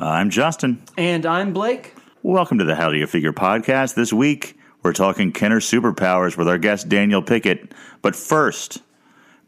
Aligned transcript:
Uh, 0.00 0.06
I'm 0.06 0.30
Justin. 0.30 0.82
And 0.96 1.26
I'm 1.26 1.52
Blake. 1.52 1.94
Welcome 2.22 2.56
to 2.56 2.64
the 2.64 2.74
How 2.74 2.90
Do 2.90 2.96
You 2.96 3.06
Figure 3.06 3.34
podcast. 3.34 3.96
This 3.96 4.14
week, 4.14 4.56
we're 4.82 4.94
talking 4.94 5.30
Kenner 5.30 5.60
superpowers 5.60 6.38
with 6.38 6.48
our 6.48 6.56
guest 6.56 6.88
Daniel 6.88 7.20
Pickett. 7.20 7.74
But 8.00 8.16
first, 8.16 8.78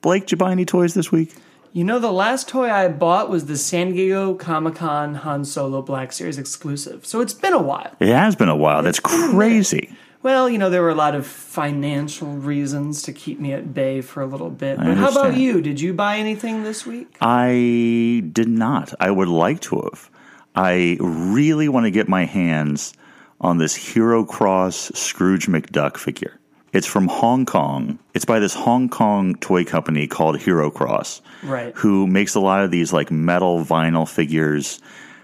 Blake, 0.02 0.24
did 0.24 0.32
you 0.32 0.36
buy 0.36 0.52
any 0.52 0.66
toys 0.66 0.92
this 0.92 1.10
week? 1.10 1.34
You 1.72 1.84
know, 1.84 1.98
the 1.98 2.12
last 2.12 2.48
toy 2.48 2.70
I 2.70 2.88
bought 2.88 3.30
was 3.30 3.46
the 3.46 3.56
San 3.56 3.92
Diego 3.92 4.34
Comic 4.34 4.74
Con 4.74 5.14
Han 5.14 5.46
Solo 5.46 5.80
Black 5.80 6.12
Series 6.12 6.36
exclusive. 6.36 7.06
So 7.06 7.22
it's 7.22 7.32
been 7.32 7.54
a 7.54 7.62
while. 7.62 7.96
It 7.98 8.08
has 8.08 8.36
been 8.36 8.50
a 8.50 8.56
while. 8.56 8.82
That's 8.82 9.00
crazy. 9.00 9.96
Well, 10.22 10.50
you 10.50 10.58
know, 10.58 10.68
there 10.68 10.82
were 10.82 10.90
a 10.90 10.94
lot 10.94 11.14
of 11.14 11.26
financial 11.26 12.28
reasons 12.28 13.00
to 13.04 13.12
keep 13.14 13.40
me 13.40 13.54
at 13.54 13.72
bay 13.72 14.02
for 14.02 14.20
a 14.20 14.26
little 14.26 14.50
bit. 14.50 14.76
But 14.76 14.98
how 14.98 15.08
about 15.08 15.38
you? 15.38 15.62
Did 15.62 15.80
you 15.80 15.94
buy 15.94 16.18
anything 16.18 16.62
this 16.62 16.84
week? 16.84 17.16
I 17.22 18.22
did 18.32 18.48
not. 18.48 18.92
I 19.00 19.10
would 19.10 19.28
like 19.28 19.60
to 19.62 19.80
have. 19.80 20.10
I 20.54 20.98
really 21.00 21.68
want 21.68 21.84
to 21.84 21.90
get 21.90 22.08
my 22.08 22.24
hands 22.24 22.94
on 23.40 23.58
this 23.58 23.74
Hero 23.74 24.24
Cross 24.24 24.92
Scrooge 24.94 25.46
McDuck 25.46 25.96
figure. 25.96 26.38
It's 26.72 26.86
from 26.86 27.08
Hong 27.08 27.44
Kong. 27.44 27.98
It's 28.14 28.24
by 28.24 28.38
this 28.38 28.54
Hong 28.54 28.88
Kong 28.88 29.34
toy 29.36 29.64
company 29.64 30.06
called 30.06 30.40
Hero 30.40 30.70
Cross. 30.70 31.20
Right. 31.42 31.74
Who 31.76 32.06
makes 32.06 32.34
a 32.34 32.40
lot 32.40 32.64
of 32.64 32.70
these 32.70 32.92
like 32.92 33.10
metal 33.10 33.62
vinyl 33.64 34.08
figures 34.08 34.80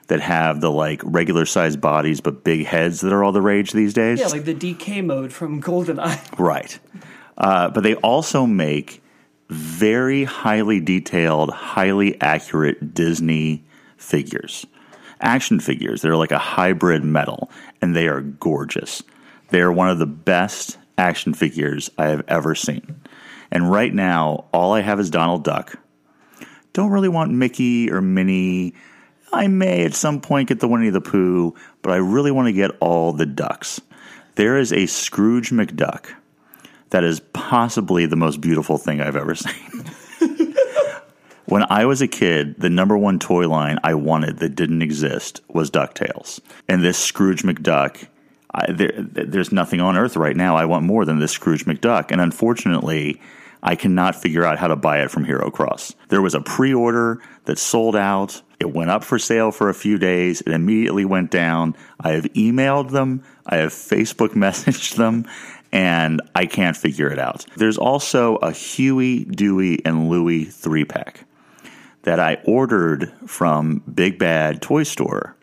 that 0.08 0.20
have 0.20 0.60
the 0.60 0.70
like 0.70 1.00
regular 1.04 1.46
sized 1.46 1.80
bodies 1.80 2.20
but 2.20 2.42
big 2.42 2.66
heads 2.66 3.00
that 3.02 3.12
are 3.12 3.22
all 3.22 3.32
the 3.32 3.42
rage 3.42 3.72
these 3.72 3.94
days. 3.94 4.20
Yeah, 4.20 4.26
like 4.26 4.44
the 4.44 4.54
DK 4.54 5.04
mode 5.04 5.32
from 5.32 5.62
GoldenEye. 5.62 6.38
Right. 6.38 6.78
Uh, 7.36 7.70
but 7.70 7.82
they 7.82 7.94
also 7.96 8.46
make 8.46 9.02
very 9.48 10.24
highly 10.24 10.80
detailed, 10.80 11.50
highly 11.50 12.20
accurate 12.20 12.94
Disney 12.94 13.64
figures, 13.96 14.66
action 15.20 15.60
figures. 15.60 16.02
They're 16.02 16.16
like 16.16 16.32
a 16.32 16.38
hybrid 16.38 17.04
metal, 17.04 17.50
and 17.80 17.94
they 17.94 18.08
are 18.08 18.20
gorgeous. 18.20 19.02
They 19.50 19.60
are 19.60 19.72
one 19.72 19.88
of 19.90 19.98
the 19.98 20.06
best 20.06 20.78
action 20.96 21.34
figures 21.34 21.90
I 21.96 22.08
have 22.08 22.24
ever 22.28 22.54
seen. 22.54 23.00
And 23.50 23.70
right 23.70 23.92
now, 23.92 24.46
all 24.52 24.72
I 24.74 24.80
have 24.80 25.00
is 25.00 25.10
Donald 25.10 25.44
Duck. 25.44 25.74
Don't 26.72 26.90
really 26.90 27.08
want 27.08 27.32
Mickey 27.32 27.90
or 27.90 28.00
Minnie. 28.00 28.74
I 29.32 29.46
may 29.46 29.84
at 29.84 29.94
some 29.94 30.20
point 30.20 30.48
get 30.48 30.60
the 30.60 30.68
Winnie 30.68 30.90
the 30.90 31.00
Pooh, 31.00 31.54
but 31.82 31.92
I 31.92 31.96
really 31.96 32.30
want 32.30 32.46
to 32.46 32.52
get 32.52 32.72
all 32.80 33.12
the 33.12 33.26
ducks. 33.26 33.80
There 34.34 34.58
is 34.58 34.72
a 34.72 34.86
Scrooge 34.86 35.50
McDuck 35.50 36.14
that 36.90 37.04
is 37.04 37.20
possibly 37.32 38.06
the 38.06 38.16
most 38.16 38.40
beautiful 38.40 38.78
thing 38.78 39.00
I've 39.00 39.16
ever 39.16 39.34
seen. 39.34 39.84
When 41.48 41.64
I 41.70 41.86
was 41.86 42.02
a 42.02 42.08
kid, 42.08 42.60
the 42.60 42.68
number 42.68 42.96
one 42.96 43.18
toy 43.18 43.48
line 43.48 43.78
I 43.82 43.94
wanted 43.94 44.38
that 44.38 44.54
didn't 44.54 44.82
exist 44.82 45.40
was 45.48 45.70
DuckTales. 45.70 46.40
And 46.68 46.84
this 46.84 46.98
Scrooge 46.98 47.42
McDuck, 47.42 48.06
I, 48.52 48.70
there, 48.70 48.92
there's 48.94 49.50
nothing 49.50 49.80
on 49.80 49.96
earth 49.96 50.14
right 50.14 50.36
now 50.36 50.56
I 50.56 50.66
want 50.66 50.84
more 50.84 51.06
than 51.06 51.20
this 51.20 51.32
Scrooge 51.32 51.64
McDuck. 51.64 52.10
And 52.10 52.20
unfortunately, 52.20 53.18
I 53.62 53.76
cannot 53.76 54.14
figure 54.14 54.44
out 54.44 54.58
how 54.58 54.68
to 54.68 54.76
buy 54.76 55.02
it 55.02 55.10
from 55.10 55.24
Hero 55.24 55.50
Cross. 55.50 55.94
There 56.08 56.20
was 56.20 56.34
a 56.34 56.42
pre 56.42 56.74
order 56.74 57.22
that 57.46 57.58
sold 57.58 57.96
out. 57.96 58.42
It 58.60 58.74
went 58.74 58.90
up 58.90 59.02
for 59.02 59.18
sale 59.18 59.50
for 59.50 59.70
a 59.70 59.74
few 59.74 59.96
days. 59.96 60.42
It 60.42 60.52
immediately 60.52 61.06
went 61.06 61.30
down. 61.30 61.76
I 61.98 62.10
have 62.10 62.24
emailed 62.34 62.90
them. 62.90 63.24
I 63.46 63.56
have 63.56 63.72
Facebook 63.72 64.28
messaged 64.34 64.96
them 64.96 65.26
and 65.72 66.20
I 66.34 66.44
can't 66.44 66.76
figure 66.76 67.08
it 67.08 67.18
out. 67.18 67.46
There's 67.56 67.78
also 67.78 68.36
a 68.36 68.52
Huey, 68.52 69.24
Dewey, 69.24 69.84
and 69.84 70.08
Louie 70.08 70.44
three 70.44 70.84
pack 70.84 71.24
that 72.08 72.18
I 72.18 72.38
ordered 72.46 73.12
from 73.26 73.80
Big 73.80 74.18
Bad 74.18 74.62
Toy 74.62 74.82
Store 74.84 75.36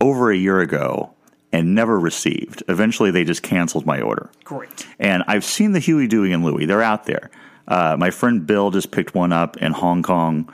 over 0.00 0.30
a 0.30 0.36
year 0.36 0.60
ago 0.60 1.12
and 1.52 1.74
never 1.74 2.00
received. 2.00 2.62
Eventually, 2.68 3.10
they 3.10 3.22
just 3.22 3.42
canceled 3.42 3.84
my 3.84 4.00
order. 4.00 4.30
Great. 4.44 4.86
And 4.98 5.24
I've 5.26 5.44
seen 5.44 5.72
the 5.72 5.78
Huey, 5.78 6.06
Dewey, 6.06 6.32
and 6.32 6.42
Louie. 6.42 6.64
They're 6.64 6.82
out 6.82 7.04
there. 7.04 7.30
Uh, 7.66 7.96
my 7.98 8.10
friend 8.10 8.46
Bill 8.46 8.70
just 8.70 8.92
picked 8.92 9.14
one 9.14 9.30
up 9.30 9.58
in 9.58 9.72
Hong 9.72 10.02
Kong, 10.02 10.50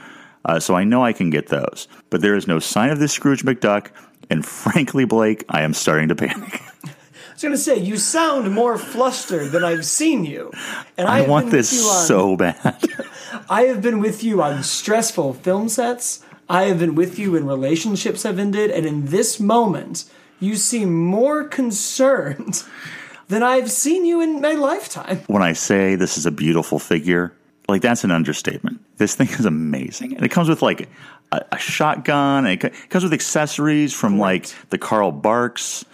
uh, 0.46 0.58
so 0.58 0.74
I 0.74 0.82
know 0.82 1.04
I 1.04 1.12
can 1.12 1.30
get 1.30 1.46
those. 1.46 1.86
But 2.10 2.20
there 2.20 2.34
is 2.34 2.48
no 2.48 2.58
sign 2.58 2.90
of 2.90 2.98
this 2.98 3.12
Scrooge 3.12 3.44
McDuck, 3.44 3.90
and 4.30 4.44
frankly, 4.44 5.04
Blake, 5.04 5.44
I 5.48 5.62
am 5.62 5.74
starting 5.74 6.08
to 6.08 6.16
panic. 6.16 6.60
I 7.46 7.56
to 7.56 7.58
say, 7.58 7.78
you 7.78 7.96
sound 7.96 8.52
more 8.52 8.78
flustered 8.78 9.52
than 9.52 9.64
I've 9.64 9.84
seen 9.84 10.24
you. 10.24 10.52
And 10.96 11.08
I 11.08 11.20
have 11.20 11.28
want 11.28 11.50
this 11.50 11.84
on- 11.86 12.06
so 12.06 12.36
bad. 12.36 12.82
I 13.50 13.62
have 13.62 13.82
been 13.82 14.00
with 14.00 14.22
you 14.24 14.42
on 14.42 14.62
stressful 14.62 15.34
film 15.34 15.68
sets. 15.68 16.24
I 16.48 16.64
have 16.64 16.78
been 16.78 16.94
with 16.94 17.18
you 17.18 17.32
when 17.32 17.46
relationships 17.46 18.22
have 18.22 18.38
ended, 18.38 18.70
and 18.70 18.84
in 18.86 19.06
this 19.06 19.40
moment, 19.40 20.04
you 20.40 20.56
seem 20.56 20.92
more 20.94 21.44
concerned 21.44 22.62
than 23.28 23.42
I've 23.42 23.70
seen 23.70 24.04
you 24.04 24.20
in 24.20 24.40
my 24.40 24.52
lifetime. 24.52 25.20
when 25.26 25.42
I 25.42 25.54
say 25.54 25.94
this 25.96 26.18
is 26.18 26.26
a 26.26 26.30
beautiful 26.30 26.78
figure, 26.78 27.32
like 27.68 27.82
that's 27.82 28.04
an 28.04 28.10
understatement. 28.10 28.80
This 28.98 29.14
thing 29.14 29.28
is 29.28 29.46
amazing, 29.46 30.14
and 30.16 30.24
it 30.24 30.30
comes 30.30 30.48
with 30.48 30.60
like 30.60 30.88
a, 31.32 31.40
a 31.52 31.58
shotgun. 31.58 32.46
And 32.46 32.62
it, 32.62 32.72
it 32.72 32.90
comes 32.90 33.04
with 33.04 33.14
accessories 33.14 33.92
from 33.92 34.18
like 34.18 34.52
the 34.70 34.78
Carl 34.78 35.12
Barks 35.12 35.84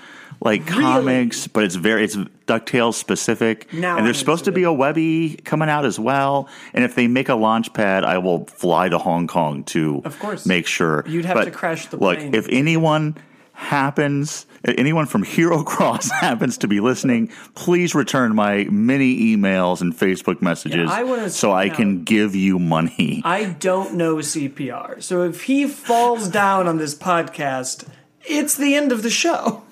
like 0.41 0.67
Really? 0.71 0.83
comics, 0.83 1.47
but 1.47 1.65
it's 1.65 1.75
very 1.75 2.05
it's 2.05 2.17
Ducktales 2.47 2.95
specific. 2.95 3.73
Now 3.73 3.97
and 3.97 4.07
there's 4.07 4.19
supposed 4.19 4.45
to 4.47 4.53
be 4.53 4.63
a 4.65 4.73
Webby 4.73 5.37
coming 5.45 5.69
out 5.69 5.85
as 5.85 5.99
well. 5.99 6.49
And 6.75 6.83
if 6.85 6.95
they 6.95 7.07
make 7.07 7.29
a 7.29 7.35
launch 7.35 7.73
pad, 7.75 8.05
I 8.05 8.19
will 8.19 8.47
fly 8.47 8.89
to 8.89 8.99
Hong 8.99 9.27
Kong 9.27 9.65
to 9.65 10.03
Of 10.05 10.19
course. 10.19 10.47
make 10.47 10.67
sure. 10.67 11.05
You'd 11.07 11.25
have 11.27 11.37
But 11.37 11.45
to 11.45 11.51
crash 11.51 11.87
the 11.87 11.97
look, 11.99 12.19
plane. 12.19 12.35
if 12.35 12.47
anyone 12.49 13.17
happens 13.53 14.47
anyone 14.65 15.07
from 15.07 15.23
Hero 15.23 15.63
Cross 15.73 16.11
happens 16.21 16.59
to 16.59 16.69
be 16.69 16.81
listening, 16.81 17.31
please 17.55 17.95
return 17.95 18.35
my 18.35 18.65
many 18.71 19.37
emails 19.37 19.81
and 19.81 19.95
Facebook 19.95 20.41
messages 20.43 20.91
I 20.91 21.03
wanna 21.03 21.31
so 21.31 21.53
I 21.53 21.67
point 21.69 21.77
can 21.77 22.05
give 22.05 22.35
you 22.35 22.59
money. 22.59 23.21
I 23.25 23.45
don't 23.45 23.95
know 23.95 24.17
CPR, 24.17 25.03
so 25.03 25.23
if 25.23 25.43
he 25.45 25.67
falls 25.67 26.29
down 26.29 26.67
on 26.67 26.79
this 26.79 26.95
podcast, 26.95 27.87
it's 28.25 28.57
the 28.57 28.75
end 28.75 28.93
of 28.93 29.03
the 29.03 29.11
show. 29.11 29.63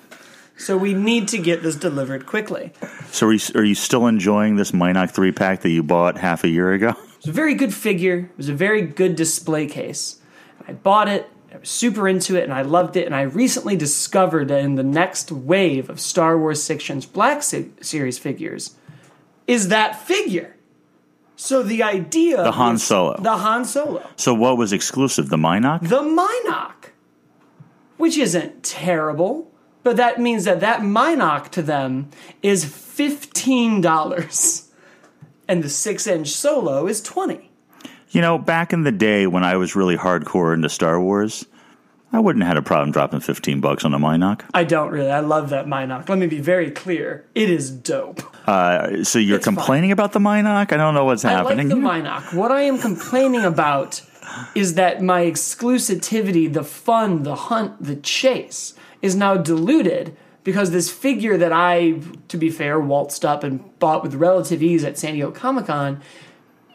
So 0.59 0.77
we 0.77 0.93
need 0.93 1.27
to 1.29 1.37
get 1.37 1.63
this 1.63 1.75
delivered 1.75 2.25
quickly. 2.25 2.73
So 3.11 3.27
are 3.27 3.33
you, 3.33 3.39
are 3.55 3.63
you 3.63 3.75
still 3.75 4.05
enjoying 4.07 4.57
this 4.57 4.71
Mynock 4.71 5.11
3 5.11 5.31
pack 5.31 5.61
that 5.61 5.69
you 5.69 5.81
bought 5.83 6.17
half 6.17 6.43
a 6.43 6.49
year 6.49 6.71
ago? 6.73 6.93
It 7.19 7.25
was 7.25 7.29
a 7.31 7.31
very 7.33 7.53
good 7.53 7.73
figure. 7.73 8.17
It 8.31 8.37
was 8.37 8.47
a 8.47 8.53
very 8.53 8.81
good 8.81 9.17
display 9.17 9.67
case. 9.67 10.19
I 10.65 10.71
bought 10.71 11.09
it. 11.09 11.29
I 11.53 11.57
was 11.57 11.67
super 11.69 12.07
into 12.07 12.37
it, 12.37 12.45
and 12.45 12.53
I 12.53 12.61
loved 12.61 12.95
it. 12.95 13.05
And 13.05 13.13
I 13.13 13.23
recently 13.23 13.75
discovered 13.75 14.47
that 14.47 14.61
in 14.63 14.75
the 14.75 14.83
next 14.83 15.29
wave 15.29 15.89
of 15.89 15.99
Star 15.99 16.37
Wars 16.37 16.63
Sections 16.63 17.05
Black 17.05 17.43
Se- 17.43 17.71
Series 17.81 18.17
figures 18.17 18.75
is 19.47 19.67
that 19.67 19.99
figure. 20.07 20.55
So 21.35 21.61
the 21.61 21.83
idea 21.83 22.41
The 22.41 22.53
Han 22.53 22.77
Solo. 22.77 23.17
the 23.19 23.35
Han 23.35 23.65
Solo, 23.65 24.07
So 24.15 24.33
what 24.33 24.57
was 24.57 24.71
exclusive? 24.71 25.27
The 25.27 25.35
Mynock? 25.37 25.81
the 25.89 26.01
Mynock, 26.01 26.91
which 27.97 28.17
isn't 28.17 28.63
terrible, 28.63 29.51
but 29.89 29.97
that 29.97 30.19
means 30.21 30.43
that 30.45 30.59
that 30.59 30.81
Mynock 30.81 31.49
to 31.49 31.63
them 31.63 32.11
is 32.43 32.63
fifteen 32.63 33.81
dollars, 33.81 34.69
and 35.47 35.63
the 35.63 35.69
six-inch 35.69 36.27
Solo 36.29 36.85
is 36.85 37.01
twenty. 37.01 37.49
You 38.11 38.21
know, 38.21 38.37
back 38.37 38.71
in 38.71 38.83
the 38.83 38.91
day 38.91 39.25
when 39.25 39.43
I 39.43 39.55
was 39.55 39.75
really 39.75 39.97
hardcore 39.97 40.53
into 40.53 40.69
Star 40.69 41.01
Wars, 41.01 41.47
I 42.13 42.19
wouldn't 42.19 42.43
have 42.43 42.49
had 42.49 42.57
a 42.57 42.61
problem 42.61 42.91
dropping 42.91 43.19
15 43.21 43.61
bucks 43.61 43.83
on 43.83 43.95
a 43.95 43.99
Mynock. 43.99 44.41
I 44.53 44.63
don't 44.63 44.91
really. 44.91 45.09
I 45.09 45.21
love 45.21 45.49
that 45.49 45.65
Mynock. 45.65 46.07
Let 46.07 46.19
me 46.19 46.27
be 46.27 46.39
very 46.39 46.69
clear. 46.69 47.25
It 47.33 47.49
is 47.49 47.71
dope. 47.71 48.21
Uh, 48.47 49.03
so 49.03 49.17
you're 49.17 49.37
It's 49.37 49.45
fine. 49.45 49.55
complaining 49.55 49.91
about 49.91 50.11
the 50.13 50.19
Mynock? 50.19 50.71
I 50.71 50.77
don't 50.77 50.93
know 50.93 51.05
what's 51.05 51.25
I 51.25 51.31
happening. 51.31 51.69
like 51.69 51.77
the. 51.79 51.83
Mynock. 51.83 52.33
What 52.35 52.51
I 52.51 52.61
am 52.61 52.77
complaining 52.77 53.43
about 53.43 54.01
is 54.53 54.75
that 54.75 55.01
my 55.01 55.23
exclusivity, 55.23 56.51
the 56.51 56.63
fun, 56.63 57.23
the 57.23 57.35
hunt, 57.35 57.81
the 57.83 57.95
chase, 57.95 58.73
is 59.01 59.15
now 59.15 59.37
diluted 59.37 60.15
because 60.43 60.71
this 60.71 60.89
figure 60.89 61.37
that 61.37 61.51
I, 61.51 62.01
to 62.29 62.37
be 62.37 62.49
fair, 62.49 62.79
waltzed 62.79 63.25
up 63.25 63.43
and 63.43 63.77
bought 63.79 64.03
with 64.03 64.15
relative 64.15 64.63
ease 64.63 64.83
at 64.83 64.97
San 64.97 65.13
Diego 65.13 65.31
Comic 65.31 65.65
Con 65.67 66.01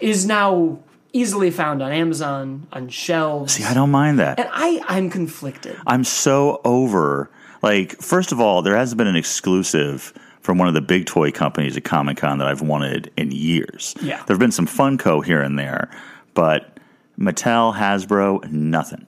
is 0.00 0.26
now 0.26 0.78
easily 1.12 1.50
found 1.50 1.82
on 1.82 1.92
Amazon, 1.92 2.66
on 2.72 2.88
shelves. 2.88 3.54
See, 3.54 3.64
I 3.64 3.72
don't 3.74 3.90
mind 3.90 4.18
that. 4.18 4.38
and 4.38 4.48
I, 4.52 4.82
I'm 4.86 5.10
conflicted. 5.10 5.76
I'm 5.86 6.04
so 6.04 6.60
over. 6.64 7.30
Like, 7.62 8.00
first 8.02 8.32
of 8.32 8.40
all, 8.40 8.62
there 8.62 8.76
hasn't 8.76 8.98
been 8.98 9.06
an 9.06 9.16
exclusive 9.16 10.12
from 10.40 10.58
one 10.58 10.68
of 10.68 10.74
the 10.74 10.82
big 10.82 11.06
toy 11.06 11.30
companies 11.30 11.76
at 11.76 11.84
Comic 11.84 12.18
Con 12.18 12.38
that 12.38 12.46
I've 12.48 12.60
wanted 12.60 13.10
in 13.16 13.30
years. 13.30 13.94
Yeah. 14.02 14.16
There 14.26 14.34
have 14.34 14.38
been 14.38 14.52
some 14.52 14.66
Funko 14.66 15.24
here 15.24 15.40
and 15.40 15.58
there, 15.58 15.90
but 16.34 16.76
Mattel, 17.18 17.74
Hasbro, 17.74 18.50
nothing. 18.50 19.06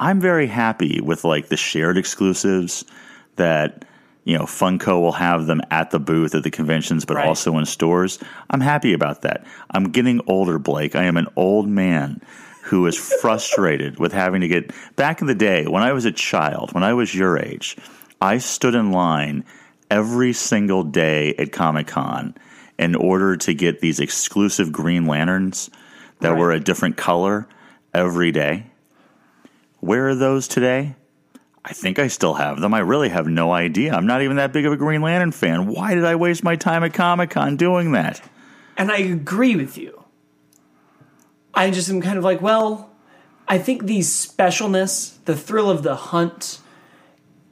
I'm 0.00 0.20
very 0.20 0.46
happy 0.48 1.00
with 1.00 1.24
like 1.24 1.48
the 1.48 1.56
shared 1.56 1.96
exclusives 1.98 2.84
that 3.36 3.84
you 4.24 4.36
know 4.36 4.44
Funko 4.44 5.00
will 5.00 5.12
have 5.12 5.46
them 5.46 5.60
at 5.70 5.90
the 5.90 6.00
booth 6.00 6.34
at 6.34 6.42
the 6.42 6.50
conventions, 6.50 7.04
but 7.04 7.16
Right. 7.18 7.26
also 7.26 7.56
in 7.58 7.66
stores. 7.66 8.18
I'm 8.48 8.60
happy 8.62 8.92
about 8.94 9.22
that. 9.22 9.44
I'm 9.70 9.84
getting 9.90 10.20
older, 10.26 10.58
Blake. 10.58 10.96
I 10.96 11.04
am 11.04 11.16
an 11.16 11.28
old 11.36 11.68
man. 11.68 12.20
who 12.64 12.86
is 12.86 12.96
frustrated 13.20 13.98
with 13.98 14.12
having 14.12 14.42
to 14.42 14.46
get 14.48 14.70
back 14.94 15.20
in 15.22 15.26
the 15.26 15.34
day 15.34 15.66
when 15.66 15.82
I 15.82 15.92
was 15.94 16.04
a 16.04 16.12
child, 16.12 16.72
when 16.74 16.84
I 16.84 16.92
was 16.92 17.12
your 17.14 17.38
age, 17.38 17.74
I 18.20 18.36
stood 18.38 18.74
in 18.74 18.92
line 18.92 19.44
every 19.90 20.32
single 20.34 20.84
day 20.84 21.34
at 21.38 21.52
Comic 21.52 21.86
Con 21.88 22.34
in 22.78 22.94
order 22.94 23.36
to 23.38 23.54
get 23.54 23.80
these 23.80 23.98
exclusive 23.98 24.70
Green 24.72 25.06
Lanterns 25.06 25.70
that 26.20 26.30
Right. 26.32 26.38
were 26.38 26.52
a 26.52 26.60
different 26.60 26.96
color 26.98 27.48
every 27.94 28.30
day. 28.30 28.69
Where 29.80 30.08
are 30.08 30.14
those 30.14 30.46
today? 30.46 30.94
I 31.64 31.72
think 31.72 31.98
I 31.98 32.08
still 32.08 32.34
have 32.34 32.60
them. 32.60 32.72
I 32.72 32.78
really 32.78 33.10
have 33.10 33.26
no 33.26 33.52
idea. 33.52 33.92
I'm 33.92 34.06
not 34.06 34.22
even 34.22 34.36
that 34.36 34.52
big 34.52 34.64
of 34.64 34.72
a 34.72 34.76
Green 34.76 35.02
Lantern 35.02 35.32
fan. 35.32 35.66
Why 35.66 35.94
did 35.94 36.04
I 36.04 36.14
waste 36.16 36.42
my 36.42 36.56
time 36.56 36.84
at 36.84 36.94
Comic 36.94 37.30
Con 37.30 37.56
doing 37.56 37.92
that? 37.92 38.22
And 38.76 38.90
I 38.90 38.98
agree 38.98 39.56
with 39.56 39.76
you. 39.76 40.04
I 41.52 41.70
just 41.70 41.90
am 41.90 42.00
kind 42.00 42.16
of 42.16 42.24
like, 42.24 42.40
well, 42.40 42.90
I 43.46 43.58
think 43.58 43.84
the 43.84 43.98
specialness, 43.98 45.22
the 45.24 45.36
thrill 45.36 45.68
of 45.68 45.82
the 45.82 45.96
hunt, 45.96 46.60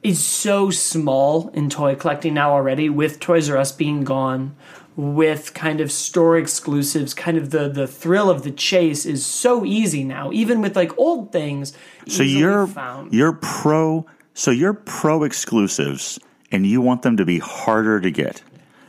is 0.01 0.23
so 0.23 0.71
small 0.71 1.49
in 1.49 1.69
toy 1.69 1.93
collecting 1.95 2.33
now 2.33 2.51
already, 2.51 2.89
with 2.89 3.19
Toys 3.19 3.49
R 3.49 3.57
Us 3.57 3.71
being 3.71 4.03
gone, 4.03 4.55
with 4.99 5.53
kind 5.53 5.79
of 5.79 5.93
store 5.93 6.37
exclusives, 6.37 7.13
kind 7.13 7.37
of 7.37 7.51
the 7.51 7.69
the 7.69 7.87
thrill 7.87 8.29
of 8.29 8.43
the 8.43 8.51
chase 8.51 9.05
is 9.05 9.25
so 9.25 9.63
easy 9.63 10.03
now, 10.03 10.29
even 10.33 10.59
with 10.59 10.75
like 10.75 10.97
old 10.97 11.31
things. 11.31 11.71
So 12.07 12.21
you're 12.21 12.67
found. 12.67 13.13
you're 13.13 13.31
pro 13.31 14.05
so 14.33 14.51
you're 14.51 14.73
pro 14.73 15.23
exclusives 15.23 16.19
and 16.51 16.65
you 16.65 16.81
want 16.81 17.03
them 17.03 17.15
to 17.15 17.23
be 17.23 17.39
harder 17.39 18.01
to 18.01 18.11
get. 18.11 18.43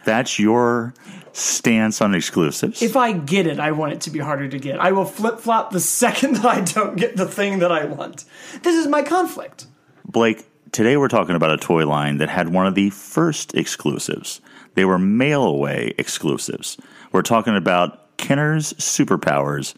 That's 0.05 0.37
your 0.41 0.95
stance 1.33 2.01
on 2.01 2.17
exclusives. 2.17 2.83
if 2.83 2.97
I 2.97 3.13
get 3.13 3.47
it, 3.47 3.61
I 3.61 3.71
want 3.71 3.93
it 3.93 4.01
to 4.03 4.11
be 4.11 4.19
harder 4.19 4.49
to 4.49 4.59
get. 4.59 4.81
I 4.81 4.91
will 4.91 5.05
flip 5.05 5.39
flop 5.39 5.71
the 5.71 5.79
second 6.03 6.37
that 6.37 6.45
I 6.45 6.61
don't 6.63 6.97
get 6.97 7.17
the 7.17 7.27
thing 7.27 7.61
that 7.61 7.71
I 7.71 7.85
want. 7.85 8.25
This 8.65 8.75
is 8.75 8.89
my 8.89 9.03
conflict. 9.03 9.67
Blake, 10.05 10.50
today 10.73 10.97
we're 10.97 11.09
talking 11.09 11.37
about 11.37 11.53
a 11.53 11.57
toy 11.57 11.87
line 11.87 12.19
that 12.19 12.29
had 12.29 12.49
one 12.49 12.67
of 12.67 12.75
the 12.75 12.91
first 12.91 13.55
exclusives. 13.55 14.41
They 14.75 14.85
were 14.85 14.99
mail 14.99 15.45
away 15.45 15.95
exclusives. 15.99 16.77
We're 17.13 17.23
talking 17.23 17.57
about 17.57 18.17
Kenner's 18.17 18.73
Superpowers. 18.75 19.75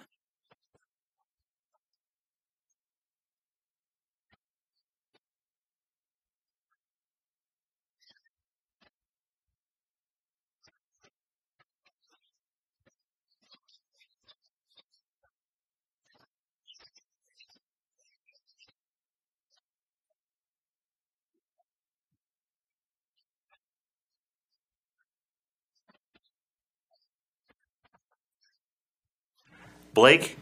Blake, 29.94 30.36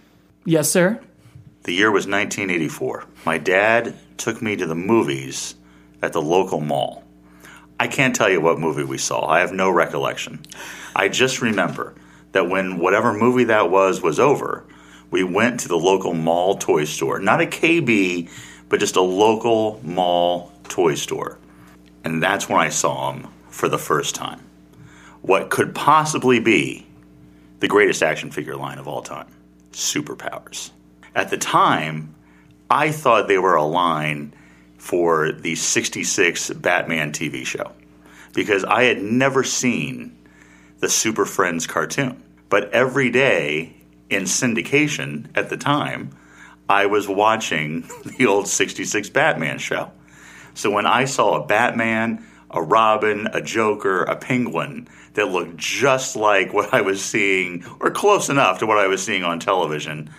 Yes, 0.44 0.70
sir. 0.70 1.00
the 1.64 1.72
year 1.72 1.90
was 1.90 2.06
1984. 2.06 3.04
My 3.26 3.38
dad 3.38 3.94
took 4.16 4.40
me 4.40 4.56
to 4.56 4.66
the 4.66 4.74
movies 4.74 5.54
at 6.02 6.12
the 6.12 6.22
local 6.22 6.60
mall. 6.60 7.04
I 7.78 7.88
can't 7.88 8.14
tell 8.14 8.30
you 8.30 8.40
what 8.40 8.58
movie 8.58 8.84
we 8.84 8.98
saw. 8.98 9.26
I 9.26 9.40
have 9.40 9.52
no 9.52 9.70
recollection. 9.70 10.40
I 10.94 11.08
just 11.08 11.40
remember 11.42 11.94
that 12.32 12.48
when 12.48 12.78
whatever 12.78 13.12
movie 13.12 13.44
that 13.44 13.70
was 13.70 14.00
was 14.02 14.20
over, 14.20 14.64
we 15.10 15.24
went 15.24 15.60
to 15.60 15.68
the 15.68 15.76
local 15.78 16.14
mall 16.14 16.56
toy 16.56 16.84
store. 16.84 17.18
Not 17.18 17.40
a 17.40 17.46
KB, 17.46 18.30
but 18.68 18.80
just 18.80 18.96
a 18.96 19.00
local 19.02 19.80
mall 19.82 20.52
toy 20.68 20.94
store. 20.94 21.38
And 22.04 22.22
that's 22.22 22.48
when 22.48 22.60
I 22.60 22.68
saw 22.68 23.12
him 23.12 23.26
for 23.48 23.68
the 23.68 23.78
first 23.78 24.14
time. 24.14 24.40
What 25.22 25.50
could 25.50 25.74
possibly 25.74 26.38
be 26.38 26.86
the 27.58 27.68
greatest 27.68 28.02
action 28.02 28.30
figure 28.30 28.56
line 28.56 28.78
of 28.78 28.86
all 28.88 29.02
time 29.02 29.26
superpowers. 29.72 30.70
At 31.14 31.30
the 31.30 31.38
time, 31.38 32.14
I 32.68 32.92
thought 32.92 33.28
they 33.28 33.38
were 33.38 33.56
a 33.56 33.64
line 33.64 34.32
for 34.78 35.32
the 35.32 35.54
66 35.54 36.50
Batman 36.50 37.12
TV 37.12 37.44
show 37.44 37.72
because 38.32 38.64
I 38.64 38.84
had 38.84 39.02
never 39.02 39.44
seen 39.44 40.16
the 40.78 40.88
Super 40.88 41.26
Friends 41.26 41.66
cartoon. 41.66 42.22
But 42.48 42.72
every 42.72 43.10
day 43.10 43.74
in 44.08 44.24
syndication 44.24 45.28
at 45.34 45.50
the 45.50 45.56
time, 45.56 46.16
I 46.68 46.86
was 46.86 47.08
watching 47.08 47.88
the 48.04 48.26
old 48.26 48.48
66 48.48 49.10
Batman 49.10 49.58
show. 49.58 49.90
So 50.54 50.70
when 50.70 50.86
I 50.86 51.04
saw 51.04 51.42
a 51.42 51.46
Batman, 51.46 52.26
a 52.50 52.62
Robin, 52.62 53.28
a 53.32 53.40
Joker, 53.40 54.02
a 54.02 54.16
Penguin 54.16 54.88
that 55.14 55.28
looked 55.28 55.56
just 55.56 56.16
like 56.16 56.52
what 56.52 56.72
I 56.72 56.80
was 56.80 57.04
seeing, 57.04 57.64
or 57.80 57.90
close 57.90 58.28
enough 58.28 58.58
to 58.60 58.66
what 58.66 58.78
I 58.78 58.86
was 58.86 59.04
seeing 59.04 59.24
on 59.24 59.40
television, 59.40 60.10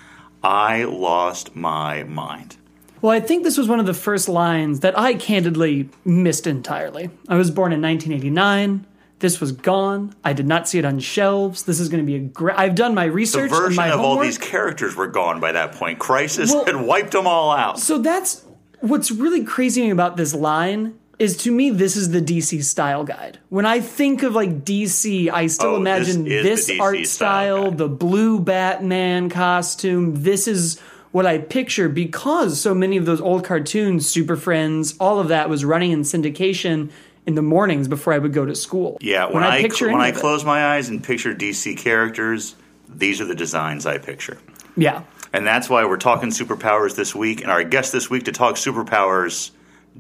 I 0.44 0.84
lost 0.84 1.56
my 1.56 2.04
mind. 2.04 2.58
Well, 3.02 3.12
I 3.12 3.20
think 3.20 3.44
this 3.44 3.58
was 3.58 3.68
one 3.68 3.80
of 3.80 3.86
the 3.86 3.94
first 3.94 4.30
lines 4.30 4.82
that 4.82 4.98
I 4.98 5.16
candidly 5.16 5.90
missed 6.06 6.46
entirely. 6.46 7.10
I 7.28 7.36
was 7.36 7.50
born 7.50 7.74
in 7.74 7.82
1989. 7.82 8.86
This 9.20 9.40
was 9.40 9.52
gone. 9.52 10.14
I 10.24 10.34
did 10.34 10.48
not 10.48 10.68
see 10.68 10.80
it 10.80 10.86
on 10.86 11.00
shelves. 11.00 11.64
This 11.64 11.80
is 11.80 11.90
going 11.90 12.04
to 12.04 12.06
be 12.06 12.16
a 12.16 12.20
great. 12.20 12.58
I've 12.58 12.76
done 12.76 12.96
my 12.96 13.06
The 13.06 13.12
research 13.12 13.52
and 13.52 13.60
version 13.60 13.76
my 13.76 13.90
of 13.90 14.00
all 14.00 14.20
these 14.20 14.38
characters 14.38 14.96
were 14.96 15.08
gone 15.08 15.40
by 15.40 15.52
that 15.52 15.74
point. 15.74 16.00
Crisis 16.00 16.52
Well- 16.52 16.66
had 16.66 16.76
wiped 16.76 17.12
them 17.12 17.28
all 17.28 17.52
out. 17.52 17.80
So 17.80 17.98
that's 17.98 18.44
what's 18.80 19.12
really 19.12 19.44
crazy 19.44 19.90
about 19.90 20.18
this 20.18 20.34
line 20.34 20.96
is 21.22 21.38
to 21.38 21.52
me 21.52 21.70
this 21.70 21.96
is 21.96 22.10
the 22.10 22.20
DC 22.22 22.64
style 22.64 23.04
guide. 23.04 23.38
When 23.50 23.66
I 23.66 23.80
think 23.80 24.24
of 24.24 24.34
like 24.34 24.66
DC, 24.66 25.30
I 25.30 25.48
still 25.48 25.72
Oh, 25.72 25.76
imagine 25.76 26.26
is 26.26 26.44
this, 26.68 26.80
art 26.80 27.06
style 27.06 27.58
style, 27.66 27.72
the 27.72 27.88
blue 27.88 28.40
Batman 28.40 29.30
costume. 29.30 30.24
This 30.24 30.48
is 30.48 30.80
what 31.12 31.26
I 31.28 31.38
picture 31.38 31.90
because 31.90 32.60
so 32.60 32.74
many 32.74 32.98
of 32.98 33.06
those 33.06 33.22
old 33.22 33.44
cartoons, 33.46 34.08
Super 34.10 34.36
Friends, 34.36 34.96
all 35.00 35.20
of 35.20 35.28
that 35.28 35.48
was 35.50 35.64
running 35.64 35.92
in 35.92 36.02
syndication 36.02 36.90
in 37.28 37.36
the 37.36 37.42
mornings 37.44 37.88
before 37.88 38.14
I 38.14 38.18
would 38.18 38.34
go 38.34 38.46
to 38.46 38.56
school. 38.56 38.98
Yeah, 39.00 39.26
when, 39.26 39.44
I, 39.44 39.62
picture 39.62 39.92
when 39.92 40.02
I 40.02 40.08
of 40.08 40.18
it- 40.18 40.20
close 40.22 40.44
my 40.44 40.74
eyes 40.76 40.90
and 40.90 41.04
picture 41.04 41.36
DC 41.36 41.78
characters, 41.78 42.56
these 42.90 43.22
are 43.22 43.26
the 43.26 43.36
designs 43.36 43.86
I 43.86 44.00
picture. 44.00 44.40
yeah. 44.76 45.04
And 45.34 45.48
that's 45.48 45.70
why 45.70 45.86
we're 45.86 45.96
talking 45.96 46.30
superpowers 46.30 46.96
this 46.98 47.16
week. 47.16 47.42
And 47.42 47.50
our 47.50 47.64
guest 47.64 47.94
this 47.94 48.10
week 48.10 48.26
to 48.26 48.34
talk 48.34 48.56
superpowers, 48.56 49.52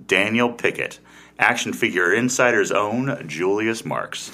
Daniel 0.08 0.51
Pickett, 0.51 1.00
action 1.41 1.74
figure 1.74 2.13
insider's 2.13 2.71
own 2.71 3.27
Julius 3.27 3.83
Marx. 3.83 4.31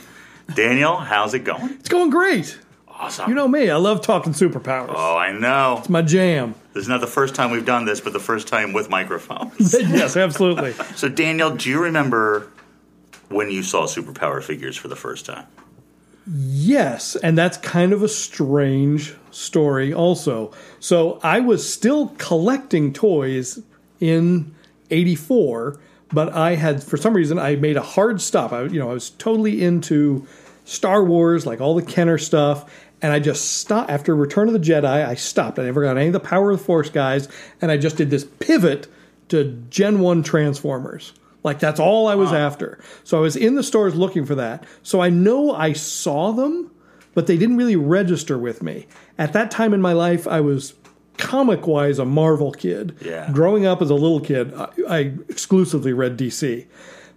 Daniel, 0.53 0.97
how's 0.97 1.33
it 1.33 1.39
going? 1.39 1.71
It's 1.79 1.89
going 1.89 2.09
great. 2.09 2.59
Awesome. 2.87 3.29
You 3.29 3.35
know 3.35 3.47
me, 3.47 3.69
I 3.69 3.75
love 3.77 4.01
talking 4.01 4.33
superpowers. 4.33 4.93
oh, 4.95 5.17
I 5.17 5.31
know. 5.31 5.77
It's 5.79 5.89
my 5.89 6.01
jam. 6.01 6.55
This 6.73 6.83
is 6.83 6.89
not 6.89 7.01
the 7.01 7.07
first 7.07 7.35
time 7.35 7.51
we've 7.51 7.65
done 7.65 7.85
this, 7.85 8.01
but 8.01 8.11
the 8.13 8.19
first 8.19 8.47
time 8.47 8.73
with 8.73 8.89
microphones. 8.89 9.73
yes, 9.79 10.17
absolutely. 10.17 10.73
so, 10.95 11.07
Daniel, 11.07 11.55
do 11.55 11.69
you 11.69 11.81
remember 11.81 12.47
when 13.29 13.51
you 13.51 13.61
saw 13.61 13.85
superpower 13.85 14.43
figures 14.43 14.75
for 14.75 14.87
the 14.87 14.95
first 14.95 15.25
time? 15.25 15.45
Yes, 16.29 17.15
and 17.15 17.37
that's 17.37 17.57
kind 17.57 17.93
of 17.93 18.03
a 18.03 18.09
strange 18.09 19.15
story 19.31 19.93
also. 19.93 20.51
So 20.79 21.19
I 21.23 21.39
was 21.39 21.71
still 21.71 22.09
collecting 22.17 22.93
toys 22.93 23.61
in 23.99 24.53
84, 24.89 25.79
but 26.11 26.33
I 26.33 26.55
had 26.55 26.83
for 26.83 26.97
some 26.97 27.13
reason 27.13 27.37
I 27.39 27.55
made 27.55 27.77
a 27.77 27.81
hard 27.81 28.21
stop. 28.21 28.51
I 28.53 28.63
you 28.63 28.79
know, 28.79 28.89
I 28.89 28.93
was 28.93 29.09
totally 29.11 29.63
into 29.63 30.25
Star 30.65 31.03
Wars, 31.03 31.45
like 31.45 31.61
all 31.61 31.75
the 31.75 31.81
Kenner 31.81 32.17
stuff, 32.17 32.71
and 33.01 33.13
I 33.13 33.19
just 33.19 33.59
stopped 33.59 33.89
after 33.89 34.15
Return 34.15 34.47
of 34.47 34.53
the 34.53 34.59
Jedi, 34.59 34.85
I 34.85 35.15
stopped. 35.15 35.59
I 35.59 35.63
never 35.63 35.83
got 35.83 35.97
any 35.97 36.07
of 36.07 36.13
the 36.13 36.19
Power 36.19 36.51
of 36.51 36.59
the 36.59 36.65
Force 36.65 36.89
guys, 36.89 37.27
and 37.61 37.71
I 37.71 37.77
just 37.77 37.97
did 37.97 38.09
this 38.09 38.25
pivot 38.39 38.87
to 39.29 39.63
Gen 39.69 39.99
1 39.99 40.23
Transformers. 40.23 41.13
Like 41.43 41.59
that's 41.59 41.79
all 41.79 42.07
I 42.07 42.15
was 42.15 42.33
after. 42.33 42.79
So 43.03 43.17
I 43.17 43.21
was 43.21 43.35
in 43.35 43.55
the 43.55 43.63
stores 43.63 43.95
looking 43.95 44.25
for 44.25 44.35
that. 44.35 44.65
So 44.83 44.99
I 44.99 45.09
know 45.09 45.53
I 45.53 45.73
saw 45.73 46.31
them, 46.31 46.71
but 47.13 47.27
they 47.27 47.37
didn't 47.37 47.57
really 47.57 47.75
register 47.75 48.37
with 48.37 48.61
me. 48.61 48.87
At 49.17 49.33
that 49.33 49.51
time 49.51 49.73
in 49.73 49.81
my 49.81 49.93
life, 49.93 50.27
I 50.27 50.41
was 50.41 50.73
comic 51.17 51.67
wise 51.67 51.99
a 51.99 52.05
Marvel 52.05 52.51
kid. 52.51 52.95
Yeah. 53.01 53.29
Growing 53.31 53.65
up 53.65 53.81
as 53.81 53.89
a 53.89 53.95
little 53.95 54.19
kid, 54.19 54.53
I, 54.53 54.69
I 54.87 54.97
exclusively 55.29 55.93
read 55.93 56.17
DC. 56.17 56.65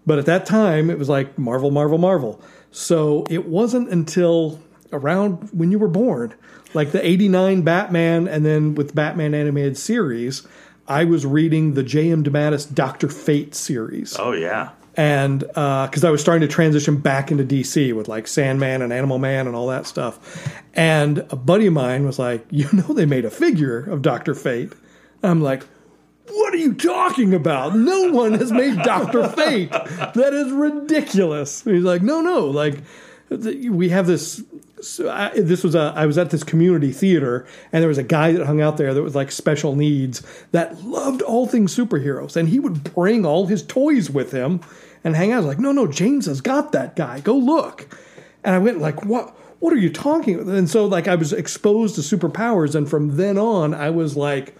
But 0.07 0.19
at 0.19 0.26
that 0.26 0.47
time, 0.47 0.90
it 0.90 0.99
was 0.99 1.09
like 1.09 1.38
Marvel, 1.38 1.71
Marvel, 1.71 1.99
Marvel. 1.99 2.40
So 2.71 3.25
it 3.28 3.47
wasn't 3.47 3.90
until 3.90 4.61
around 4.92 5.50
when 5.52 5.71
you 5.71 5.78
were 5.78 5.88
born, 5.88 6.35
like 6.75 6.92
the 6.92 7.04
89 7.04 7.62
Batman, 7.62 8.28
and 8.28 8.45
then 8.45 8.75
with 8.75 8.95
Batman 8.95 9.35
animated 9.35 9.76
series, 9.76 10.47
I 10.88 11.04
was 11.04 11.25
reading 11.26 11.75
the 11.75 11.83
J.M. 11.83 12.25
DeMatteis 12.25 12.75
Doctor 12.75 13.09
Fate 13.09 13.54
series. 13.54 14.16
Oh, 14.19 14.33
yeah. 14.33 14.71
And 15.00 15.45
uh, 15.54 15.87
because 15.87 16.04
I 16.04 16.11
was 16.11 16.21
starting 16.21 16.47
to 16.47 16.54
transition 16.54 16.99
back 16.99 17.30
into 17.30 17.42
DC 17.42 17.95
with 17.95 18.07
like 18.07 18.26
Sandman 18.26 18.83
and 18.83 18.92
Animal 18.92 19.19
Man 19.19 19.47
and 19.47 19.57
all 19.57 19.69
that 19.69 19.87
stuff, 19.87 20.54
and 20.75 21.25
a 21.30 21.37
buddy 21.37 21.69
of 21.69 21.73
mine 21.73 22.04
was 22.04 22.19
like, 22.19 22.45
"You 22.50 22.69
know, 22.73 22.92
they 22.92 23.07
made 23.07 23.25
a 23.25 23.30
figure 23.30 23.78
of 23.78 24.02
Doctor 24.02 24.35
Fate." 24.35 24.75
I'm 25.23 25.40
like, 25.40 25.62
"What 26.28 26.52
are 26.52 26.59
you 26.59 26.75
talking 26.75 27.33
about? 27.33 27.75
No 27.75 28.12
one 28.12 28.35
has 28.35 28.52
made 28.52 28.76
Doctor 28.83 29.26
Fate. 29.26 29.71
That 29.71 30.35
is 30.35 30.52
ridiculous." 30.52 31.64
He's 31.64 31.83
like, 31.83 32.02
"No, 32.02 32.21
no, 32.21 32.45
like." 32.45 32.76
We 33.30 33.90
have 33.90 34.09
this 34.09 34.42
so 34.83 35.11
I, 35.11 35.31
this 35.39 35.63
was 35.63 35.75
a 35.75 35.93
I 35.95 36.07
was 36.07 36.19
at 36.19 36.31
this 36.31 36.45
community 36.45 36.93
theater 36.93 37.47
and 37.73 37.83
there 37.83 37.89
was 37.89 37.99
a 37.99 38.03
guy 38.03 38.33
that 38.33 38.47
hung 38.47 38.61
out 38.61 38.77
there 38.77 38.95
that 38.95 39.03
was 39.03 39.15
like 39.15 39.31
special 39.31 39.77
needs 39.77 40.23
that 40.53 40.83
loved 40.83 41.23
all 41.23 41.47
things 41.47 41.77
superheroes 41.77 42.37
and 42.37 42.49
he 42.49 42.59
would 42.59 42.95
bring 42.95 43.25
all 43.25 43.47
his 43.47 43.63
toys 43.63 44.11
with 44.11 44.33
him 44.33 44.61
and 45.05 45.17
hang 45.17 45.33
out. 45.33 45.45
Like, 45.45 45.59
no, 45.59 45.73
no, 45.73 45.87
James 45.87 46.27
has 46.27 46.41
got 46.41 46.73
that 46.73 46.97
guy. 46.97 47.21
Go 47.21 47.37
look. 47.37 47.89
And 48.45 48.55
I 48.55 48.59
went 48.59 48.79
like, 48.79 49.05
what? 49.05 49.37
What 49.61 49.75
are 49.75 49.79
you 49.79 49.91
talking? 49.91 50.37
about? 50.41 50.55
And 50.55 50.71
so 50.71 50.87
like 50.87 51.07
I 51.07 51.17
was 51.17 51.35
exposed 51.35 51.95
to 51.97 52.01
superpowers 52.01 52.75
and 52.75 52.89
from 52.89 53.17
then 53.17 53.37
on 53.37 53.75
I 53.75 53.91
was 53.91 54.17
like 54.17 54.57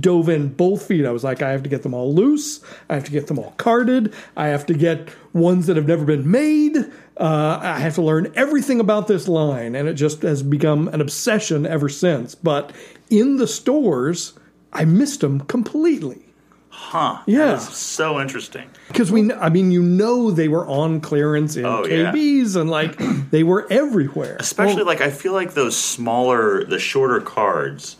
dove 0.00 0.28
in 0.28 0.48
both 0.48 0.86
feet. 0.86 1.04
I 1.06 1.10
was 1.10 1.24
like, 1.24 1.42
I 1.42 1.50
have 1.50 1.62
to 1.62 1.68
get 1.68 1.82
them 1.82 1.94
all 1.94 2.12
loose. 2.14 2.60
I 2.88 2.94
have 2.94 3.04
to 3.04 3.10
get 3.10 3.26
them 3.26 3.38
all 3.38 3.52
carded. 3.56 4.14
I 4.36 4.48
have 4.48 4.66
to 4.66 4.74
get 4.74 5.08
ones 5.32 5.66
that 5.66 5.76
have 5.76 5.86
never 5.88 6.04
been 6.04 6.30
made. 6.30 6.76
Uh, 7.18 7.58
I 7.62 7.78
have 7.78 7.94
to 7.94 8.02
learn 8.02 8.32
everything 8.36 8.78
about 8.80 9.06
this 9.08 9.26
line, 9.28 9.74
and 9.74 9.88
it 9.88 9.94
just 9.94 10.22
has 10.22 10.42
become 10.42 10.88
an 10.88 11.00
obsession 11.00 11.64
ever 11.66 11.88
since. 11.88 12.34
But 12.34 12.72
in 13.10 13.36
the 13.36 13.46
stores, 13.46 14.34
I 14.72 14.84
missed 14.84 15.20
them 15.20 15.40
completely 15.40 16.22
Huh. 16.78 17.22
Yeah. 17.26 17.46
That's 17.52 17.74
so 17.74 18.20
interesting. 18.20 18.68
because 18.88 19.10
we. 19.10 19.32
I 19.32 19.48
mean, 19.48 19.70
you 19.70 19.82
know, 19.82 20.30
they 20.30 20.46
were 20.46 20.66
on 20.66 21.00
clearance 21.00 21.56
in 21.56 21.64
Oh, 21.64 21.86
yeah. 21.86 22.12
KBs, 22.12 22.54
and 22.54 22.68
like 22.70 22.98
they 23.30 23.42
were 23.42 23.66
everywhere. 23.70 24.36
Especially 24.38 24.82
like 24.82 25.00
I 25.00 25.10
feel 25.10 25.32
like 25.32 25.54
those 25.54 25.74
smaller, 25.74 26.64
the 26.64 26.78
shorter 26.78 27.20
cards, 27.22 27.96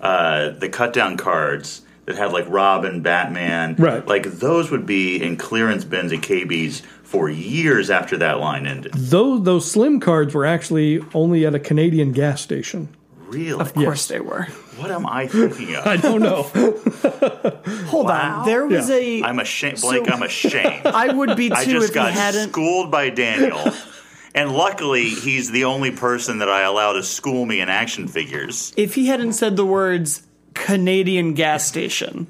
uh, 0.00 0.50
the 0.50 0.68
cut 0.68 0.92
down 0.92 1.16
cards 1.16 1.82
that 2.06 2.16
had 2.16 2.32
like 2.32 2.46
Robin, 2.48 3.02
Batman, 3.02 3.74
Right. 3.78 4.06
Like 4.06 4.24
those 4.24 4.70
would 4.70 4.86
be 4.86 5.22
in 5.22 5.36
clearance 5.36 5.84
bins 5.84 6.12
at 6.12 6.20
KB's 6.20 6.82
for 7.02 7.28
years 7.28 7.90
after 7.90 8.16
that 8.18 8.38
line 8.40 8.66
ended. 8.66 8.92
Those 8.94 9.42
those 9.44 9.70
slim 9.70 9.98
cards 10.00 10.34
were 10.34 10.44
actually 10.46 11.02
only 11.14 11.44
at 11.46 11.54
a 11.54 11.58
Canadian 11.60 12.12
gas 12.12 12.40
station. 12.40 12.88
Really? 13.28 13.58
Of 13.60 13.74
course 13.74 14.06
they 14.06 14.20
were. 14.20 14.44
What 14.78 14.90
am 14.92 15.04
I 15.06 15.26
thinking 15.26 15.74
of? 15.74 15.86
I 15.86 15.96
don't 15.96 16.20
know. 16.22 16.42
Hold 17.86 18.06
Wow. 18.06 18.40
on. 18.40 18.46
There 18.46 18.66
was 18.66 18.88
Yeah. 18.88 18.96
a. 18.96 19.22
I'm 19.24 19.38
ashamed, 19.40 19.80
Blake. 19.80 20.06
So- 20.06 20.12
I'm 20.12 20.22
ashamed. 20.22 20.86
I 20.86 21.12
would 21.12 21.36
be 21.36 21.48
too 21.48 21.54
I 21.56 21.62
if 21.62 21.68
just 21.68 21.88
he 21.88 21.94
got 21.94 22.12
hadn't. 22.12 22.50
schooled 22.50 22.90
by 22.90 23.10
Daniel. 23.10 23.72
And 24.36 24.52
luckily, 24.52 25.08
he's 25.08 25.50
the 25.50 25.64
only 25.64 25.90
person 25.90 26.40
that 26.40 26.50
I 26.50 26.60
allow 26.62 26.92
to 26.92 27.02
school 27.02 27.46
me 27.46 27.60
in 27.60 27.70
action 27.70 28.06
figures. 28.06 28.72
if 28.76 28.94
he 28.94 29.06
hadn't 29.06 29.32
said 29.32 29.56
the 29.56 29.64
words 29.64 30.26
Canadian 30.52 31.32
gas 31.32 31.66
station, 31.66 32.26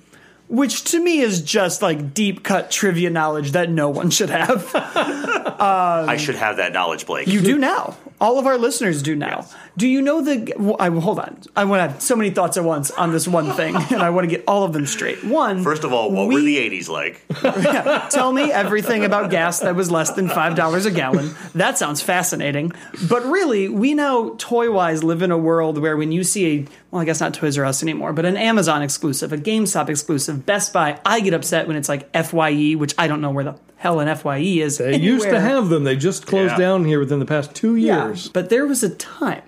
which 0.49 0.85
to 0.85 1.03
me 1.03 1.19
is 1.19 1.43
just 1.43 1.83
like 1.83 2.15
deep 2.15 2.45
cut 2.45 2.71
trivia 2.71 3.11
knowledge 3.11 3.53
that 3.53 3.71
no 3.71 3.89
one 3.91 4.11
should 4.11 4.31
have. 4.31 4.71
I 4.75 6.17
should 6.17 6.37
have 6.37 6.59
that 6.59 6.73
knowledge, 6.73 7.07
Blake. 7.07 7.27
You 7.27 7.41
do 7.41 7.59
now. 7.59 7.97
All 8.21 8.39
of 8.39 8.47
our 8.47 8.57
listeners 8.57 9.03
do 9.03 9.15
now. 9.15 9.47
Do 9.77 9.87
you 9.87 10.01
know 10.01 10.23
the? 10.23 10.55
well, 10.57 10.77
I, 10.79 10.89
hold 10.89 11.19
on. 11.19 11.39
I 11.55 11.65
want 11.65 11.81
to 11.81 11.93
have 11.93 12.03
so 12.03 12.17
many 12.17 12.31
thoughts 12.31 12.57
at 12.57 12.65
once 12.65 12.91
on 12.93 13.13
this 13.13 13.29
one 13.29 13.53
thing, 13.53 13.77
and 13.91 14.03
I 14.03 14.11
want 14.11 14.29
to 14.29 14.35
get 14.35 14.45
all 14.49 14.65
of 14.65 14.73
them 14.73 14.87
straight. 14.87 15.23
One, 15.25 15.63
First 15.63 15.85
of 15.85 15.93
all, 15.93 16.11
what 16.11 16.29
were 16.29 16.41
the 16.41 16.57
80s 16.57 16.89
like? 16.89 17.23
Tell 18.11 18.33
me 18.33 18.51
everything 18.51 19.05
about 19.05 19.31
gas 19.31 19.61
that 19.61 19.75
was 19.75 19.91
less 19.91 20.11
than 20.13 20.29
$5 20.29 20.87
a 20.87 20.91
gallon. 20.91 21.35
That 21.55 21.77
sounds 21.79 22.01
fascinating. 22.01 22.73
But 23.09 23.25
really, 23.25 23.69
we 23.69 23.95
now 23.95 24.35
toy 24.39 24.71
wise 24.71 25.05
live 25.05 25.23
in 25.23 25.31
a 25.31 25.39
world 25.39 25.79
where 25.79 25.97
when 25.97 26.13
you 26.13 26.25
see 26.25 26.47
a, 26.47 26.67
well, 26.97 27.03
I 27.03 27.05
guess 27.05 27.21
not 27.21 27.35
Toys 27.35 27.59
R 27.59 27.65
Us 27.67 27.83
anymore, 27.83 28.15
but 28.15 28.25
an 28.25 28.39
Amazon 28.39 28.81
exclusive, 28.81 29.31
a 29.31 29.37
GameStop 29.37 29.91
exclusive, 29.91 30.47
Best 30.47 30.73
Buy, 30.73 30.99
I 31.05 31.21
get 31.21 31.35
upset 31.35 31.69
when 31.69 31.77
it's 31.77 31.91
like 31.91 32.11
FYE, 32.15 32.73
which 32.73 32.95
I 32.97 33.07
don't 33.07 33.21
know 33.21 33.31
where 33.31 33.45
the 33.45 33.59
hell 33.77 34.01
an 34.01 34.09
FYE 34.17 34.39
is. 34.39 34.79
They 34.79 34.97
used 34.97 35.29
to 35.29 35.39
have 35.39 35.69
them. 35.69 35.85
They 35.85 35.95
just 35.95 36.27
closed 36.27 36.53
Yeah. 36.53 36.59
down 36.59 36.87
here 36.87 36.99
within 36.99 37.19
the 37.19 37.27
past 37.27 37.55
two 37.55 37.77
years. 37.77 37.87
Yeah, 37.87 38.07
years. 38.07 38.29
But 38.29 38.49
there 38.49 38.67
was 38.67 38.83
a 38.83 38.89
time 38.89 39.43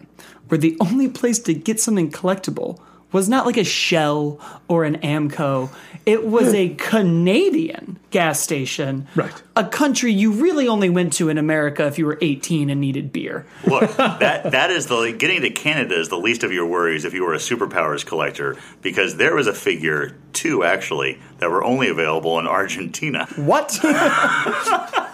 where 0.49 0.59
the 0.59 0.77
only 0.81 1.09
place 1.09 1.39
to 1.41 1.55
get 1.55 1.81
something 1.81 2.11
collectible 2.11 2.79
was 3.13 3.29
not 3.29 3.47
like 3.47 3.57
a 3.57 3.65
Shell 3.65 4.41
or 4.69 4.85
an 4.85 4.99
Amoco. 4.99 5.71
It 6.05 6.27
was 6.27 6.55
a 6.55 6.71
Canadian 6.71 7.99
gas 8.11 8.41
station. 8.41 9.07
Right. 9.15 9.43
A 9.57 9.65
country 9.65 10.13
you 10.13 10.33
really 10.33 10.67
only 10.67 10.89
went 10.89 11.13
to 11.15 11.29
in 11.29 11.37
America 11.37 11.87
if 11.87 11.99
you 11.99 12.07
were 12.07 12.19
18 12.23 12.71
and 12.71 12.81
needed 12.81 13.13
beer. 13.13 13.47
Look, 13.67 13.95
that 13.97 14.51
that 14.51 14.71
is 14.71 14.87
the 14.87 15.13
getting 15.13 15.43
to 15.43 15.51
Canada 15.51 15.99
is 15.99 16.09
the 16.09 16.17
least 16.17 16.45
of 16.45 16.53
your 16.53 16.67
worries 16.67 17.05
if 17.05 17.13
you 17.13 17.25
were 17.25 17.35
a 17.35 17.39
superpowers 17.39 18.07
collector 18.07 18.57
because 18.81 19.17
there 19.17 19.35
was 19.35 19.47
a 19.47 19.55
figure 19.55 20.17
two 20.33 20.65
actually 20.65 21.21
that 21.39 21.51
were 21.51 21.63
only 21.63 21.89
available 21.89 22.39
in 22.39 22.47
Argentina. 22.47 23.27
What? 23.37 23.79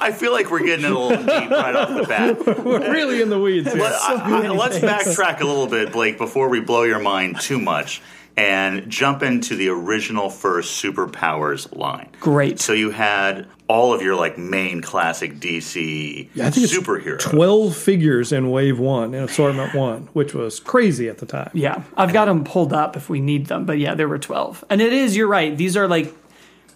I 0.00 0.12
feel 0.12 0.32
like 0.32 0.50
we're 0.50 0.64
getting 0.64 0.84
a 0.84 0.88
little 0.88 1.10
deep 1.16 1.50
right 1.50 1.74
off 1.76 1.88
the 1.88 2.04
bat. 2.08 2.64
We're 2.64 2.92
really 2.92 3.20
in 3.22 3.28
the 3.30 3.38
weeds 3.40 3.72
here. 3.72 3.82
Let, 3.82 3.92
I- 3.94 4.46
I- 4.46 4.48
let's 4.50 4.78
backtrack 4.78 5.40
a 5.40 5.44
little 5.46 5.66
bit, 5.66 5.92
Blake, 5.92 6.18
before 6.18 6.48
we 6.48 6.60
blow 6.60 6.82
your 6.84 7.00
mind 7.00 7.40
too 7.40 7.58
much, 7.58 8.00
and 8.36 8.88
jump 8.88 9.22
into 9.22 9.56
the 9.56 9.68
original 9.68 10.30
first 10.30 10.82
superpowers 10.82 11.74
line. 11.76 12.08
Great. 12.20 12.60
So 12.60 12.72
you 12.72 12.90
had 12.90 13.46
all 13.66 13.92
of 13.92 14.00
your 14.00 14.14
like 14.14 14.38
main 14.38 14.80
classic 14.80 15.34
DC 15.40 16.28
I 16.40 16.50
think 16.50 16.64
it's 16.64 16.74
superheroes. 16.78 17.20
12 17.20 17.76
figures 17.76 18.32
in 18.32 18.50
wave 18.50 18.78
one, 18.78 19.12
in 19.12 19.24
assortment 19.24 19.74
one, 19.74 20.08
which 20.14 20.32
was 20.34 20.58
crazy 20.60 21.08
at 21.08 21.18
the 21.18 21.26
time. 21.26 21.50
Yeah, 21.52 21.82
I've 21.96 22.12
got 22.12 22.26
them 22.26 22.44
pulled 22.44 22.72
up 22.72 22.96
if 22.96 23.10
we 23.10 23.20
need 23.20 23.46
them. 23.46 23.66
But 23.66 23.78
yeah, 23.78 23.94
there 23.94 24.08
were 24.08 24.18
12. 24.18 24.64
And 24.70 24.80
it 24.80 24.92
is, 24.92 25.16
you're 25.16 25.26
right. 25.28 25.54
These 25.56 25.76
are 25.76 25.86
like, 25.88 26.14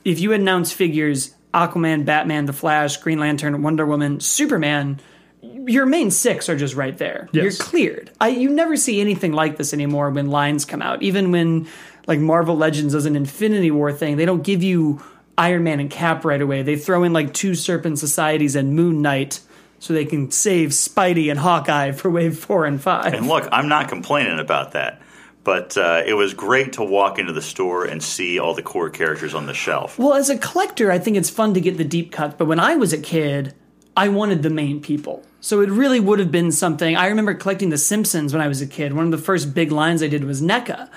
if 0.04 0.18
you 0.20 0.32
announce 0.32 0.72
figures 0.72 1.34
Aquaman, 1.52 2.04
Batman, 2.04 2.46
The 2.46 2.52
Flash, 2.52 2.96
Green 2.98 3.18
Lantern, 3.18 3.62
Wonder 3.62 3.84
Woman, 3.84 4.20
Superman, 4.20 5.00
your 5.42 5.86
main 5.86 6.10
six 6.10 6.48
are 6.48 6.56
just 6.56 6.74
right 6.74 6.96
there. 6.96 7.28
Yes. 7.32 7.42
You're 7.42 7.52
cleared. 7.52 8.10
I, 8.20 8.28
you 8.28 8.48
never 8.48 8.76
see 8.76 9.00
anything 9.00 9.32
like 9.32 9.56
this 9.56 9.72
anymore 9.72 10.10
when 10.10 10.28
lines 10.28 10.64
come 10.64 10.82
out. 10.82 11.02
Even 11.02 11.30
when 11.32 11.68
like 12.06 12.20
Marvel 12.20 12.56
Legends 12.56 12.94
does 12.94 13.06
an 13.06 13.16
Infinity 13.16 13.70
War 13.70 13.92
thing, 13.92 14.16
they 14.16 14.24
don't 14.24 14.42
give 14.42 14.62
you 14.62 15.02
Iron 15.36 15.64
Man 15.64 15.80
and 15.80 15.90
Cap 15.90 16.24
right 16.24 16.40
away. 16.40 16.62
They 16.62 16.76
throw 16.76 17.04
in 17.04 17.12
like 17.12 17.34
two 17.34 17.54
Serpent 17.54 17.98
Societies 17.98 18.54
and 18.56 18.74
Moon 18.74 19.02
Knight 19.02 19.40
so 19.78 19.92
they 19.92 20.04
can 20.04 20.30
save 20.30 20.70
Spidey 20.70 21.28
and 21.28 21.40
Hawkeye 21.40 21.90
for 21.90 22.08
wave 22.08 22.38
four 22.38 22.64
and 22.64 22.80
five. 22.80 23.12
And 23.12 23.26
look, 23.26 23.48
I'm 23.50 23.68
not 23.68 23.88
complaining 23.88 24.38
about 24.38 24.72
that. 24.72 25.01
But 25.44 25.76
uh, 25.76 26.02
it 26.06 26.14
was 26.14 26.34
great 26.34 26.74
to 26.74 26.84
walk 26.84 27.18
into 27.18 27.32
the 27.32 27.42
store 27.42 27.84
and 27.84 28.00
see 28.02 28.38
all 28.38 28.54
the 28.54 28.62
core 28.62 28.90
characters 28.90 29.34
on 29.34 29.46
the 29.46 29.54
shelf. 29.54 29.98
Well, 29.98 30.14
as 30.14 30.30
a 30.30 30.38
collector, 30.38 30.92
I 30.92 30.98
think 30.98 31.16
it's 31.16 31.30
fun 31.30 31.54
to 31.54 31.60
get 31.60 31.76
the 31.78 31.84
deep 31.84 32.12
cuts, 32.12 32.36
but 32.38 32.46
when 32.46 32.60
I 32.60 32.76
was 32.76 32.92
a 32.92 32.98
kid, 32.98 33.54
I 33.96 34.08
wanted 34.08 34.42
the 34.42 34.50
main 34.50 34.80
people. 34.80 35.24
So 35.40 35.60
it 35.60 35.68
really 35.68 35.98
would 35.98 36.20
have 36.20 36.30
been 36.30 36.52
something. 36.52 36.96
I 36.96 37.08
remember 37.08 37.34
collecting 37.34 37.70
The 37.70 37.78
Simpsons 37.78 38.32
when 38.32 38.40
I 38.40 38.46
was 38.46 38.60
a 38.60 38.66
kid. 38.66 38.92
One 38.92 39.04
of 39.06 39.10
the 39.10 39.18
first 39.18 39.52
big 39.52 39.72
lines 39.72 40.02
I 40.02 40.06
did 40.08 40.22
was 40.22 40.40
NECA. 40.40 40.88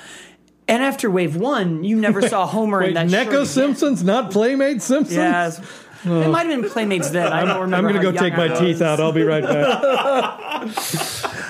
And 0.68 0.84
after 0.84 1.10
Wave 1.10 1.36
1, 1.36 1.84
you 1.84 1.96
never 2.00 2.28
saw 2.28 2.46
Homer 2.48 2.82
Wait, 2.82 2.90
in 2.90 2.94
that 2.94 3.08
NECA 3.08 3.32
shirt. 3.32 3.48
Simpsons, 3.48 4.04
not 4.04 4.32
Playmate 4.32 4.84
Simpsons? 4.84 5.16
Yes. 5.16 5.60
It 6.04 6.30
might 6.30 6.46
have 6.46 6.62
been 6.62 6.70
Playmates 6.70 7.10
then. 7.10 7.34
I 7.34 7.46
don't 7.46 7.62
remember. 7.62 7.90
I'm 7.90 7.96
going 7.96 8.06
to 8.06 8.12
go 8.12 8.18
take 8.18 8.38
my 8.38 8.56
I 8.56 8.60
teeth 8.60 8.80
out. 8.84 9.00
I'll 9.00 9.12
be 9.12 9.24
right 9.24 9.44
back. 9.44 10.70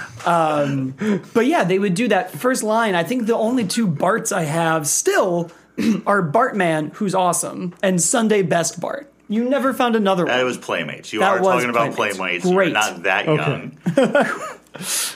But 0.25 1.45
yeah, 1.45 1.63
they 1.63 1.79
would 1.79 1.93
do 1.93 2.07
that 2.09 2.31
first 2.31 2.63
line. 2.63 2.95
I 2.95 3.03
think 3.03 3.27
the 3.27 3.35
only 3.35 3.65
two 3.65 3.87
Barts 3.87 4.31
I 4.31 4.43
have 4.43 4.87
still 4.87 5.51
are 6.05 6.21
Bartman, 6.21 6.93
who's 6.95 7.15
awesome, 7.15 7.73
and 7.83 8.01
Sunday 8.01 8.41
Best 8.41 8.79
Bart. 8.79 9.11
You 9.27 9.49
never 9.49 9.73
found 9.73 9.95
another 9.95 10.25
That 10.25 10.37
one. 10.37 10.45
was 10.45 10.57
Playmates. 10.57 11.11
You 11.11 11.19
That 11.19 11.31
are 11.31 11.39
talking 11.39 11.69
about 11.69 11.95
Playmates. 11.95 12.17
Playmates. 12.17 12.45
Great. 12.45 12.65
You're 12.65 12.73
not 12.73 13.03
that 13.03 13.27
Okay. 13.27 13.51
young. 13.51 13.77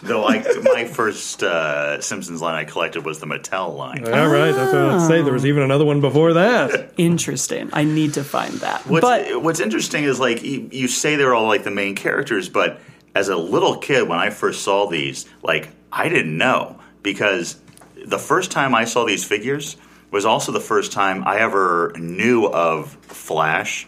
Though 0.04 0.26
I, 0.26 0.42
my 0.74 0.86
first 0.86 1.44
uh, 1.44 2.00
Simpsons 2.00 2.42
line 2.42 2.56
I 2.56 2.64
collected 2.64 3.04
was 3.06 3.20
the 3.20 3.26
Mattel 3.28 3.76
line. 3.76 4.06
All 4.08 4.28
right, 4.30 4.52
that's 4.54 4.72
what 4.74 4.82
I'd 4.84 5.06
say. 5.08 5.22
There 5.22 5.34
was 5.34 5.46
even 5.46 5.64
another 5.64 5.84
one 5.84 6.00
before 6.00 6.32
that. 6.34 6.94
Interesting. 6.98 7.70
I 7.74 7.84
need 7.84 8.14
to 8.14 8.24
find 8.24 8.54
that. 8.62 8.88
What's, 8.88 9.02
but 9.02 9.44
what's 9.44 9.60
interesting 9.60 10.06
is 10.06 10.18
like 10.18 10.44
you, 10.44 10.70
you 10.72 10.88
say 10.88 11.18
they're 11.18 11.34
all 11.36 11.48
like 11.48 11.66
the 11.66 11.72
main 11.72 11.96
characters, 11.96 12.48
but 12.48 12.80
as 13.20 13.28
a 13.28 13.36
little 13.36 13.76
kid 13.76 14.08
when 14.08 14.18
I 14.18 14.30
first 14.30 14.64
saw 14.64 14.88
these, 14.88 15.26
like 15.44 15.70
I 15.92 16.08
didn't 16.08 16.38
know 16.38 16.80
because 17.04 17.60
the 18.06 18.18
first 18.18 18.50
time 18.50 18.74
I 18.74 18.86
saw 18.86 19.06
these 19.06 19.26
figures 19.26 19.76
was 20.10 20.24
also 20.24 20.54
the 20.54 20.62
first 20.62 20.94
time 20.94 21.28
I 21.28 21.40
ever 21.40 21.94
knew 21.98 22.46
of 22.46 22.94
Flash, 23.02 23.88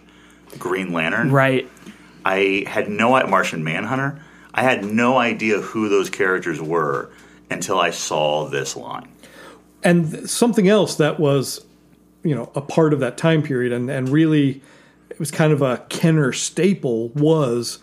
Green 0.60 0.92
Lantern. 0.92 1.32
right. 1.32 1.68
I 2.24 2.66
had 2.68 2.90
no 2.90 3.12
Martian 3.26 3.64
Manhunter. 3.64 4.22
I 4.54 4.64
had 4.64 4.84
no 4.84 5.18
idea 5.18 5.60
who 5.60 5.88
those 5.88 6.10
characters 6.10 6.62
were 6.62 7.10
until 7.50 7.80
I 7.80 7.92
saw 7.92 8.48
this 8.48 8.76
line. 8.76 9.08
And 9.82 10.30
something 10.30 10.68
else 10.68 10.96
that 10.96 11.20
was, 11.20 11.66
you 12.22 12.36
know, 12.36 12.52
a 12.54 12.62
part 12.62 12.94
of 12.94 13.00
that 13.00 13.18
time 13.18 13.42
period 13.42 13.72
and, 13.72 13.90
and 13.90 14.10
really 14.10 14.62
it 15.10 15.20
was 15.20 15.32
kind 15.32 15.54
of 15.54 15.62
a 15.62 15.78
Kenner 15.90 16.34
staple 16.34 17.10
was 17.10 17.80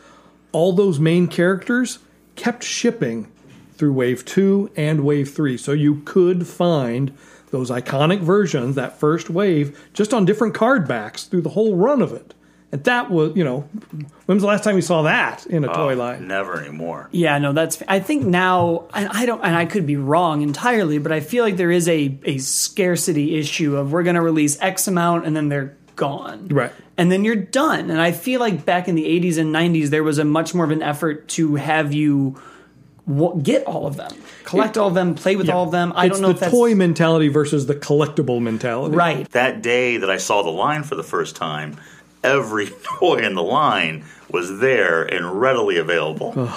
all 0.52 0.72
those 0.72 0.98
main 0.98 1.26
characters 1.26 1.98
kept 2.36 2.62
shipping 2.62 3.30
through 3.74 3.92
Wave 3.92 4.24
2 4.24 4.72
and 4.76 5.04
Wave 5.04 5.30
3. 5.30 5.56
So 5.56 5.72
you 5.72 6.02
could 6.04 6.46
find 6.46 7.16
those 7.50 7.70
iconic 7.70 8.20
versions, 8.20 8.74
that 8.76 8.98
first 8.98 9.30
wave, 9.30 9.88
just 9.92 10.12
on 10.12 10.24
different 10.24 10.54
card 10.54 10.86
backs 10.86 11.24
through 11.24 11.42
the 11.42 11.50
whole 11.50 11.76
run 11.76 12.02
of 12.02 12.12
it. 12.12 12.34
And 12.70 12.84
that 12.84 13.10
was, 13.10 13.34
you 13.34 13.44
know, 13.44 13.60
when 14.26 14.36
was 14.36 14.42
the 14.42 14.46
last 14.46 14.62
time 14.62 14.76
you 14.76 14.82
saw 14.82 15.02
that 15.02 15.46
in 15.46 15.64
a 15.64 15.70
oh, 15.70 15.74
toy 15.74 15.96
line? 15.96 16.28
Never 16.28 16.60
anymore. 16.60 17.08
Yeah, 17.12 17.38
no, 17.38 17.54
that's. 17.54 17.82
I 17.88 17.98
think 17.98 18.26
now, 18.26 18.88
and 18.92 19.08
I 19.08 19.24
don't, 19.24 19.42
and 19.42 19.56
I 19.56 19.64
could 19.64 19.86
be 19.86 19.96
wrong 19.96 20.42
entirely, 20.42 20.98
but 20.98 21.10
I 21.10 21.20
feel 21.20 21.44
like 21.44 21.56
there 21.56 21.70
is 21.70 21.88
a 21.88 22.18
a 22.24 22.36
scarcity 22.36 23.38
issue 23.38 23.76
of 23.76 23.92
we're 23.92 24.02
going 24.02 24.16
to 24.16 24.22
release 24.22 24.60
X 24.60 24.86
amount 24.86 25.24
and 25.24 25.34
then 25.34 25.48
they're 25.48 25.78
gone, 25.98 26.48
Right. 26.48 26.72
And 26.96 27.12
then 27.12 27.24
you're 27.24 27.36
done. 27.36 27.90
And 27.90 28.00
I 28.00 28.12
feel 28.12 28.40
like 28.40 28.64
back 28.64 28.88
in 28.88 28.94
the 28.94 29.04
80s 29.04 29.36
and 29.38 29.54
90s, 29.54 29.90
there 29.90 30.02
was 30.02 30.16
a 30.18 30.24
much 30.24 30.54
more 30.54 30.64
of 30.64 30.70
an 30.70 30.82
effort 30.82 31.28
to 31.36 31.56
have 31.56 31.92
you 31.92 32.40
w- 33.06 33.40
get 33.42 33.64
all 33.66 33.86
of 33.86 33.96
them, 33.96 34.10
collect 34.44 34.76
all 34.78 34.88
of 34.88 34.94
them, 34.94 35.14
play 35.14 35.36
with 35.36 35.48
all 35.50 35.64
of 35.64 35.70
them. 35.70 35.92
I 35.94 36.06
it's 36.06 36.14
don't 36.14 36.22
know 36.22 36.28
the 36.28 36.34
if 36.34 36.40
that's 36.40 36.52
toy 36.52 36.74
mentality 36.74 37.28
versus 37.28 37.66
the 37.66 37.74
collectible 37.74 38.40
mentality. 38.40 38.96
right. 38.96 39.30
That 39.32 39.60
day 39.62 39.98
that 39.98 40.10
I 40.10 40.16
saw 40.16 40.42
the 40.42 40.50
line 40.50 40.82
for 40.82 40.94
the 40.96 41.04
first 41.04 41.36
time, 41.36 41.76
every 42.24 42.68
toy 42.98 43.18
in 43.18 43.34
the 43.34 43.42
line 43.42 44.04
was 44.30 44.58
there 44.60 45.02
and 45.04 45.40
readily 45.40 45.76
available. 45.78 46.34
uh, 46.36 46.50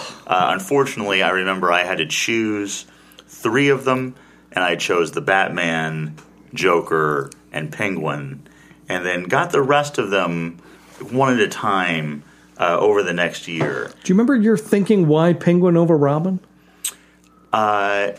unfortunately, 0.54 1.22
I 1.24 1.30
remember 1.32 1.72
I 1.72 1.84
had 1.84 2.00
to 2.00 2.06
choose 2.08 2.86
three 3.28 3.70
of 3.70 3.86
them, 3.86 4.16
and 4.52 4.64
I 4.64 4.76
chose 4.76 5.12
the 5.12 5.22
Batman, 5.22 6.16
Joker, 6.54 7.30
and 7.54 7.72
Penguin, 7.72 8.48
and 8.92 9.06
then 9.06 9.24
got 9.24 9.52
the 9.52 9.62
rest 9.62 9.98
of 9.98 10.10
them 10.10 10.58
one 11.12 11.34
at 11.34 11.40
a 11.40 11.48
time 11.48 12.24
uh, 12.58 12.78
over 12.78 13.02
the 13.02 13.14
next 13.14 13.48
year. 13.48 13.90
Do 14.04 14.12
you 14.12 14.16
remember 14.16 14.36
your 14.36 14.58
thinking 14.58 15.08
why 15.08 15.34
Penguin 15.34 15.78
over 15.78 15.98
Robin? 15.98 16.40
Uh, 17.54 18.12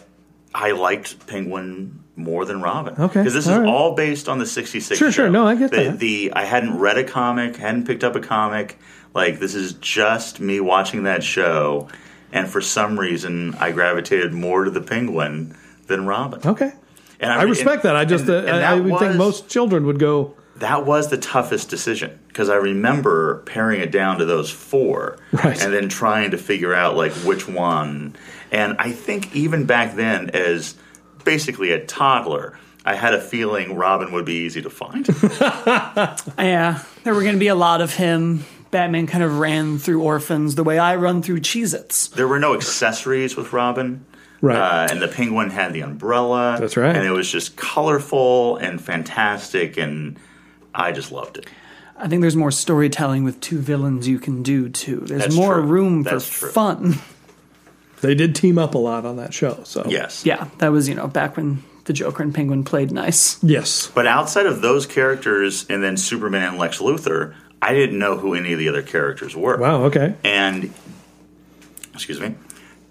I 0.54 0.72
liked 0.72 1.26
Penguin 1.26 2.02
more 2.16 2.44
than 2.44 2.60
Robin. 2.60 2.94
Okay, 2.98 3.20
because 3.20 3.34
this 3.34 3.46
is 3.46 3.52
all 3.52 3.60
right. 3.60 3.68
all 3.68 3.94
based 3.94 4.28
on 4.28 4.38
the 4.38 4.46
'66. 4.46 4.98
Sure, 4.98 5.12
sure. 5.12 5.30
No, 5.30 5.46
I 5.46 5.54
get 5.54 5.70
the, 5.70 5.76
that. 5.76 5.98
The 5.98 6.32
I 6.34 6.44
hadn't 6.44 6.78
read 6.78 6.98
a 6.98 7.04
comic, 7.04 7.56
hadn't 7.56 7.86
picked 7.86 8.04
up 8.04 8.16
a 8.16 8.20
comic. 8.20 8.78
Like 9.14 9.38
this 9.38 9.54
is 9.54 9.74
just 9.74 10.40
me 10.40 10.60
watching 10.60 11.04
that 11.04 11.22
show, 11.22 11.88
and 12.32 12.48
for 12.48 12.60
some 12.60 12.98
reason, 12.98 13.54
I 13.54 13.72
gravitated 13.72 14.32
more 14.32 14.64
to 14.64 14.70
the 14.70 14.80
Penguin 14.82 15.56
than 15.86 16.06
Robin. 16.06 16.40
Okay. 16.44 16.72
And 17.20 17.30
I 17.30 17.44
respect 17.44 17.84
that. 17.84 17.94
I 17.94 18.04
just, 18.04 18.28
uh, 18.28 18.38
and- 18.38 18.48
and 18.48 18.64
I, 18.64 18.72
I 18.72 18.80
would 18.80 18.98
think 18.98 19.14
most 19.14 19.48
children 19.48 19.86
would 19.86 20.00
go, 20.00 20.34
that 20.56 20.84
was 20.86 21.08
the 21.10 21.16
toughest 21.18 21.68
decision 21.70 22.18
because 22.28 22.48
I 22.48 22.56
remember 22.56 23.38
paring 23.46 23.80
it 23.80 23.90
down 23.90 24.18
to 24.18 24.24
those 24.24 24.50
four, 24.50 25.18
Right. 25.32 25.60
and 25.62 25.72
then 25.72 25.88
trying 25.88 26.30
to 26.32 26.38
figure 26.38 26.74
out 26.74 26.96
like 26.96 27.12
which 27.12 27.48
one. 27.48 28.14
And 28.50 28.76
I 28.78 28.92
think 28.92 29.34
even 29.34 29.64
back 29.64 29.96
then, 29.96 30.30
as 30.30 30.74
basically 31.24 31.72
a 31.72 31.84
toddler, 31.84 32.58
I 32.84 32.94
had 32.94 33.14
a 33.14 33.20
feeling 33.20 33.76
Robin 33.76 34.12
would 34.12 34.24
be 34.24 34.44
easy 34.44 34.60
to 34.62 34.70
find. 34.70 35.06
Yeah, 36.38 36.82
there 37.04 37.14
were 37.14 37.22
going 37.22 37.34
to 37.34 37.40
be 37.40 37.48
a 37.48 37.54
lot 37.54 37.80
of 37.80 37.94
him. 37.94 38.44
Batman 38.70 39.06
kind 39.06 39.22
of 39.22 39.38
ran 39.38 39.78
through 39.78 40.02
orphans 40.02 40.54
the 40.54 40.64
way 40.64 40.78
I 40.78 40.96
run 40.96 41.22
through 41.22 41.40
Cheez 41.40 41.74
Its. 41.74 42.08
there 42.08 42.26
were 42.26 42.38
no 42.38 42.54
accessories 42.54 43.36
with 43.36 43.52
Robin. 43.52 44.04
Right. 44.40 44.56
Uh, 44.56 44.88
and 44.90 45.00
the 45.00 45.08
penguin 45.08 45.50
had 45.50 45.72
the 45.72 45.82
umbrella. 45.82 46.56
That's 46.58 46.76
right. 46.76 46.96
And 46.96 47.06
it 47.06 47.10
was 47.10 47.30
just 47.30 47.54
colorful 47.56 48.56
and 48.56 48.80
fantastic, 48.80 49.76
and 49.76 50.18
I 50.74 50.92
just 50.92 51.12
loved 51.12 51.38
it. 51.38 51.46
I 51.96 52.08
think 52.08 52.20
there's 52.22 52.36
more 52.36 52.50
storytelling 52.50 53.22
with 53.24 53.40
two 53.40 53.58
villains 53.58 54.08
you 54.08 54.18
can 54.18 54.42
do 54.42 54.68
too. 54.68 55.00
There's 55.00 55.22
That's 55.22 55.34
more 55.36 55.54
true. 55.54 55.62
room 55.64 56.02
That's 56.02 56.26
for 56.28 56.40
true. 56.40 56.50
fun. 56.50 56.94
they 58.00 58.14
did 58.14 58.34
team 58.34 58.58
up 58.58 58.74
a 58.74 58.78
lot 58.78 59.04
on 59.06 59.16
that 59.16 59.32
show. 59.32 59.60
So, 59.64 59.84
Yes. 59.88 60.24
Yeah, 60.26 60.48
that 60.58 60.72
was, 60.72 60.88
you 60.88 60.94
know, 60.94 61.06
back 61.06 61.36
when 61.36 61.62
the 61.84 61.92
Joker 61.92 62.22
and 62.22 62.34
Penguin 62.34 62.64
played 62.64 62.90
nice. 62.90 63.42
Yes. 63.42 63.90
But 63.94 64.06
outside 64.06 64.46
of 64.46 64.62
those 64.62 64.86
characters 64.86 65.66
and 65.68 65.82
then 65.82 65.96
Superman 65.96 66.50
and 66.50 66.58
Lex 66.58 66.78
Luthor, 66.78 67.34
I 67.60 67.72
didn't 67.74 67.98
know 67.98 68.16
who 68.16 68.34
any 68.34 68.52
of 68.52 68.58
the 68.58 68.68
other 68.68 68.82
characters 68.82 69.36
were. 69.36 69.56
Wow. 69.58 69.84
Okay. 69.84 70.14
And, 70.24 70.72
excuse 71.94 72.20
me, 72.20 72.34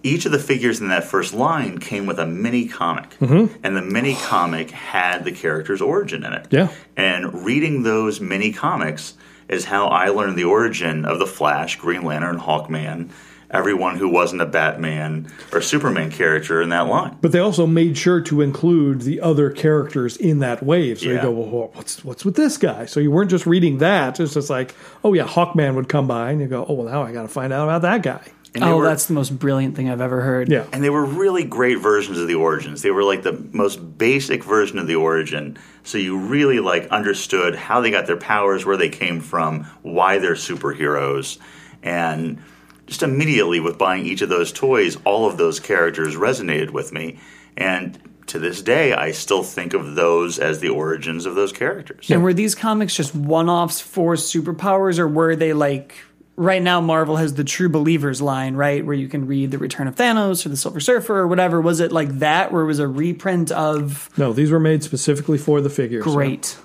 each 0.03 0.25
of 0.25 0.31
the 0.31 0.39
figures 0.39 0.79
in 0.81 0.89
that 0.89 1.03
first 1.03 1.33
line 1.33 1.79
came 1.79 2.05
with 2.05 2.19
a 2.19 2.25
mini 2.25 2.67
comic. 2.67 3.11
Mm-hmm. 3.19 3.55
And 3.63 3.75
the 3.75 3.81
mini 3.81 4.15
comic 4.15 4.71
had 4.71 5.23
the 5.23 5.31
character's 5.31 5.81
origin 5.81 6.23
in 6.23 6.33
it. 6.33 6.47
Yeah. 6.51 6.69
And 6.97 7.45
reading 7.45 7.83
those 7.83 8.19
mini 8.19 8.51
comics 8.51 9.15
is 9.47 9.65
how 9.65 9.87
I 9.87 10.07
learned 10.09 10.37
the 10.37 10.45
origin 10.45 11.05
of 11.05 11.19
the 11.19 11.27
Flash, 11.27 11.75
Green 11.75 12.03
Lantern, 12.03 12.39
Hawkman, 12.39 13.09
everyone 13.49 13.97
who 13.97 14.07
wasn't 14.07 14.41
a 14.41 14.45
Batman 14.45 15.29
or 15.51 15.61
Superman 15.61 16.09
character 16.09 16.61
in 16.61 16.69
that 16.69 16.87
line. 16.87 17.17
But 17.21 17.33
they 17.33 17.39
also 17.39 17.67
made 17.67 17.97
sure 17.97 18.21
to 18.21 18.39
include 18.39 19.01
the 19.01 19.19
other 19.19 19.49
characters 19.49 20.15
in 20.15 20.39
that 20.39 20.63
wave. 20.63 20.99
So 20.99 21.09
you 21.09 21.21
go, 21.21 21.31
well, 21.31 21.69
what's 21.73 22.03
what's 22.05 22.23
with 22.23 22.37
this 22.37 22.57
guy? 22.57 22.85
So 22.85 23.01
you 23.01 23.11
weren't 23.11 23.29
just 23.29 23.45
reading 23.45 23.79
that. 23.79 24.19
It's 24.21 24.33
just 24.33 24.49
like, 24.49 24.73
oh 25.03 25.13
yeah, 25.13 25.27
Hawkman 25.27 25.75
would 25.75 25.89
come 25.89 26.07
by, 26.07 26.31
and 26.31 26.39
you 26.39 26.47
go, 26.47 26.65
oh 26.67 26.73
well, 26.73 26.87
now 26.87 27.03
I 27.03 27.11
got 27.11 27.23
to 27.23 27.27
find 27.27 27.51
out 27.51 27.65
about 27.65 27.81
that 27.81 28.03
guy. 28.03 28.25
And 28.53 28.63
Oh, 28.65 28.77
were- 28.77 28.83
that's 28.83 29.05
the 29.05 29.13
most 29.13 29.37
brilliant 29.39 29.75
thing 29.77 29.89
I've 29.89 30.01
ever 30.01 30.21
heard. 30.21 30.49
Yeah. 30.51 30.65
And 30.73 30.83
they 30.83 30.89
were 30.89 31.05
really 31.05 31.43
great 31.45 31.79
versions 31.79 32.17
of 32.19 32.27
the 32.27 32.35
origins. 32.35 32.81
They 32.81 32.91
were 32.91 33.03
like 33.03 33.23
the 33.23 33.41
most 33.53 33.97
basic 33.97 34.43
version 34.43 34.77
of 34.77 34.87
the 34.87 34.95
origin. 34.95 35.57
So 35.83 35.97
you 35.97 36.17
really 36.17 36.59
like 36.59 36.87
understood 36.89 37.55
how 37.55 37.79
they 37.79 37.91
got 37.91 38.07
their 38.07 38.17
powers, 38.17 38.65
where 38.65 38.75
they 38.77 38.89
came 38.89 39.21
from, 39.21 39.63
why 39.83 40.17
they're 40.17 40.33
superheroes. 40.33 41.37
And 41.81 42.39
just 42.87 43.03
immediately 43.03 43.59
with 43.61 43.77
buying 43.77 44.05
each 44.05 44.21
of 44.21 44.27
those 44.29 44.51
toys, 44.51 44.97
all 45.05 45.27
of 45.29 45.37
those 45.37 45.59
characters 45.61 46.15
resonated 46.15 46.71
with 46.71 46.91
me. 46.91 47.19
And 47.55 47.97
to 48.27 48.37
this 48.39 48.61
day, 48.61 48.93
I 48.93 49.11
still 49.11 49.43
think 49.43 49.73
of 49.73 49.95
those 49.95 50.39
as 50.39 50.59
the 50.59 50.69
origins 50.69 51.25
of 51.25 51.35
those 51.35 51.51
characters. 51.53 52.09
And 52.11 52.21
were 52.21 52.33
these 52.33 52.53
comics 52.55 52.95
just 52.95 53.15
one 53.15 53.49
offs 53.49 53.79
for 53.81 54.15
superpowers, 54.15 54.99
or 54.99 55.07
were 55.07 55.35
they 55.37 55.53
like. 55.53 55.95
Right 56.37 56.61
now, 56.61 56.79
Marvel 56.81 57.17
has 57.17 57.33
the 57.35 57.43
True 57.43 57.69
Believers 57.69 58.21
line, 58.21 58.55
right, 58.55 58.83
where 58.85 58.95
you 58.95 59.07
can 59.07 59.27
read 59.27 59.51
the 59.51 59.57
Return 59.57 59.87
of 59.87 59.95
Thanos 59.95 60.45
or 60.45 60.49
the 60.49 60.57
Silver 60.57 60.79
Surfer 60.79 61.17
or 61.19 61.27
whatever. 61.27 61.59
Was 61.61 61.79
it 61.79 61.91
like 61.91 62.19
that, 62.19 62.51
where 62.51 62.63
it 62.63 62.65
was 62.67 62.79
a 62.79 62.87
reprint 62.87 63.51
of 63.51 64.09
No, 64.17 64.31
these 64.33 64.49
were 64.49 64.59
made 64.59 64.81
specifically 64.83 65.37
for 65.37 65.61
the 65.61 65.69
figures. 65.69 66.03
Great? 66.03 66.57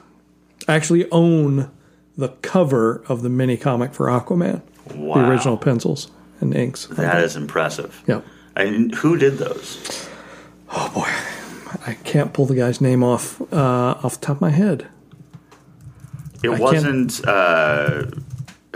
I 0.69 0.75
actually 0.75 1.11
own 1.11 1.71
the 2.17 2.29
cover 2.43 3.03
of 3.09 3.23
the 3.23 3.29
mini 3.29 3.57
comic 3.57 3.93
for 3.93 4.07
Aquaman, 4.07 4.63
Wow. 4.95 5.17
the 5.17 5.29
original 5.29 5.57
pencils 5.59 6.11
and 6.41 6.55
inks. 6.55 6.87
That 6.87 7.23
is 7.23 7.37
impressive. 7.37 8.03
Yeah. 8.07 8.21
And 8.55 8.95
who 8.95 9.17
did 9.19 9.37
those? 9.39 10.09
Oh 10.71 10.91
boy, 10.95 11.81
I 11.87 11.95
can't 12.05 12.33
pull 12.33 12.47
the 12.47 12.55
guy's 12.55 12.81
name 12.81 13.03
off 13.05 13.41
uh, 13.53 13.99
off 14.03 14.21
the 14.21 14.27
top 14.27 14.37
of 14.37 14.41
my 14.41 14.51
head. 14.51 14.87
It 16.43 16.49
can't- 16.49 16.61
wasn't. 16.61 17.21
Uh, 17.27 18.05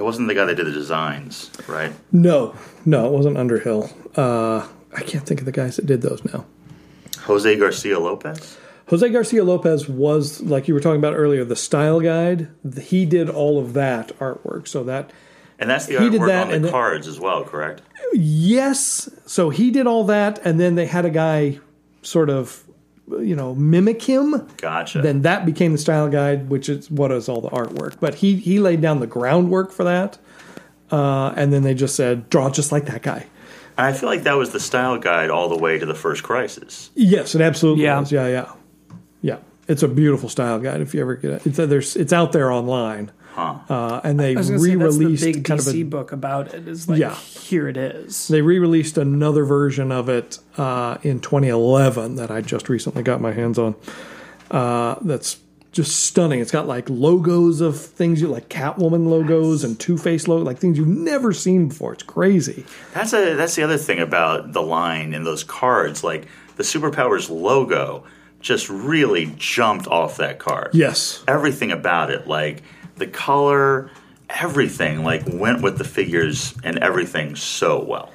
it 0.01 0.05
wasn't 0.05 0.29
the 0.29 0.35
guy 0.35 0.47
that 0.47 0.55
did 0.55 0.65
the 0.67 0.73
designs, 0.73 1.51
right? 1.69 1.93
No, 2.11 2.55
no, 2.87 3.05
it 3.07 3.13
wasn't 3.13 3.37
Underhill. 3.37 3.91
Uh, 4.17 4.67
I 4.97 5.03
can't 5.03 5.27
think 5.27 5.41
of 5.41 5.45
the 5.47 5.53
guys 5.53 5.77
that 5.77 5.85
did 5.85 6.01
those 6.01 6.25
now. 6.33 6.47
Jose 7.25 7.55
Garcia 7.57 7.99
Lopez. 8.01 8.57
Jose 8.89 9.07
Garcia 9.11 9.45
Lopez 9.45 9.91
was, 9.91 10.41
like 10.41 10.69
you 10.69 10.73
were 10.75 10.81
talking 10.81 10.99
about 10.99 11.13
earlier, 11.13 11.45
the 11.45 11.55
style 11.55 12.01
guide. 12.01 12.49
He 12.81 13.05
did 13.05 13.29
all 13.29 13.59
of 13.59 13.75
that 13.75 14.19
artwork. 14.19 14.67
So 14.69 14.83
that, 14.85 15.13
And 15.59 15.69
that's 15.69 15.85
the 15.85 15.99
He 15.99 16.09
did 16.09 16.23
artwork 16.23 16.27
that 16.29 16.55
on 16.55 16.63
the 16.63 16.71
cards 16.71 17.07
as 17.07 17.21
well, 17.21 17.45
correct? 17.45 17.83
yes. 18.15 19.09
So 19.27 19.51
he 19.51 19.71
did 19.71 19.87
all 19.87 20.05
that. 20.05 20.41
And 20.47 20.59
then 20.59 20.77
they 20.77 20.87
had 20.87 21.05
a 21.05 21.11
guy 21.11 21.61
sort 22.01 22.31
of, 22.31 22.65
you 23.21 23.35
know, 23.37 23.55
mimic 23.55 24.03
him. 24.03 24.47
Gotcha. 24.57 25.01
Then 25.03 25.23
that 25.23 25.45
became 25.47 25.73
the 25.73 25.79
style 25.79 26.09
guide, 26.09 26.49
which 26.49 26.69
is 26.69 26.91
what 26.91 27.11
is 27.13 27.29
all 27.29 27.41
the 27.41 27.51
artwork. 27.51 27.97
But 28.01 28.17
he, 28.17 28.37
he 28.37 28.59
laid 28.59 28.81
down 28.81 29.01
the 29.01 29.07
groundwork 29.07 29.73
for 29.73 29.85
that. 29.85 30.19
Uh, 30.91 31.33
and 31.37 31.53
then 31.53 31.63
they 31.63 31.75
just 31.75 31.95
said, 31.95 32.29
draw 32.31 32.51
just 32.51 32.73
like 32.73 32.87
that 32.87 33.03
guy. 33.03 33.27
I 33.79 33.93
feel 33.93 34.09
like 34.09 34.25
that 34.25 34.35
was 34.35 34.51
the 34.51 34.61
style 34.61 34.99
guide 34.99 35.31
all 35.31 35.49
the 35.49 35.57
way 35.57 35.79
to 35.79 35.87
the 35.87 35.95
first 35.95 36.23
crisis. 36.23 36.91
Yes, 36.95 37.35
it 37.35 37.41
absolutely 37.41 37.85
Yeah. 37.85 38.03
is. 38.03 38.13
Yeah, 38.13 38.27
yeah, 38.27 38.53
yeah. 39.23 39.37
It's 39.69 39.83
a 39.85 39.89
beautiful 39.89 40.29
style 40.29 40.59
guide. 40.59 40.81
If 40.81 40.93
you 40.95 41.01
ever 41.01 41.15
get 41.15 41.31
it, 41.31 41.47
it's, 41.47 41.57
there's 41.57 41.95
it's 41.97 42.13
out 42.13 42.33
there 42.33 42.51
online, 42.51 43.13
uh, 43.37 44.01
and 44.05 44.19
they 44.21 44.35
I 44.35 44.39
was 44.39 44.49
going 44.51 44.61
to 44.61 44.65
say 44.65 44.75
that's 44.77 44.97
the 44.97 45.01
re-released 45.05 45.25
big 45.25 45.45
kind 45.45 45.61
DC 45.61 45.69
of 45.69 45.75
a 45.75 45.83
book 45.85 46.13
about 46.13 46.55
it. 46.55 46.67
Is 46.69 46.89
like 46.89 46.99
Yeah. 46.99 47.15
here 47.15 47.69
it 47.69 47.77
is. 47.77 48.29
they 48.29 48.43
re-released 48.43 48.99
another 48.99 49.45
version 49.45 49.91
of 49.93 50.09
it 50.09 50.39
uh, 50.57 50.99
in 51.03 51.21
2011 51.21 52.17
that 52.17 52.31
I 52.31 52.41
just 52.41 52.69
recently 52.69 53.03
got 53.03 53.21
my 53.21 53.33
hands 53.33 53.59
on. 53.59 53.75
Uh, 54.51 54.97
that's 55.03 55.39
just 55.73 56.01
stunning. 56.05 56.41
It's 56.41 56.51
got 56.51 56.67
like 56.67 56.91
logos 56.91 57.61
of 57.61 57.81
things 57.81 58.21
you 58.21 58.27
like 58.27 58.49
Catwoman 58.49 59.07
logos 59.09 59.63
and 59.63 59.79
Two 59.79 59.97
Face 59.97 60.27
logo, 60.27 60.45
like 60.45 60.59
things 60.59 60.77
you've 60.77 60.89
never 60.89 61.33
seen 61.33 61.69
before. 61.69 61.93
It's 61.93 62.03
crazy. 62.03 62.65
That's 62.93 63.13
a 63.13 63.35
that's 63.37 63.55
the 63.55 63.63
other 63.63 63.79
thing 63.79 64.01
about 64.01 64.53
the 64.53 64.63
line 64.63 65.15
in 65.15 65.23
those 65.23 65.45
cards. 65.45 66.03
Like 66.03 66.27
the 66.57 66.65
superpowers 66.65 67.31
logo 67.31 68.03
just 68.41 68.69
really 68.69 69.33
jumped 69.37 69.87
off 69.87 70.17
that 70.17 70.41
card. 70.41 70.71
Yes, 70.73 71.23
everything 71.29 71.71
about 71.71 72.11
it, 72.11 72.27
like 72.27 72.65
the 73.01 73.07
color 73.07 73.91
everything 74.29 75.03
like 75.03 75.23
went 75.27 75.61
with 75.61 75.77
the 75.77 75.85
figures 75.85 76.55
and 76.63 76.79
everything 76.79 77.35
so 77.35 77.83
well. 77.83 78.13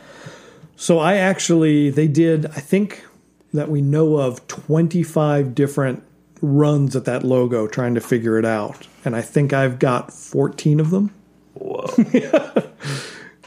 So 0.78 1.00
I 1.00 1.16
actually 1.16 1.90
they 1.90 2.08
did 2.08 2.46
I 2.46 2.62
think 2.62 3.06
that 3.54 3.70
we 3.70 3.82
know 3.82 4.18
of 4.18 4.48
25 4.48 5.54
different 5.54 6.04
runs 6.42 6.96
at 6.96 7.06
that 7.06 7.24
logo 7.24 7.68
trying 7.68 7.96
to 7.96 8.02
figure 8.02 8.40
it 8.40 8.46
out. 8.46 8.88
And 9.04 9.16
I 9.16 9.22
think 9.22 9.52
I've 9.52 9.80
got 9.80 10.14
14 10.14 10.80
of 10.80 10.90
them. 10.90 11.14
Whoa. 11.54 11.88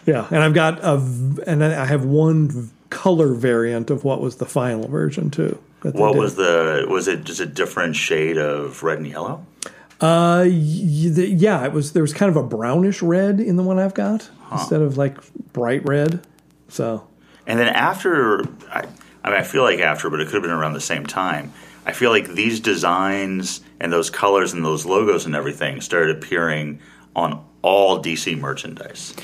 Yeah, 0.09 0.27
and 0.31 0.43
I've 0.43 0.55
got 0.55 0.83
a 0.83 0.95
and 1.47 1.63
I 1.63 1.85
have 1.85 2.03
one 2.03 2.71
color 2.89 3.35
variant 3.35 3.91
of 3.91 4.05
what 4.05 4.23
was 4.23 4.37
the 4.37 4.47
final 4.47 4.89
version 4.89 5.31
too. 5.31 5.59
what 5.83 6.17
was 6.17 6.37
the 6.37 6.87
was 6.89 7.09
it 7.09 7.25
just 7.25 7.41
a 7.41 7.47
different 7.47 7.95
shade 7.95 8.39
of 8.39 8.83
red 8.83 8.97
and 8.97 9.07
yellow? 9.07 9.45
Uh, 10.01 10.47
yeah, 10.49 11.65
it 11.65 11.73
was. 11.73 11.93
There 11.93 12.03
was 12.03 12.13
kind 12.13 12.31
of 12.31 12.37
a 12.37 12.43
brownish 12.43 13.03
red 13.03 13.41
in 13.41 13.57
the 13.57 13.63
one 13.63 13.79
I've 13.79 13.95
got 13.95 14.31
instead 14.53 14.81
of 14.81 14.97
like 14.97 15.19
bright 15.53 15.85
red. 15.85 16.25
So 16.69 17.09
And 17.47 17.59
then 17.59 17.69
after, 17.69 18.43
I, 18.71 18.87
I 19.25 19.31
mean, 19.31 19.41
I 19.41 19.43
feel 19.43 19.63
like 19.63 19.81
after, 19.81 20.11
but 20.11 20.21
it 20.21 20.27
could 20.27 20.35
have 20.35 20.43
been 20.43 20.51
around 20.53 20.75
the 20.75 20.81
same 20.81 21.07
time. 21.07 21.53
I 21.87 21.93
feel 21.93 22.11
like 22.11 22.29
these 22.29 22.61
designs 22.61 23.63
and 23.81 23.93
those 23.93 24.11
colors 24.11 24.53
and 24.53 24.65
those 24.65 24.85
logos 24.85 25.25
and 25.27 25.35
everything 25.35 25.81
started 25.81 26.17
appearing 26.17 26.81
on 27.17 27.45
all 27.63 28.03
DC 28.03 28.39
merchandise. 28.39 29.15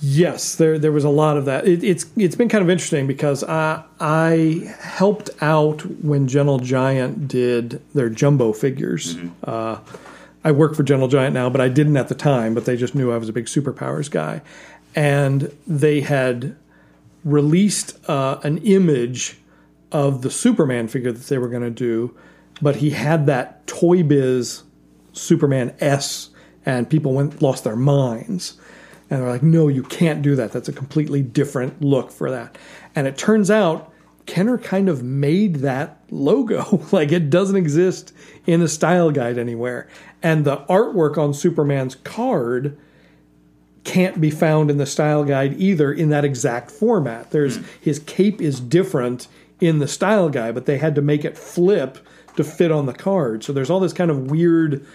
Yes, 0.00 0.54
there 0.54 0.78
there 0.78 0.92
was 0.92 1.04
a 1.04 1.08
lot 1.08 1.36
of 1.36 1.44
that. 1.46 1.66
It, 1.66 1.82
it's 1.84 2.06
it's 2.16 2.36
been 2.36 2.48
kind 2.48 2.62
of 2.62 2.70
interesting 2.70 3.06
because 3.06 3.44
I 3.44 3.82
I 4.00 4.74
helped 4.80 5.30
out 5.40 5.82
when 6.02 6.28
Gentle 6.28 6.58
Giant 6.58 7.28
did 7.28 7.82
their 7.94 8.08
jumbo 8.08 8.52
figures. 8.52 9.16
Uh, 9.44 9.78
I 10.44 10.52
work 10.52 10.74
for 10.74 10.82
Gentle 10.82 11.08
Giant 11.08 11.34
now, 11.34 11.50
but 11.50 11.60
I 11.60 11.68
didn't 11.68 11.96
at 11.96 12.08
the 12.08 12.14
time. 12.14 12.54
But 12.54 12.64
they 12.64 12.76
just 12.76 12.94
knew 12.94 13.12
I 13.12 13.18
was 13.18 13.28
a 13.28 13.32
big 13.32 13.46
superpowers 13.46 14.10
guy, 14.10 14.42
and 14.94 15.52
they 15.66 16.00
had 16.00 16.56
released 17.24 17.98
uh, 18.08 18.38
an 18.42 18.58
image 18.58 19.38
of 19.92 20.22
the 20.22 20.30
Superman 20.30 20.88
figure 20.88 21.12
that 21.12 21.26
they 21.26 21.38
were 21.38 21.48
going 21.48 21.62
to 21.62 21.70
do, 21.70 22.14
but 22.60 22.76
he 22.76 22.90
had 22.90 23.26
that 23.26 23.66
Toy 23.66 24.02
Biz 24.02 24.62
Superman 25.12 25.74
S, 25.80 26.30
and 26.64 26.88
people 26.88 27.12
went 27.14 27.40
lost 27.42 27.64
their 27.64 27.76
minds, 27.76 28.58
and 29.10 29.20
they're 29.20 29.28
like, 29.28 29.42
"No, 29.42 29.68
you 29.68 29.82
can't 29.82 30.22
do 30.22 30.36
that. 30.36 30.52
That's 30.52 30.68
a 30.68 30.72
completely 30.72 31.22
different 31.22 31.82
look 31.82 32.10
for 32.10 32.30
that." 32.30 32.56
And 32.94 33.06
it 33.06 33.16
turns 33.16 33.50
out 33.50 33.92
Kenner 34.26 34.58
kind 34.58 34.88
of 34.88 35.02
made 35.02 35.56
that 35.56 36.02
logo, 36.10 36.82
like 36.92 37.12
it 37.12 37.30
doesn't 37.30 37.56
exist 37.56 38.12
in 38.46 38.62
a 38.62 38.68
style 38.68 39.10
guide 39.10 39.38
anywhere, 39.38 39.88
and 40.22 40.44
the 40.44 40.58
artwork 40.68 41.16
on 41.16 41.32
Superman's 41.32 41.94
card 41.94 42.76
can't 43.84 44.20
be 44.20 44.30
found 44.30 44.70
in 44.70 44.76
the 44.76 44.84
style 44.84 45.24
guide 45.24 45.58
either 45.58 45.90
in 45.90 46.10
that 46.10 46.24
exact 46.24 46.70
format. 46.70 47.30
There's 47.30 47.56
hmm. 47.56 47.64
his 47.80 47.98
cape 48.00 48.40
is 48.42 48.60
different 48.60 49.28
in 49.60 49.78
the 49.78 49.88
style 49.88 50.28
guide, 50.28 50.54
but 50.54 50.66
they 50.66 50.78
had 50.78 50.94
to 50.94 51.02
make 51.02 51.24
it 51.24 51.36
flip 51.36 51.98
to 52.36 52.44
fit 52.44 52.70
on 52.70 52.86
the 52.86 52.92
card. 52.92 53.42
So 53.42 53.52
there's 53.52 53.70
all 53.70 53.80
this 53.80 53.92
kind 53.92 54.10
of 54.10 54.30
weird 54.30 54.86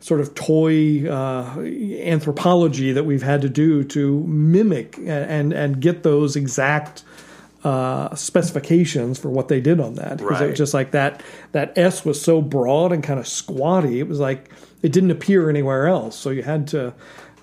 sort 0.00 0.20
of 0.20 0.34
toy 0.34 1.06
uh, 1.08 1.58
anthropology 1.58 2.92
that 2.92 3.04
we've 3.04 3.22
had 3.22 3.42
to 3.42 3.48
do 3.48 3.84
to 3.84 4.20
mimic 4.24 4.96
and 4.98 5.52
and 5.52 5.80
get 5.80 6.02
those 6.02 6.36
exact 6.36 7.04
uh, 7.64 8.14
specifications 8.14 9.18
for 9.18 9.28
what 9.28 9.48
they 9.48 9.60
did 9.60 9.80
on 9.80 9.94
that. 9.94 10.18
Because 10.18 10.40
it 10.40 10.48
was 10.48 10.58
just 10.58 10.74
like 10.74 10.92
that 10.92 11.22
that 11.52 11.76
S 11.76 12.04
was 12.04 12.20
so 12.20 12.40
broad 12.40 12.92
and 12.92 13.04
kind 13.04 13.20
of 13.20 13.28
squatty. 13.28 14.00
It 14.00 14.08
was 14.08 14.18
like 14.18 14.50
it 14.82 14.92
didn't 14.92 15.10
appear 15.10 15.50
anywhere 15.50 15.86
else. 15.86 16.16
So 16.16 16.30
you 16.30 16.42
had 16.42 16.68
to. 16.68 16.94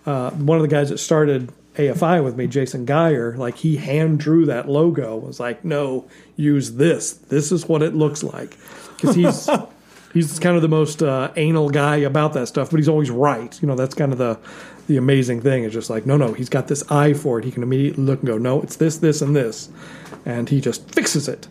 Uh, 0.05 0.31
one 0.31 0.57
of 0.57 0.61
the 0.61 0.69
guys 0.69 0.87
that 0.87 0.99
started 0.99 1.51
AFI 1.75 2.23
with 2.23 2.37
me, 2.37 2.47
Jason 2.47 2.85
Geyer, 2.85 3.35
like 3.35 3.57
he 3.57 3.75
hand 3.75 4.19
drew 4.19 4.45
that 4.45 4.69
logo. 4.69 5.17
Was 5.17 5.39
like, 5.39 5.63
no, 5.63 6.07
use 6.35 6.73
this. 6.73 7.13
This 7.13 7.51
is 7.51 7.67
what 7.67 7.83
it 7.83 7.93
looks 7.93 8.23
like. 8.23 8.57
Because 8.95 9.15
he's 9.15 9.49
he's 10.13 10.39
kind 10.39 10.55
of 10.55 10.61
the 10.61 10.67
most 10.67 11.03
uh, 11.03 11.31
anal 11.35 11.69
guy 11.69 11.97
about 11.97 12.33
that 12.33 12.47
stuff, 12.47 12.69
but 12.71 12.77
he's 12.77 12.89
always 12.89 13.09
right. 13.09 13.59
You 13.61 13.67
know, 13.67 13.75
that's 13.75 13.95
kind 13.95 14.11
of 14.11 14.17
the 14.17 14.39
the 14.87 14.97
amazing 14.97 15.41
thing. 15.41 15.63
It's 15.65 15.73
just 15.73 15.89
like, 15.89 16.05
no, 16.05 16.15
no, 16.15 16.33
he's 16.33 16.49
got 16.49 16.67
this 16.67 16.89
eye 16.89 17.13
for 17.13 17.39
it. 17.39 17.45
He 17.45 17.51
can 17.51 17.61
immediately 17.61 18.03
look 18.03 18.19
and 18.19 18.27
go, 18.27 18.37
no, 18.37 18.61
it's 18.61 18.77
this, 18.77 18.97
this, 18.97 19.21
and 19.21 19.35
this, 19.35 19.69
and 20.25 20.47
he 20.47 20.61
just 20.61 20.89
fixes 20.91 21.27
it. 21.27 21.47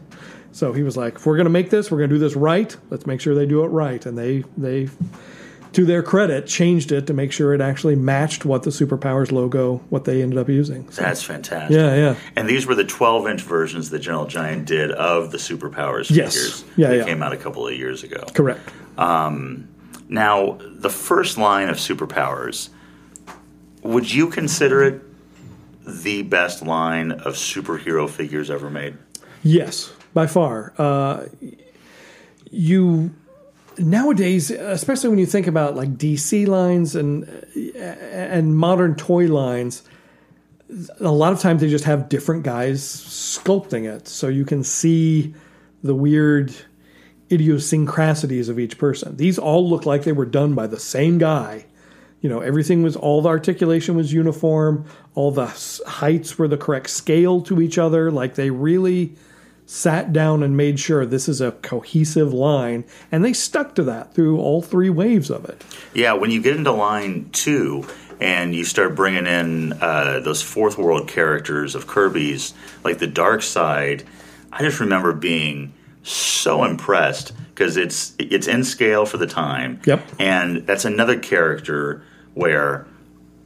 So 0.52 0.72
he 0.72 0.82
was 0.82 0.96
like, 0.96 1.16
if 1.16 1.26
we're 1.26 1.36
going 1.36 1.44
to 1.44 1.50
make 1.50 1.68
this, 1.68 1.90
we're 1.90 1.98
going 1.98 2.08
to 2.08 2.16
do 2.16 2.18
this 2.18 2.34
right. 2.34 2.74
Let's 2.88 3.06
make 3.06 3.20
sure 3.20 3.34
they 3.34 3.44
do 3.44 3.62
it 3.62 3.68
right. 3.68 4.04
And 4.06 4.16
they 4.16 4.42
they 4.56 4.88
to 5.76 5.84
their 5.84 6.02
credit, 6.02 6.46
changed 6.46 6.90
it 6.90 7.06
to 7.06 7.12
make 7.12 7.30
sure 7.30 7.52
it 7.52 7.60
actually 7.60 7.94
matched 7.96 8.46
what 8.46 8.62
the 8.62 8.70
Superpowers 8.70 9.30
logo, 9.30 9.76
what 9.90 10.04
they 10.06 10.22
ended 10.22 10.38
up 10.38 10.48
using. 10.48 10.90
So, 10.90 11.02
That's 11.02 11.22
fantastic. 11.22 11.76
yeah, 11.76 11.94
yeah. 11.94 12.16
And 12.34 12.48
these 12.48 12.66
were 12.66 12.74
the 12.74 12.82
12 12.84 13.26
inch 13.28 13.42
versions 13.42 13.90
that 13.90 13.98
Gentle 13.98 14.24
Giant 14.26 14.64
did 14.66 14.90
of 14.92 15.32
the 15.32 15.36
Superpowers 15.36 16.10
Yes. 16.10 16.34
figures. 16.34 16.64
Yeah, 16.78 16.88
that 16.88 16.96
yeah. 16.96 17.04
came 17.04 17.22
out 17.22 17.34
a 17.34 17.36
couple 17.36 17.68
of 17.68 17.74
years 17.74 18.02
ago. 18.04 18.24
Correct. 18.32 18.66
Now, 20.08 20.56
the 20.60 20.88
first 20.88 21.36
line 21.36 21.68
of 21.68 21.76
Superpowers, 21.76 22.70
would 23.82 24.10
you 24.10 24.28
consider 24.28 24.82
it 24.82 25.02
the 25.86 26.22
best 26.22 26.62
line 26.64 27.10
of 27.12 27.34
superhero 27.34 28.08
figures 28.08 28.50
ever 28.50 28.70
made? 28.70 28.96
Yes, 29.42 29.92
by 30.14 30.26
far. 30.26 30.72
Uh, 30.78 31.26
you 32.50 33.12
nowadays, 33.78 34.50
especially 34.50 35.10
when 35.10 35.18
you 35.18 35.26
think 35.26 35.46
about 35.46 35.76
like 35.76 35.96
DC 35.96 36.46
lines 36.46 36.94
and 36.94 37.24
and 37.76 38.56
modern 38.56 38.94
toy 38.94 39.26
lines, 39.26 39.82
a 41.00 41.10
lot 41.10 41.32
of 41.32 41.40
times 41.40 41.60
they 41.60 41.68
just 41.68 41.84
have 41.84 42.08
different 42.08 42.42
guys 42.42 42.82
sculpting 42.82 43.84
it, 43.84 44.08
so 44.08 44.28
you 44.28 44.44
can 44.44 44.64
see 44.64 45.34
the 45.82 45.94
weird 45.94 46.54
idiosyncrasies 47.30 48.48
of 48.48 48.58
each 48.58 48.78
person. 48.78 49.16
These 49.16 49.38
all 49.38 49.68
look 49.68 49.86
like 49.86 50.04
they 50.04 50.12
were 50.12 50.26
done 50.26 50.54
by 50.54 50.66
the 50.66 50.78
same 50.78 51.18
guy. 51.18 51.66
You 52.20 52.30
know, 52.30 52.40
everything 52.40 52.82
was 52.82 52.96
all 52.96 53.22
the 53.22 53.28
articulation 53.28 53.94
was 53.94 54.12
uniform, 54.12 54.84
all 55.14 55.30
the 55.30 55.46
heights 55.86 56.38
were 56.38 56.48
the 56.48 56.56
correct 56.56 56.90
scale 56.90 57.40
to 57.42 57.60
each 57.60 57.78
other. 57.78 58.10
Like 58.10 58.34
they 58.34 58.50
really 58.50 59.14
sat 59.66 60.12
down 60.12 60.42
and 60.44 60.56
made 60.56 60.78
sure 60.78 61.04
this 61.04 61.28
is 61.28 61.40
a 61.40 61.52
cohesive 61.52 62.32
line, 62.32 62.84
and 63.10 63.24
they 63.24 63.32
stuck 63.32 63.74
to 63.74 63.82
that 63.82 64.14
through 64.14 64.38
all 64.40 64.62
three 64.62 64.88
waves 64.90 65.28
of 65.28 65.44
it. 65.44 65.64
Yeah, 65.92 66.12
when 66.14 66.30
you 66.30 66.40
get 66.40 66.56
into 66.56 66.70
line 66.70 67.28
two 67.32 67.84
and 68.20 68.54
you 68.54 68.64
start 68.64 68.94
bringing 68.94 69.26
in 69.26 69.72
uh, 69.74 70.20
those 70.20 70.40
fourth 70.40 70.78
world 70.78 71.08
characters 71.08 71.74
of 71.74 71.86
Kirby's, 71.86 72.54
like 72.84 72.98
the 72.98 73.08
Darkseid, 73.08 74.04
I 74.52 74.62
just 74.62 74.80
remember 74.80 75.12
being 75.12 75.74
so 76.02 76.62
impressed 76.64 77.32
because 77.48 77.76
it's 77.76 78.14
it's 78.18 78.46
in 78.46 78.62
scale 78.62 79.04
for 79.04 79.16
the 79.16 79.26
time. 79.26 79.80
Yep. 79.84 80.02
and 80.20 80.66
that's 80.66 80.84
another 80.84 81.18
character 81.18 82.02
where. 82.34 82.86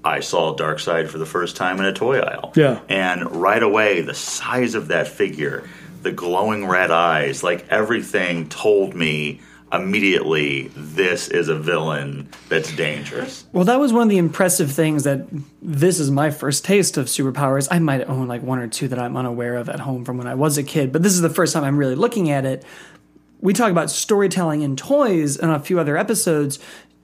I 0.02 0.20
saw 0.20 0.56
Darkseid 0.56 1.10
for 1.10 1.18
the 1.18 1.26
first 1.26 1.56
time 1.56 1.78
in 1.78 1.84
a 1.84 1.92
toy 1.92 2.20
aisle. 2.20 2.54
Yeah. 2.56 2.80
And 2.88 3.30
right 3.36 3.62
away, 3.62 4.00
the 4.00 4.14
size 4.14 4.74
of 4.74 4.88
that 4.88 5.08
figure, 5.08 5.68
the 6.02 6.12
glowing 6.12 6.66
red 6.66 6.90
eyes, 6.90 7.42
like 7.42 7.66
everything 7.68 8.48
told 8.48 8.94
me 8.94 9.40
immediately 9.72 10.68
this 10.74 11.28
is 11.28 11.48
a 11.48 11.54
villain 11.54 12.28
that's 12.48 12.74
dangerous. 12.74 13.44
Well, 13.52 13.64
that 13.64 13.78
was 13.78 13.92
one 13.92 14.02
of 14.02 14.08
the 14.08 14.18
impressive 14.18 14.72
things 14.72 15.04
that 15.04 15.26
this 15.62 16.00
is 16.00 16.10
my 16.10 16.30
first 16.30 16.64
taste 16.64 16.96
of 16.96 17.06
superpowers. 17.06 17.68
I 17.70 17.78
might 17.78 18.08
own 18.08 18.26
like 18.26 18.42
one 18.42 18.58
or 18.58 18.68
two 18.68 18.88
that 18.88 18.98
I'm 18.98 19.16
unaware 19.16 19.56
of 19.56 19.68
at 19.68 19.80
home 19.80 20.04
from 20.04 20.18
when 20.18 20.26
I 20.26 20.34
was 20.34 20.58
a 20.58 20.62
kid, 20.62 20.92
but 20.92 21.02
this 21.02 21.12
is 21.12 21.20
the 21.20 21.30
first 21.30 21.52
time 21.52 21.64
I'm 21.64 21.76
really 21.76 21.94
looking 21.94 22.30
at 22.30 22.44
it. 22.44 22.64
We 23.40 23.52
talk 23.52 23.70
about 23.70 23.90
storytelling 23.90 24.62
in 24.62 24.76
toys 24.76 25.36
and 25.36 25.50
a 25.50 25.60
few 25.60 25.78
other 25.78 25.96
episodes. 25.96 26.58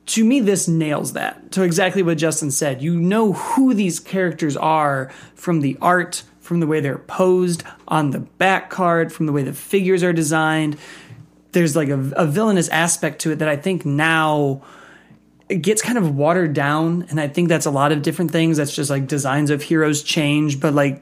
To 0.06 0.24
me, 0.24 0.40
this 0.40 0.68
nails 0.68 1.14
that 1.14 1.52
to 1.52 1.62
exactly 1.62 2.02
what 2.02 2.18
Justin 2.18 2.50
said. 2.50 2.82
You 2.82 2.98
know 2.98 3.32
who 3.32 3.74
these 3.74 3.98
characters 3.98 4.56
are 4.56 5.11
from 5.35 5.61
the 5.61 5.78
art, 5.80 6.24
from 6.46 6.61
the 6.61 6.66
way 6.66 6.80
they're 6.80 6.98
posed 6.98 7.62
on 7.88 8.11
the 8.11 8.20
back 8.20 8.70
card, 8.70 9.12
from 9.12 9.26
the 9.26 9.32
way 9.32 9.42
the 9.42 9.52
figures 9.52 10.02
are 10.02 10.12
designed. 10.12 10.78
There's 11.52 11.74
like 11.76 11.88
a, 11.88 11.98
a 12.16 12.26
villainous 12.26 12.68
aspect 12.68 13.20
to 13.22 13.32
it 13.32 13.37
that 13.40 13.48
I 13.48 13.56
think 13.56 13.85
now 13.85 14.62
it 15.48 15.62
gets 15.62 15.80
kind 15.82 15.96
of 15.96 16.16
watered 16.16 16.52
down 16.54 17.06
and 17.09 17.20
i 17.20 17.28
think 17.28 17.48
that's 17.48 17.66
a 17.66 17.70
lot 17.70 17.92
of 17.92 18.02
different 18.02 18.32
things 18.32 18.56
that's 18.56 18.74
just 18.74 18.90
like 18.90 19.06
designs 19.06 19.48
of 19.48 19.62
heroes 19.62 20.02
change 20.02 20.59
but 20.59 20.74
like 20.74 21.00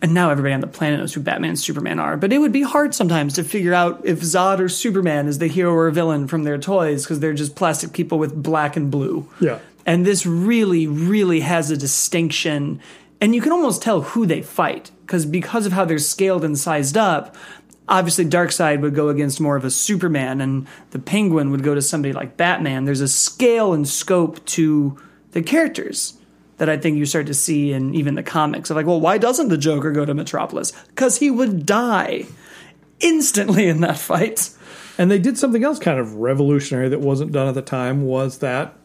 and 0.00 0.14
now 0.14 0.30
everybody 0.30 0.54
on 0.54 0.60
the 0.62 0.66
planet 0.66 0.98
knows 0.98 1.12
who 1.12 1.20
batman 1.20 1.50
and 1.50 1.58
superman 1.60 1.98
are 1.98 2.16
but 2.16 2.32
it 2.32 2.38
would 2.38 2.52
be 2.52 2.62
hard 2.62 2.94
sometimes 2.94 3.34
to 3.34 3.44
figure 3.44 3.74
out 3.74 4.00
if 4.02 4.20
zod 4.20 4.60
or 4.60 4.68
superman 4.70 5.28
is 5.28 5.40
the 5.40 5.46
hero 5.46 5.74
or 5.74 5.90
villain 5.90 6.26
from 6.26 6.44
their 6.44 6.56
toys 6.56 7.04
because 7.04 7.20
they're 7.20 7.34
just 7.34 7.54
plastic 7.54 7.92
people 7.92 8.18
with 8.18 8.34
black 8.42 8.76
and 8.78 8.90
blue 8.90 9.28
Yeah. 9.40 9.58
and 9.84 10.06
this 10.06 10.24
really 10.24 10.86
really 10.86 11.40
has 11.40 11.70
a 11.70 11.76
distinction 11.76 12.80
and 13.24 13.34
you 13.34 13.40
can 13.40 13.52
almost 13.52 13.80
tell 13.80 14.02
who 14.02 14.26
they 14.26 14.42
fight 14.42 14.90
because 15.00 15.24
because 15.24 15.64
of 15.64 15.72
how 15.72 15.86
they're 15.86 15.98
scaled 15.98 16.44
and 16.44 16.58
sized 16.58 16.96
up 16.96 17.34
obviously 17.88 18.24
darkseid 18.24 18.80
would 18.80 18.94
go 18.94 19.08
against 19.08 19.40
more 19.40 19.56
of 19.56 19.64
a 19.64 19.70
superman 19.70 20.42
and 20.42 20.66
the 20.90 20.98
penguin 20.98 21.50
would 21.50 21.62
go 21.62 21.74
to 21.74 21.80
somebody 21.80 22.12
like 22.12 22.36
batman 22.36 22.84
there's 22.84 23.00
a 23.00 23.08
scale 23.08 23.72
and 23.72 23.88
scope 23.88 24.44
to 24.44 24.98
the 25.30 25.42
characters 25.42 26.18
that 26.58 26.68
I 26.68 26.76
think 26.76 26.98
you 26.98 27.06
start 27.06 27.26
to 27.26 27.34
see 27.34 27.72
in 27.72 27.94
even 27.94 28.14
the 28.14 28.22
comics 28.22 28.70
of 28.70 28.76
like, 28.76 28.86
well, 28.86 29.00
why 29.00 29.18
doesn't 29.18 29.48
the 29.48 29.58
Joker 29.58 29.90
go 29.90 30.04
to 30.04 30.14
Metropolis? 30.14 30.72
Because 30.86 31.18
he 31.18 31.28
would 31.28 31.66
die 31.66 32.26
instantly 33.00 33.66
in 33.66 33.80
that 33.80 33.98
fight. 33.98 34.50
And 34.96 35.10
they 35.10 35.18
did 35.18 35.36
something 35.36 35.64
else 35.64 35.80
kind 35.80 35.98
of 35.98 36.14
revolutionary 36.14 36.88
that 36.90 37.00
wasn't 37.00 37.32
done 37.32 37.48
at 37.48 37.54
the 37.54 37.62
time 37.62 38.02
was 38.02 38.38
that 38.38 38.76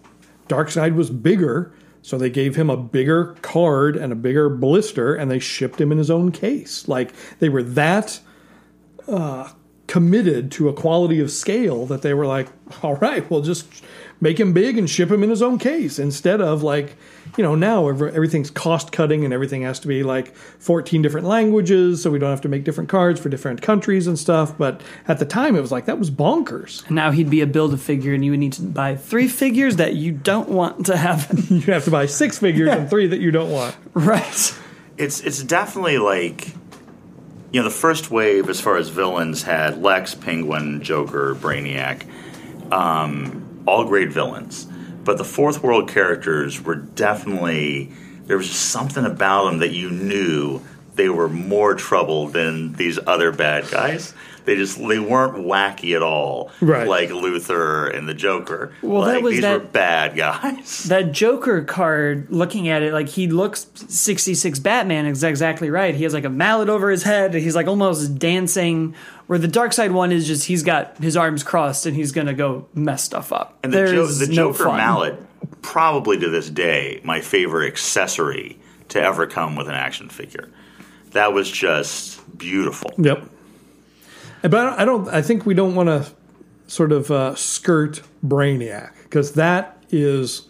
Darkseid 0.47 0.95
was 0.95 1.11
bigger, 1.11 1.71
so 2.01 2.17
they 2.17 2.29
gave 2.29 2.55
him 2.55 2.69
a 2.69 2.77
bigger 2.77 3.35
card 3.41 3.95
and 3.95 4.11
a 4.11 4.15
bigger 4.15 4.49
blister 4.49 5.15
and 5.15 5.29
they 5.29 5.39
shipped 5.39 5.79
him 5.79 5.91
in 5.91 5.97
his 5.97 6.09
own 6.09 6.31
case. 6.31 6.87
Like 6.87 7.13
they 7.39 7.49
were 7.49 7.63
that 7.63 8.19
uh, 9.07 9.51
committed 9.87 10.51
to 10.53 10.69
a 10.69 10.73
quality 10.73 11.19
of 11.19 11.31
scale 11.31 11.85
that 11.87 12.01
they 12.01 12.13
were 12.13 12.25
like, 12.25 12.47
all 12.83 12.95
right, 12.95 13.29
we'll 13.29 13.41
just 13.41 13.67
make 14.21 14.39
him 14.39 14.53
big 14.53 14.77
and 14.77 14.89
ship 14.89 15.09
him 15.09 15.23
in 15.23 15.29
his 15.29 15.41
own 15.41 15.57
case 15.57 15.99
instead 15.99 16.41
of 16.41 16.63
like 16.63 16.95
you 17.37 17.43
know 17.43 17.55
now 17.55 17.87
everything's 17.87 18.49
cost 18.49 18.91
cutting 18.91 19.23
and 19.23 19.33
everything 19.33 19.61
has 19.61 19.79
to 19.79 19.87
be 19.87 20.03
like 20.03 20.35
14 20.35 21.01
different 21.01 21.27
languages 21.27 22.01
so 22.01 22.11
we 22.11 22.19
don't 22.19 22.29
have 22.29 22.41
to 22.41 22.49
make 22.49 22.63
different 22.63 22.89
cards 22.89 23.19
for 23.19 23.29
different 23.29 23.61
countries 23.61 24.07
and 24.07 24.17
stuff. 24.17 24.57
But 24.57 24.81
at 25.07 25.19
the 25.19 25.25
time 25.25 25.55
it 25.55 25.61
was 25.61 25.71
like 25.71 25.85
that 25.85 25.99
was 25.99 26.11
bonkers. 26.11 26.85
And 26.87 26.95
now 26.95 27.11
he'd 27.11 27.29
be 27.29 27.41
a 27.41 27.47
build 27.47 27.73
a 27.73 27.77
figure, 27.77 28.13
and 28.13 28.23
you 28.23 28.31
would 28.31 28.39
need 28.39 28.53
to 28.53 28.61
buy 28.61 28.95
three 28.95 29.27
figures 29.27 29.77
that 29.77 29.95
you 29.95 30.11
don't 30.11 30.49
want 30.49 30.87
to 30.87 30.97
have. 30.97 31.29
you 31.49 31.61
have 31.73 31.85
to 31.85 31.91
buy 31.91 32.05
six 32.05 32.37
figures 32.37 32.69
and 32.69 32.89
three 32.89 33.07
that 33.07 33.19
you 33.19 33.31
don't 33.31 33.51
want. 33.51 33.75
Right. 33.93 34.55
It's 34.97 35.21
it's 35.21 35.43
definitely 35.43 35.97
like 35.97 36.49
you 37.51 37.61
know 37.61 37.63
the 37.63 37.69
first 37.69 38.11
wave 38.11 38.49
as 38.49 38.59
far 38.59 38.77
as 38.77 38.89
villains 38.89 39.43
had 39.43 39.81
Lex, 39.81 40.15
Penguin, 40.15 40.81
Joker, 40.81 41.35
Brainiac, 41.35 42.05
um, 42.71 43.48
all 43.65 43.85
great 43.85 44.09
villains. 44.09 44.67
But 45.03 45.17
the 45.17 45.23
fourth 45.23 45.63
world 45.63 45.89
characters 45.89 46.61
were 46.61 46.75
definitely 46.75 47.91
there 48.25 48.37
was 48.37 48.47
just 48.47 48.69
something 48.69 49.05
about 49.05 49.45
them 49.45 49.57
that 49.59 49.71
you 49.71 49.89
knew 49.89 50.61
they 50.93 51.09
were 51.09 51.29
more 51.29 51.73
trouble 51.73 52.27
than 52.27 52.73
these 52.73 52.99
other 53.07 53.31
bad 53.31 53.69
guys. 53.71 54.13
They 54.49 54.55
just 54.55 54.79
they 54.79 54.97
weren't 54.97 55.45
wacky 55.45 55.95
at 55.95 56.01
all, 56.01 56.49
Right. 56.59 56.87
Like 56.87 57.09
Luthor 57.09 57.95
and 57.95 58.09
the 58.09 58.15
Joker. 58.15 58.73
Well, 58.81 59.03
that 59.03 59.21
was 59.21 59.33
these 59.33 59.41
that- 59.43 59.61
were 59.61 59.67
bad 59.67 60.15
guys. 60.17 60.85
That 60.89 61.11
Joker 61.11 61.61
card, 61.63 62.31
looking 62.31 62.67
at 62.67 62.81
it, 62.81 62.91
like 62.91 63.09
he 63.09 63.27
looks 63.27 63.67
66 63.75 64.57
Batman 64.57 65.05
is 65.05 65.23
exactly 65.23 65.69
right. 65.69 65.93
He 65.93 66.01
has 66.03 66.15
like 66.15 66.23
a 66.23 66.31
mallet 66.31 66.67
over 66.67 66.89
his 66.89 67.03
head. 67.03 67.35
He's 67.35 67.55
like 67.55 67.67
almost 67.67 68.17
dancing. 68.17 68.95
Where 69.27 69.37
the 69.37 69.47
Darkseid 69.47 69.91
one 69.91 70.11
is 70.11 70.25
just 70.25 70.47
he's 70.47 70.63
got 70.63 70.97
his 70.97 71.15
arms 71.15 71.43
crossed 71.43 71.85
and 71.85 71.95
he's 71.95 72.11
gonna 72.11 72.33
go 72.33 72.65
mess 72.73 73.03
stuff 73.03 73.31
up. 73.31 73.59
And 73.63 73.71
the, 73.71 73.85
jo- 73.85 73.85
There's 73.85 74.17
the 74.17 74.27
no 74.29 74.51
Joker 74.51 74.63
fun. 74.63 74.77
mallet, 74.77 75.61
probably 75.61 76.17
to 76.17 76.27
this 76.29 76.49
day, 76.49 77.01
my 77.03 77.21
favorite 77.21 77.67
accessory 77.67 78.57
to 78.87 78.99
ever 78.99 79.27
come 79.27 79.55
with 79.55 79.67
an 79.67 79.75
action 79.75 80.09
figure. 80.09 80.49
That 81.11 81.33
was 81.33 81.51
just 81.51 82.19
beautiful. 82.39 82.91
Yep. 82.97 83.29
But 84.41 84.55
I 84.79 84.85
don't. 84.85 85.07
I 85.09 85.21
think 85.21 85.45
we 85.45 85.53
don't 85.53 85.75
want 85.75 85.87
to 85.87 86.09
sort 86.67 86.91
of 86.91 87.11
uh, 87.11 87.35
skirt 87.35 88.01
Brainiac 88.25 88.91
because 89.03 89.33
that 89.33 89.83
is 89.89 90.47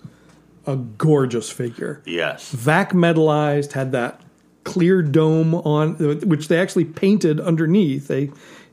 a 0.66 0.76
gorgeous 0.76 1.50
figure. 1.50 2.02
Yes. 2.06 2.52
Vac 2.52 2.92
metalized 2.92 3.72
had 3.72 3.92
that 3.94 4.22
clear 4.64 5.02
dome 5.02 5.56
on, 5.56 5.96
which 6.28 6.48
they 6.48 6.60
actually 6.60 6.86
painted 6.86 7.40
underneath. 7.40 8.08
They, 8.08 8.24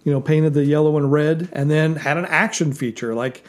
you 0.04 0.12
know, 0.12 0.20
painted 0.20 0.54
the 0.54 0.64
yellow 0.64 0.96
and 0.98 1.10
red, 1.10 1.48
and 1.52 1.70
then 1.70 1.96
had 1.96 2.16
an 2.16 2.26
action 2.26 2.72
feature. 2.72 3.14
Like 3.14 3.44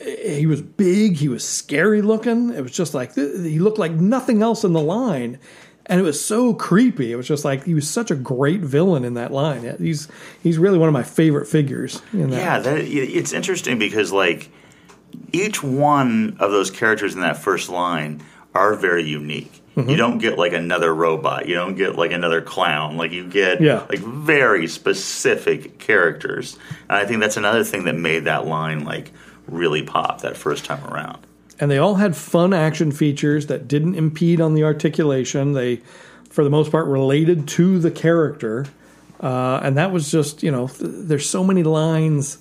he 0.00 0.46
was 0.46 0.60
big, 0.60 1.16
he 1.16 1.28
was 1.28 1.46
scary 1.46 2.02
looking. 2.02 2.52
It 2.52 2.62
was 2.62 2.72
just 2.72 2.94
like 2.94 3.14
he 3.14 3.58
looked 3.58 3.78
like 3.78 3.92
nothing 3.92 4.42
else 4.42 4.64
in 4.64 4.72
the 4.72 4.80
line, 4.80 5.38
and 5.86 6.00
it 6.00 6.02
was 6.02 6.24
so 6.24 6.54
creepy. 6.54 7.12
It 7.12 7.16
was 7.16 7.28
just 7.28 7.44
like 7.44 7.64
he 7.64 7.74
was 7.74 7.88
such 7.88 8.10
a 8.10 8.14
great 8.14 8.60
villain 8.60 9.04
in 9.04 9.14
that 9.14 9.32
line. 9.32 9.76
He's 9.78 10.08
he's 10.42 10.58
really 10.58 10.78
one 10.78 10.88
of 10.88 10.92
my 10.92 11.02
favorite 11.02 11.46
figures. 11.46 12.00
In 12.12 12.30
that. 12.30 12.36
Yeah, 12.36 12.58
that, 12.60 12.78
it's 12.80 13.32
interesting 13.32 13.78
because, 13.78 14.12
like, 14.12 14.50
each 15.32 15.62
one 15.62 16.36
of 16.40 16.50
those 16.50 16.70
characters 16.70 17.14
in 17.14 17.20
that 17.20 17.36
first 17.38 17.68
line 17.68 18.22
are 18.54 18.74
very 18.74 19.04
unique. 19.04 19.60
Mm-hmm. 19.76 19.90
You 19.90 19.96
don't 19.96 20.18
get 20.18 20.38
like 20.38 20.52
another 20.52 20.94
robot. 20.94 21.48
You 21.48 21.56
don't 21.56 21.74
get 21.74 21.96
like 21.96 22.12
another 22.12 22.40
clown. 22.40 22.96
Like 22.96 23.10
you 23.10 23.26
get 23.28 23.60
Yeah. 23.60 23.84
like 23.88 23.98
very 23.98 24.68
specific 24.68 25.80
characters. 25.80 26.56
And 26.88 26.96
I 26.96 27.04
think 27.06 27.18
that's 27.20 27.36
another 27.36 27.64
thing 27.64 27.84
that 27.86 27.96
made 27.96 28.24
that 28.26 28.46
line 28.46 28.84
like 28.84 29.10
really 29.48 29.82
pop 29.82 30.20
that 30.20 30.36
first 30.36 30.64
time 30.64 30.84
around. 30.86 31.18
And 31.60 31.70
they 31.70 31.78
all 31.78 31.96
had 31.96 32.16
fun 32.16 32.52
action 32.52 32.92
features 32.92 33.46
that 33.46 33.68
didn't 33.68 33.94
impede 33.94 34.40
on 34.40 34.54
the 34.54 34.64
articulation. 34.64 35.52
They, 35.52 35.76
for 36.30 36.44
the 36.44 36.50
most 36.50 36.70
part, 36.70 36.86
related 36.86 37.46
to 37.48 37.78
the 37.78 37.90
character, 37.90 38.66
uh, 39.20 39.60
and 39.62 39.76
that 39.76 39.92
was 39.92 40.10
just 40.10 40.42
you 40.42 40.50
know, 40.50 40.68
th- 40.68 40.80
there's 40.82 41.28
so 41.28 41.44
many 41.44 41.62
lines. 41.62 42.38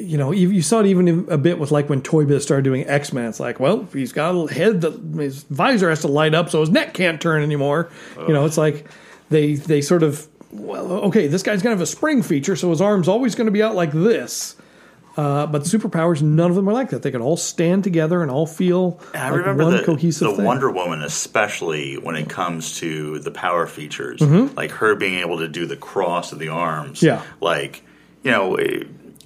You 0.00 0.16
know, 0.16 0.30
you, 0.30 0.50
you 0.50 0.62
saw 0.62 0.80
it 0.80 0.86
even 0.86 1.30
a 1.30 1.36
bit 1.36 1.58
with 1.58 1.70
like 1.70 1.90
when 1.90 2.00
Toy 2.00 2.24
Biz 2.24 2.42
started 2.42 2.62
doing 2.64 2.86
X 2.86 3.12
Men. 3.12 3.26
It's 3.26 3.40
like, 3.40 3.60
well, 3.60 3.86
he's 3.92 4.12
got 4.12 4.34
a 4.34 4.52
head 4.52 4.80
that 4.80 4.98
his 5.16 5.42
visor 5.44 5.90
has 5.90 6.00
to 6.00 6.08
light 6.08 6.34
up 6.34 6.48
so 6.48 6.60
his 6.60 6.70
neck 6.70 6.94
can't 6.94 7.20
turn 7.20 7.42
anymore. 7.42 7.90
You 8.16 8.32
know, 8.32 8.46
it's 8.46 8.56
like 8.56 8.86
they 9.28 9.54
they 9.54 9.82
sort 9.82 10.02
of 10.02 10.28
well, 10.50 10.92
okay, 11.04 11.26
this 11.26 11.42
guy's 11.42 11.62
gonna 11.62 11.74
have 11.74 11.82
a 11.82 11.86
spring 11.86 12.22
feature, 12.22 12.56
so 12.56 12.70
his 12.70 12.80
arm's 12.80 13.08
always 13.08 13.34
to 13.34 13.50
be 13.50 13.62
out 13.62 13.74
like 13.74 13.92
this. 13.92 14.56
Uh, 15.16 15.46
but 15.46 15.62
superpowers, 15.62 16.22
none 16.22 16.48
of 16.50 16.56
them 16.56 16.68
are 16.68 16.72
like 16.72 16.90
that. 16.90 17.02
They 17.02 17.10
can 17.10 17.20
all 17.20 17.36
stand 17.36 17.84
together 17.84 18.22
and 18.22 18.30
all 18.30 18.46
feel 18.46 18.98
I 19.14 19.28
like 19.30 19.40
remember 19.40 19.64
one 19.64 19.76
the, 19.76 19.82
cohesive 19.84 20.28
the 20.30 20.36
thing. 20.36 20.44
Wonder 20.44 20.70
Woman, 20.70 21.02
especially 21.02 21.96
when 21.98 22.16
it 22.16 22.28
comes 22.28 22.78
to 22.78 23.18
the 23.18 23.30
power 23.30 23.66
features, 23.66 24.20
Mm-hmm. 24.20 24.56
like 24.56 24.70
her 24.72 24.94
being 24.94 25.18
able 25.20 25.38
to 25.38 25.48
do 25.48 25.66
the 25.66 25.76
cross 25.76 26.32
of 26.32 26.38
the 26.38 26.48
arms. 26.48 27.02
Yeah. 27.02 27.22
Like, 27.40 27.82
you 28.22 28.30
know, 28.30 28.54
eh, 28.56 28.84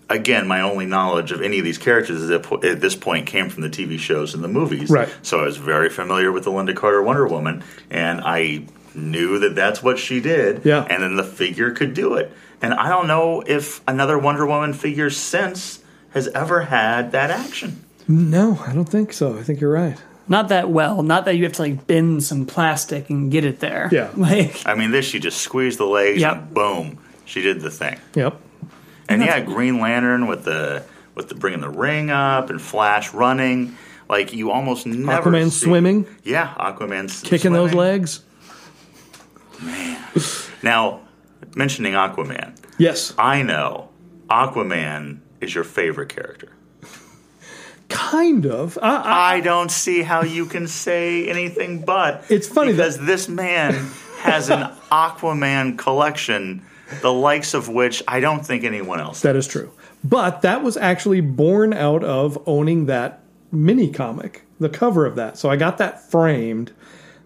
again, 0.09 0.49
my 0.49 0.61
only 0.63 0.87
knowledge 0.87 1.31
of 1.33 1.41
any 1.43 1.59
of 1.59 1.65
these 1.65 1.79
characters 1.79 2.21
is 2.23 2.31
at, 2.31 2.51
at 2.65 2.81
this 2.81 2.97
point 2.97 3.27
came 3.27 3.49
from 3.49 3.63
the 3.63 3.71
TV 3.71 3.99
shows 3.99 4.35
and 4.35 4.43
the 4.43 4.49
movies. 4.49 4.91
Right. 4.91 5.09
So 5.23 5.41
I 5.41 5.45
was 5.45 5.57
very 5.57 5.89
familiar 5.91 6.33
with 6.33 6.45
the 6.45 6.51
Lynda 6.51 6.75
Carter 6.75 7.03
Wonder 7.03 7.27
Woman, 7.29 7.63
and 7.91 8.21
I 8.23 8.67
knew 8.95 9.39
that 9.41 9.55
that's 9.55 9.83
what 9.83 9.99
she 9.99 10.21
did. 10.21 10.65
Yeah. 10.65 10.83
And 10.89 11.03
then 11.03 11.17
the 11.17 11.25
figure 11.25 11.71
could 11.73 11.95
do 11.95 12.15
it. 12.15 12.33
And 12.63 12.73
I 12.75 12.89
don't 12.89 13.07
know 13.07 13.43
if 13.47 13.81
another 13.87 14.19
Wonder 14.19 14.47
Woman 14.47 14.73
figure 14.73 15.11
since 15.11 15.81
has 16.11 16.29
ever 16.29 16.63
had 16.63 17.13
that 17.13 17.31
action. 17.31 17.85
No, 18.09 18.59
I 18.67 18.73
don't 18.73 18.89
think 18.89 19.13
so. 19.13 19.37
I 19.39 19.43
think 19.43 19.61
you're 19.61 19.71
right. 19.73 19.99
Not 20.29 20.49
that 20.49 20.71
well. 20.71 21.03
Not 21.03 21.25
that 21.27 21.37
you 21.37 21.45
have 21.45 21.53
to 21.55 21.63
like 21.63 21.87
bend 21.87 22.25
some 22.25 22.47
plastic 22.47 23.11
and 23.11 23.31
get 23.31 23.45
it 23.45 23.61
there. 23.61 23.89
Yeah. 23.93 24.11
Like 24.17 24.63
I 24.67 24.75
mean, 24.75 24.91
this 24.91 25.05
she 25.05 25.19
just 25.21 25.41
squeezed 25.41 25.79
the 25.79 25.85
legs 25.85 26.21
Yep. 26.21 26.33
and 26.37 26.55
boom, 26.55 26.99
she 27.27 27.43
did 27.43 27.61
the 27.61 27.71
thing. 27.71 27.99
Yep. 28.15 28.41
And 29.09 29.23
yeah, 29.23 29.41
Green 29.41 29.79
Lantern 29.81 30.27
with 30.27 30.45
the 30.45 30.83
with 31.15 31.29
the 31.29 31.35
bringing 31.35 31.61
the 31.61 31.69
ring 31.71 32.11
up 32.11 32.51
and 32.51 32.61
Flash 32.61 33.13
running, 33.15 33.77
like 34.09 34.33
you 34.33 34.51
almost 34.51 34.85
never 34.87 35.31
Aquaman 35.31 35.51
see- 35.51 35.67
swimming, 35.67 36.07
Yeah, 36.25 36.53
Aquaman's 36.59 37.21
kicking 37.23 37.53
those 37.53 37.71
swimming. 37.71 38.01
legs. 38.01 38.21
Now, 40.63 41.01
mentioning 41.57 41.95
Aquaman, 41.95 42.55
Yes, 42.79 43.13
I 43.19 43.43
know 43.43 43.89
Aquaman 44.31 45.19
is 45.41 45.53
your 45.55 45.65
favorite 45.65 46.11
character. 46.11 46.53
kind 47.89 48.47
of. 48.47 48.79
I, 48.83 48.97
I, 48.97 49.35
I 49.37 49.41
don't 49.41 49.71
see 49.71 50.03
how 50.03 50.23
you 50.23 50.47
can 50.47 50.67
say 50.69 51.29
anything 51.29 51.83
but. 51.85 52.25
It's 52.29 52.49
funny 52.49 52.73
that- 52.73 52.77
because 52.77 52.99
this 53.07 53.29
man 53.29 53.75
has 54.21 54.51
an 54.51 54.61
Aquaman 54.93 55.79
collection, 55.79 56.63
the 57.01 57.13
likes 57.13 57.55
of 57.55 57.69
which 57.69 58.03
I 58.09 58.21
don't 58.21 58.45
think 58.45 58.65
anyone 58.65 59.01
else. 59.01 59.23
that 59.23 59.37
is 59.37 59.47
true. 59.47 59.73
But 60.05 60.43
that 60.43 60.63
was 60.63 60.77
actually 60.77 61.21
born 61.21 61.73
out 61.73 62.05
of 62.05 62.41
owning 62.47 62.87
that 62.87 63.21
mini 63.51 63.91
comic, 63.91 64.43
the 64.61 64.69
cover 64.69 65.07
of 65.07 65.17
that. 65.17 65.39
So 65.39 65.49
I 65.51 65.57
got 65.57 65.79
that 65.79 66.11
framed. 66.11 66.73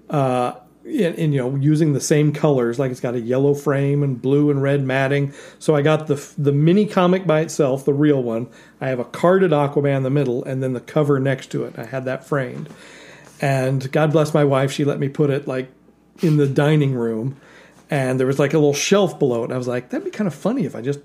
Uh, 0.08 0.54
in, 0.90 1.14
in, 1.14 1.32
you 1.32 1.38
know 1.38 1.56
using 1.56 1.92
the 1.92 2.00
same 2.00 2.32
colors 2.32 2.78
like 2.78 2.90
it's 2.90 3.00
got 3.00 3.14
a 3.14 3.20
yellow 3.20 3.54
frame 3.54 4.02
and 4.02 4.20
blue 4.20 4.50
and 4.50 4.62
red 4.62 4.82
matting. 4.84 5.32
So 5.58 5.74
i 5.74 5.82
got 5.82 6.06
the 6.06 6.32
the 6.36 6.52
mini 6.52 6.86
comic 6.86 7.26
by 7.26 7.40
itself 7.40 7.84
the 7.84 7.94
real 7.94 8.22
one. 8.22 8.48
I 8.80 8.88
have 8.88 8.98
a 8.98 9.04
carded 9.04 9.52
aquaman 9.52 9.98
in 9.98 10.02
the 10.02 10.10
middle 10.10 10.44
and 10.44 10.62
then 10.62 10.72
the 10.72 10.80
cover 10.80 11.20
next 11.20 11.50
to 11.52 11.64
it. 11.64 11.78
I 11.78 11.84
had 11.84 12.04
that 12.06 12.24
framed. 12.24 12.68
And 13.40 13.90
god 13.92 14.12
bless 14.12 14.34
my 14.34 14.44
wife. 14.44 14.72
She 14.72 14.84
let 14.84 14.98
me 14.98 15.08
put 15.08 15.30
it 15.30 15.46
like 15.46 15.70
in 16.20 16.36
the 16.36 16.46
dining 16.46 16.94
room. 16.94 17.36
And 17.88 18.20
there 18.20 18.26
was 18.26 18.38
like 18.38 18.54
a 18.54 18.58
little 18.58 18.74
shelf 18.74 19.18
below 19.18 19.42
it. 19.42 19.44
And 19.44 19.54
i 19.54 19.58
was 19.58 19.68
like 19.68 19.90
that'd 19.90 20.04
be 20.04 20.10
kind 20.10 20.28
of 20.28 20.34
funny 20.34 20.64
if 20.64 20.74
i 20.74 20.80
just 20.80 21.00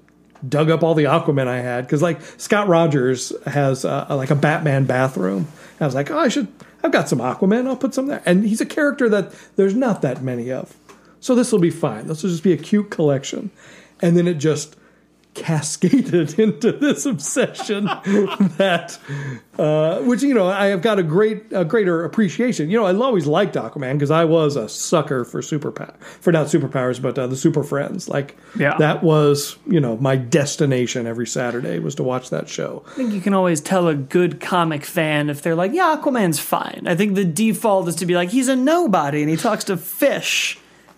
dug 0.48 0.70
up 0.70 0.84
all 0.84 0.96
the 0.96 1.06
aquaman 1.06 1.48
i 1.48 1.60
had. 1.60 1.86
Because 1.86 2.02
like 2.02 2.22
scott 2.38 2.68
rogers 2.68 3.32
has 3.46 3.84
like 3.84 4.32
a 4.32 4.36
batman 4.36 4.86
bathroom. 4.86 5.48
I 5.80 5.86
was 5.86 5.96
like 5.96 6.10
oh 6.10 6.20
i 6.20 6.30
should 6.30 6.48
i've 6.86 6.92
got 6.92 7.10
some 7.10 7.20
aquaman 7.20 7.68
i'll 7.68 7.76
put 7.76 7.94
some 7.94 8.08
there. 8.08 8.22
And 8.26 8.46
he's 8.46 8.62
a 8.62 8.66
character 8.66 9.10
that 9.10 9.34
there's 9.56 9.76
not 9.76 10.02
that 10.04 10.22
many 10.22 10.52
of. 10.52 10.76
So 11.20 11.34
this 11.34 11.52
will 11.52 11.60
be 11.60 11.72
fine. 11.72 12.06
This 12.08 12.22
will 12.22 12.30
just 12.30 12.44
be 12.44 12.54
a 12.54 12.58
cute 12.58 12.92
collection. 12.92 13.50
And 14.00 14.16
then 14.16 14.28
it 14.28 14.36
just 14.36 14.76
cascaded 15.36 16.40
into 16.40 16.72
this 16.72 17.06
obsession 17.06 17.86
that 18.58 18.98
uh, 19.60 20.00
which 20.02 20.24
you 20.24 20.34
know 20.34 20.48
I 20.48 20.68
have 20.68 20.82
got 20.82 20.98
a 21.00 21.04
great 21.04 21.44
a 21.52 21.64
greater 21.64 22.04
appreciation. 22.04 22.70
You 22.70 22.80
know, 22.80 22.86
I 22.86 22.94
always 22.96 23.28
liked 23.28 23.56
Aquaman 23.56 23.94
because 23.94 24.12
I 24.12 24.26
was 24.26 24.56
a 24.56 24.68
sucker 24.68 25.24
for 25.24 25.42
super 25.42 25.72
for 26.22 26.32
not 26.32 26.48
superpowers 26.48 27.02
but 27.02 27.18
uh, 27.20 27.28
the 27.28 27.36
Super 27.36 27.64
Friends. 27.64 28.10
Like 28.10 28.36
Yeah. 28.58 28.78
that 28.80 29.04
was 29.04 29.58
you 29.68 29.80
know 29.80 29.98
my 29.98 30.16
destination 30.16 31.06
every 31.08 31.28
Saturday 31.28 31.80
was 31.80 31.96
to 31.96 32.04
watch 32.04 32.30
that 32.32 32.50
show. 32.50 32.84
I 32.88 32.92
think 32.96 33.14
you 33.14 33.22
can 33.22 33.34
always 33.34 33.62
tell 33.62 33.88
a 33.88 33.96
good 33.96 34.40
comic 34.40 34.86
fan 34.86 35.30
if 35.30 35.42
they're 35.42 35.56
like, 35.56 35.74
yeah, 35.74 35.96
Aquaman's 36.02 36.40
fine. 36.40 36.84
I 36.88 36.96
think 36.96 37.16
the 37.16 37.26
default 37.26 37.88
is 37.88 37.96
to 37.96 38.06
be 38.06 38.16
like, 38.16 38.30
he's 38.30 38.48
a 38.48 38.56
nobody 38.56 39.22
and 39.22 39.30
he 39.30 39.38
talks 39.38 39.64
to 39.66 39.78
fish. 39.78 40.58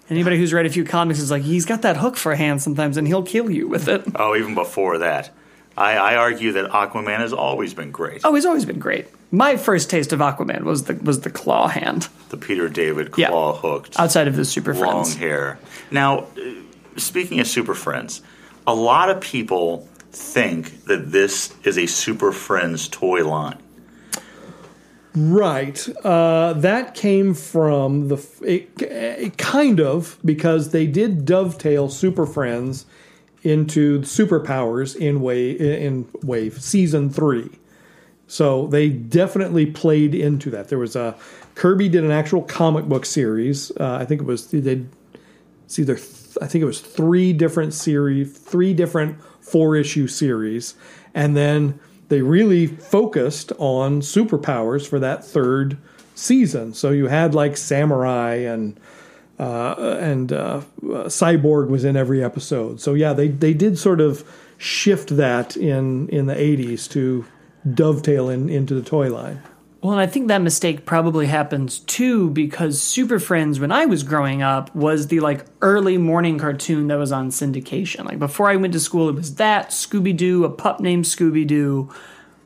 Anybody 0.09 0.37
who's 0.37 0.53
read 0.53 0.65
a 0.65 0.69
few 0.69 0.85
comics 0.85 1.19
is 1.19 1.29
like, 1.31 1.43
he's 1.43 1.65
got 1.65 1.81
that 1.81 1.97
hook 1.97 2.15
for 2.15 2.31
a 2.31 2.37
hand 2.37 2.61
sometimes 2.61 2.95
and 2.97 3.05
he'll 3.07 3.23
kill 3.23 3.49
you 3.51 3.67
with 3.67 3.87
it. 3.89 4.03
Oh, 4.15 4.35
even 4.35 4.55
before 4.55 4.99
that. 4.99 5.31
I, 5.75 5.95
I 5.97 6.15
argue 6.15 6.53
that 6.53 6.71
Aquaman 6.71 7.17
has 7.19 7.33
always 7.33 7.73
been 7.73 7.91
great. 7.91 8.21
Oh, 8.23 8.33
he's 8.33 8.45
always 8.45 8.65
been 8.65 8.79
great. 8.79 9.07
My 9.31 9.57
first 9.57 9.89
taste 9.89 10.13
of 10.13 10.19
Aquaman 10.19 10.61
was 10.63 10.85
the 10.85 10.93
was 10.95 11.21
the 11.21 11.29
claw 11.29 11.67
hand 11.67 12.07
The 12.29 12.37
Peter 12.37 12.69
David 12.69 13.13
Yeah. 13.17 13.27
claw 13.29 13.53
hooked, 13.53 13.99
outside 13.99 14.27
of 14.27 14.35
the 14.37 14.45
Super 14.45 14.73
long 14.73 14.79
Friends. 15.03 15.09
Long 15.15 15.19
hair. 15.19 15.59
Now, 15.91 16.19
uh, 16.19 16.25
speaking 16.95 17.39
of 17.41 17.47
Super 17.47 17.75
Friends, 17.75 18.21
a 18.65 18.73
lot 18.73 19.09
of 19.09 19.19
people 19.21 19.87
think 20.11 20.85
that 20.85 21.11
this 21.11 21.53
is 21.63 21.77
a 21.77 21.85
Super 21.85 22.31
Friends 22.31 22.87
toy 22.87 23.27
line. 23.27 23.57
Right. 25.17 25.87
Uh, 26.05 26.53
that 26.53 26.93
came 26.93 27.33
from 27.33 28.07
the 28.07 28.17
it, 28.45 28.69
it 28.79 29.37
kind 29.39 29.79
of 29.79 30.19
because 30.23 30.69
they 30.69 30.85
did 30.85 31.25
dovetail 31.25 31.89
Super 31.89 32.27
Friends 32.27 32.85
into 33.41 34.01
superpowers 34.01 34.95
in 34.95 35.21
wave 35.21 35.59
in 35.59 36.07
wave 36.21 36.61
season 36.61 37.09
three. 37.09 37.49
So 38.27 38.67
they 38.67 38.89
definitely 38.89 39.65
played 39.65 40.13
into 40.13 40.51
that. 40.51 40.69
There 40.69 40.77
was 40.77 40.95
a 40.95 41.15
Kirby 41.55 41.89
did 41.89 42.03
an 42.03 42.11
actual 42.11 42.43
comic 42.43 42.85
book 42.85 43.03
series. 43.03 43.71
Uh, 43.71 43.97
I 43.99 44.05
think 44.05 44.21
it 44.21 44.25
was 44.25 44.51
they 44.51 44.85
it's 45.65 45.79
either 45.79 45.95
th- 45.95 46.37
I 46.43 46.45
think 46.45 46.61
it 46.61 46.65
was 46.65 46.79
three 46.79 47.33
different 47.33 47.73
series, 47.73 48.37
three 48.37 48.75
different 48.75 49.19
four 49.39 49.75
issue 49.75 50.05
series, 50.05 50.75
and 51.15 51.35
then 51.35 51.79
they 52.09 52.21
really 52.21 52.67
focused 52.67 53.51
on 53.57 54.01
superpowers 54.01 54.87
for 54.87 54.99
that 54.99 55.23
third 55.23 55.77
season. 56.15 56.73
So 56.73 56.91
you 56.91 57.07
had 57.07 57.35
like 57.35 57.57
Samurai 57.57 58.35
and 58.35 58.79
uh, 59.39 59.97
and 59.99 60.33
uh, 60.33 60.61
Cyborg 60.81 61.67
was 61.67 61.83
in 61.83 61.95
every 61.95 62.23
episode. 62.23 62.81
So 62.81 62.93
yeah, 62.93 63.13
they 63.13 63.27
they 63.27 63.53
did 63.53 63.77
sort 63.77 64.01
of 64.01 64.27
shift 64.57 65.15
that 65.17 65.55
in 65.55 66.09
in 66.09 66.25
the 66.25 66.35
'80s 66.35 66.89
to 66.91 67.25
dovetail 67.73 68.29
in, 68.29 68.49
into 68.49 68.73
the 68.73 68.81
toy 68.81 69.13
line. 69.13 69.41
Well, 69.81 69.91
and 69.91 70.01
I 70.01 70.07
think 70.07 70.27
that 70.27 70.41
mistake 70.41 70.85
probably 70.85 71.27
happens 71.27 71.79
too 71.79 72.31
because 72.31 72.81
Super 72.81 73.19
Friends, 73.19 73.59
when 73.59 73.71
I 73.71 73.85
was 73.85 74.01
growing 74.01 74.41
up, 74.41 74.73
was 74.75 75.07
the 75.07 75.19
like 75.19 75.45
early 75.61 75.97
morning 75.97 76.39
cartoon 76.39 76.87
that 76.87 76.97
was 76.97 77.11
on 77.11 77.29
syndication. 77.29 78.05
Like 78.05 78.17
before 78.17 78.49
I 78.49 78.55
went 78.55 78.73
to 78.73 78.79
school, 78.79 79.07
it 79.09 79.15
was 79.15 79.35
that 79.35 79.69
Scooby 79.69 80.17
Doo, 80.17 80.45
a 80.45 80.49
pup 80.49 80.79
named 80.79 81.05
Scooby 81.05 81.45
Doo, 81.45 81.91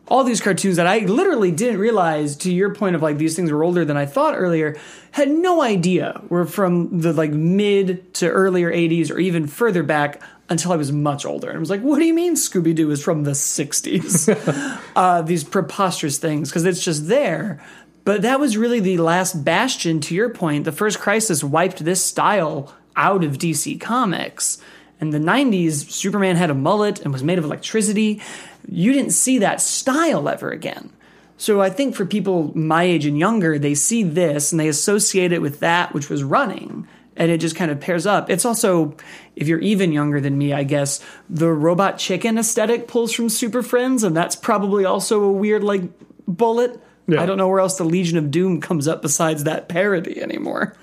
all 0.09 0.25
these 0.25 0.41
cartoons 0.41 0.75
that 0.75 0.87
I 0.87 0.99
literally 0.99 1.51
didn't 1.51 1.79
realize. 1.79 2.35
To 2.37 2.51
your 2.51 2.75
point 2.75 2.97
of 2.97 3.01
like 3.01 3.17
these 3.17 3.35
things 3.35 3.49
were 3.49 3.63
older 3.63 3.85
than 3.85 3.95
I 3.95 4.05
thought 4.05 4.35
earlier, 4.35 4.77
had 5.11 5.29
no 5.29 5.61
idea 5.61 6.21
were 6.27 6.45
from 6.45 6.99
the 6.99 7.13
like 7.13 7.31
mid 7.31 8.13
to 8.15 8.29
earlier 8.29 8.69
'80s 8.69 9.09
or 9.09 9.19
even 9.19 9.47
further 9.47 9.83
back 9.83 10.21
until 10.51 10.73
I 10.73 10.75
was 10.75 10.91
much 10.91 11.25
older. 11.25 11.47
And 11.47 11.55
I 11.55 11.59
was 11.59 11.69
like, 11.69 11.81
what 11.81 11.97
do 11.97 12.05
you 12.05 12.13
mean 12.13 12.35
Scooby 12.35 12.75
Doo 12.75 12.91
is 12.91 13.01
from 13.01 13.23
the 13.23 13.31
'60s? 13.31 14.81
uh, 14.95 15.21
these 15.23 15.43
preposterous 15.43 16.19
things 16.19 16.49
because 16.49 16.65
it's 16.65 16.83
just 16.83 17.07
there. 17.07 17.63
But 18.03 18.23
that 18.23 18.39
was 18.39 18.57
really 18.57 18.79
the 18.79 18.97
last 18.97 19.45
bastion, 19.45 19.99
to 20.01 20.15
your 20.15 20.29
point. 20.29 20.65
The 20.65 20.71
first 20.71 20.99
crisis 20.99 21.43
wiped 21.43 21.85
this 21.85 22.03
style 22.03 22.75
out 22.95 23.23
of 23.23 23.37
DC 23.37 23.79
Comics. 23.79 24.61
In 24.99 25.11
the 25.11 25.19
90s, 25.19 25.89
Superman 25.89 26.35
had 26.35 26.49
a 26.49 26.55
mullet 26.55 26.99
and 26.99 27.13
was 27.13 27.23
made 27.23 27.37
of 27.37 27.45
electricity. 27.45 28.21
You 28.67 28.91
didn't 28.91 29.11
see 29.11 29.39
that 29.39 29.61
style 29.61 30.27
ever 30.27 30.51
again. 30.51 30.91
So 31.37 31.61
I 31.61 31.69
think 31.69 31.95
for 31.95 32.05
people 32.05 32.51
my 32.55 32.83
age 32.83 33.05
and 33.05 33.17
younger, 33.17 33.57
they 33.57 33.73
see 33.73 34.03
this 34.03 34.51
and 34.51 34.59
they 34.59 34.67
associate 34.67 35.31
it 35.31 35.41
with 35.41 35.59
that 35.59 35.93
which 35.93 36.09
was 36.09 36.23
running. 36.23 36.87
And 37.21 37.29
it 37.29 37.38
just 37.38 37.55
kind 37.55 37.69
of 37.69 37.79
pairs 37.79 38.07
up. 38.07 38.31
It's 38.31 38.45
also, 38.45 38.95
if 39.36 39.47
you're 39.47 39.60
even 39.60 39.91
younger 39.91 40.19
than 40.19 40.36
me, 40.36 40.53
I 40.53 40.63
guess, 40.63 41.01
the 41.29 41.51
robot 41.51 41.99
chicken 41.99 42.39
aesthetic 42.39 42.88
pulls 42.88 43.13
from 43.13 43.29
Super 43.29 43.62
Friends, 43.62 44.03
and 44.03 44.17
that's 44.17 44.36
probably 44.36 44.86
also 44.86 45.21
a 45.21 45.31
weird, 45.31 45.63
like, 45.63 45.84
bullet. 46.27 46.81
Yeah. 47.05 47.21
I 47.21 47.27
don't 47.27 47.38
know 47.38 47.47
where 47.47 47.60
else 47.60 47.77
the 47.77 47.84
Legion 47.84 48.17
of 48.17 48.31
Doom 48.31 48.60
comes 48.60 48.88
up 48.88 49.03
besides 49.03 49.43
that 49.43 49.69
parody 49.69 50.19
anymore. 50.19 50.75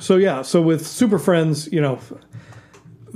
So 0.00 0.16
yeah, 0.16 0.40
so 0.40 0.62
with 0.62 0.86
Super 0.86 1.18
Friends, 1.18 1.70
you 1.70 1.82
know, 1.82 2.00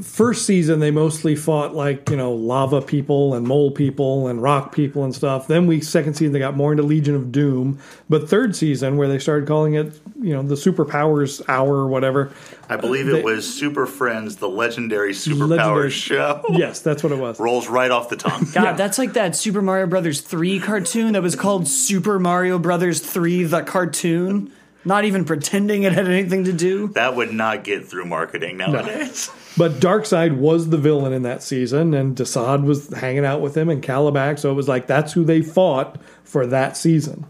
first 0.03 0.45
season 0.47 0.81
they 0.81 0.91
mostly 0.91 1.35
fought 1.35 1.75
like 1.75 2.11
you 2.11 2.17
know 2.17 2.33
lava 2.33 2.83
people 2.83 3.35
and 3.35 3.47
mole 3.47 3.71
people 3.71 4.29
and 4.29 4.43
rock 4.43 4.73
people 4.75 5.05
and 5.05 5.15
stuff. 5.15 5.47
Then 5.47 5.67
we 5.67 5.81
second 5.81 6.15
season 6.15 6.33
they 6.33 6.39
got 6.39 6.57
more 6.57 6.73
into 6.73 6.83
Legion 6.83 7.15
of 7.15 7.33
Doom, 7.33 7.79
but 8.09 8.29
third 8.29 8.55
season 8.55 8.97
where 8.97 9.09
they 9.09 9.19
started 9.19 9.47
calling 9.49 9.75
it 9.75 9.99
you 10.21 10.33
know 10.35 10.43
the 10.43 10.55
Superpowers 10.55 11.43
Hour 11.49 11.75
or 11.77 11.87
whatever. 11.89 12.31
I 12.69 12.77
believe 12.77 13.07
They- 13.07 13.19
it 13.21 13.25
was 13.25 13.47
Super 13.53 13.87
Friends, 13.87 14.37
the 14.37 14.49
legendary 14.49 15.13
Legendary- 15.13 15.49
superpowers 15.59 15.91
show. 15.93 16.43
Yes, 16.51 16.81
that's 16.81 17.03
what 17.03 17.13
it 17.13 17.19
was. 17.19 17.39
Rolls 17.41 17.69
right 17.69 17.91
off 17.91 18.09
the 18.09 18.17
tongue. 18.17 18.45
God, 18.53 18.63
Yeah. 18.65 18.73
that's 18.73 18.99
like 18.99 19.13
that 19.15 19.37
Super 19.37 19.63
Mario 19.63 19.87
Brothers 19.87 20.21
3 20.21 20.59
cartoon 20.61 21.13
that 21.13 21.23
was 21.23 21.37
called 21.37 21.69
Super 21.69 22.19
Mario 22.19 22.59
Brothers 22.59 23.01
3 23.01 23.45
the 23.45 23.63
cartoon. 23.63 24.53
Not 24.85 25.05
even 25.05 25.25
pretending 25.25 25.83
it 25.83 25.93
had 25.93 26.07
anything 26.07 26.45
to 26.45 26.53
do. 26.53 26.89
that 26.95 27.17
would 27.17 27.33
not 27.33 27.65
get 27.65 27.87
through 27.89 28.05
marketing 28.05 28.57
nowadays. 28.59 29.31
But 29.57 29.73
Darkseid 29.73 30.37
was 30.37 30.69
the 30.69 30.77
villain 30.77 31.13
in 31.13 31.23
that 31.23 31.43
season, 31.43 31.95
and 31.95 32.15
Desaad 32.15 32.65
was 32.65 32.93
hanging 32.93 33.25
out 33.25 33.41
with 33.41 33.57
him 33.57 33.71
and 33.71 33.83
Kalibak. 33.83 34.39
So 34.39 34.51
it 34.51 34.55
was 34.55 34.69
like 34.69 34.87
that's 34.87 35.13
who 35.13 35.25
they 35.25 35.43
fought 35.43 35.99
for 36.25 36.47
that 36.47 36.77
season. 36.77 37.25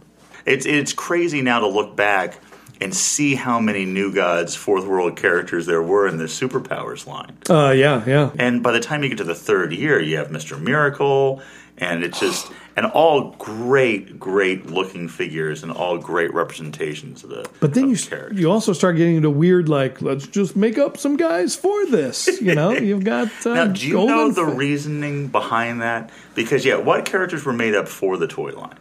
It's 0.44 0.66
it's 0.66 0.92
crazy 0.92 1.42
now 1.42 1.60
to 1.60 1.68
look 1.68 1.96
back 1.96 2.38
and 2.80 2.94
see 2.94 3.34
how 3.34 3.58
many 3.58 3.84
New 3.84 4.12
Gods 4.12 4.54
fourth 4.54 4.84
world 4.84 5.16
characters 5.16 5.66
there 5.66 5.82
were 5.82 6.06
in 6.06 6.18
this 6.18 6.38
superpowers 6.38 7.06
line. 7.06 7.36
Uh, 7.48 7.70
yeah, 7.70 8.04
yeah. 8.06 8.30
And 8.38 8.62
by 8.62 8.72
the 8.72 8.80
time 8.80 9.02
you 9.02 9.08
get 9.08 9.18
to 9.18 9.24
the 9.24 9.34
third 9.34 9.72
year, 9.72 10.00
you 10.00 10.18
have 10.18 10.28
Mr. 10.28 10.60
Miracle, 10.60 11.40
and 11.78 12.02
it's 12.02 12.20
just 12.20 12.50
and 12.76 12.84
all 12.84 13.30
great, 13.38 14.20
great 14.20 14.66
looking 14.66 15.08
figures 15.08 15.62
and 15.62 15.72
all 15.72 15.96
great 15.96 16.32
representations 16.34 17.24
of 17.24 17.30
the. 17.30 17.48
But 17.58 17.74
then 17.74 17.88
you 17.88 17.96
the 17.96 18.06
characters. 18.06 18.38
you 18.38 18.50
also 18.50 18.72
start 18.74 18.96
getting 18.96 19.16
into 19.16 19.30
weird 19.30 19.68
like 19.68 20.02
let's 20.02 20.26
just 20.26 20.56
make 20.56 20.76
up 20.78 20.98
some 20.98 21.16
guys 21.16 21.56
for 21.56 21.86
this. 21.86 22.40
You 22.40 22.54
know, 22.54 22.70
you've 22.72 23.04
got 23.04 23.28
uh, 23.46 23.54
now, 23.54 23.66
do 23.68 23.86
you 23.86 24.06
know 24.06 24.30
the 24.30 24.44
Fa- 24.44 24.54
reasoning 24.54 25.28
behind 25.28 25.80
that? 25.80 26.10
Because 26.34 26.64
yeah, 26.64 26.76
what 26.76 27.04
characters 27.06 27.44
were 27.44 27.52
made 27.52 27.74
up 27.74 27.88
for 27.88 28.16
the 28.16 28.26
toy 28.26 28.52
line? 28.52 28.78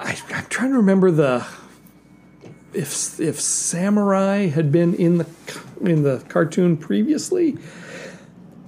I, 0.00 0.18
I'm 0.34 0.46
trying 0.46 0.70
to 0.70 0.78
remember 0.78 1.10
the 1.10 1.46
if 2.72 3.20
if 3.20 3.40
Samurai 3.40 4.46
had 4.46 4.72
been 4.72 4.94
in 4.94 5.18
the 5.18 5.26
in 5.80 6.02
the 6.02 6.24
cartoon 6.28 6.76
previously. 6.76 7.58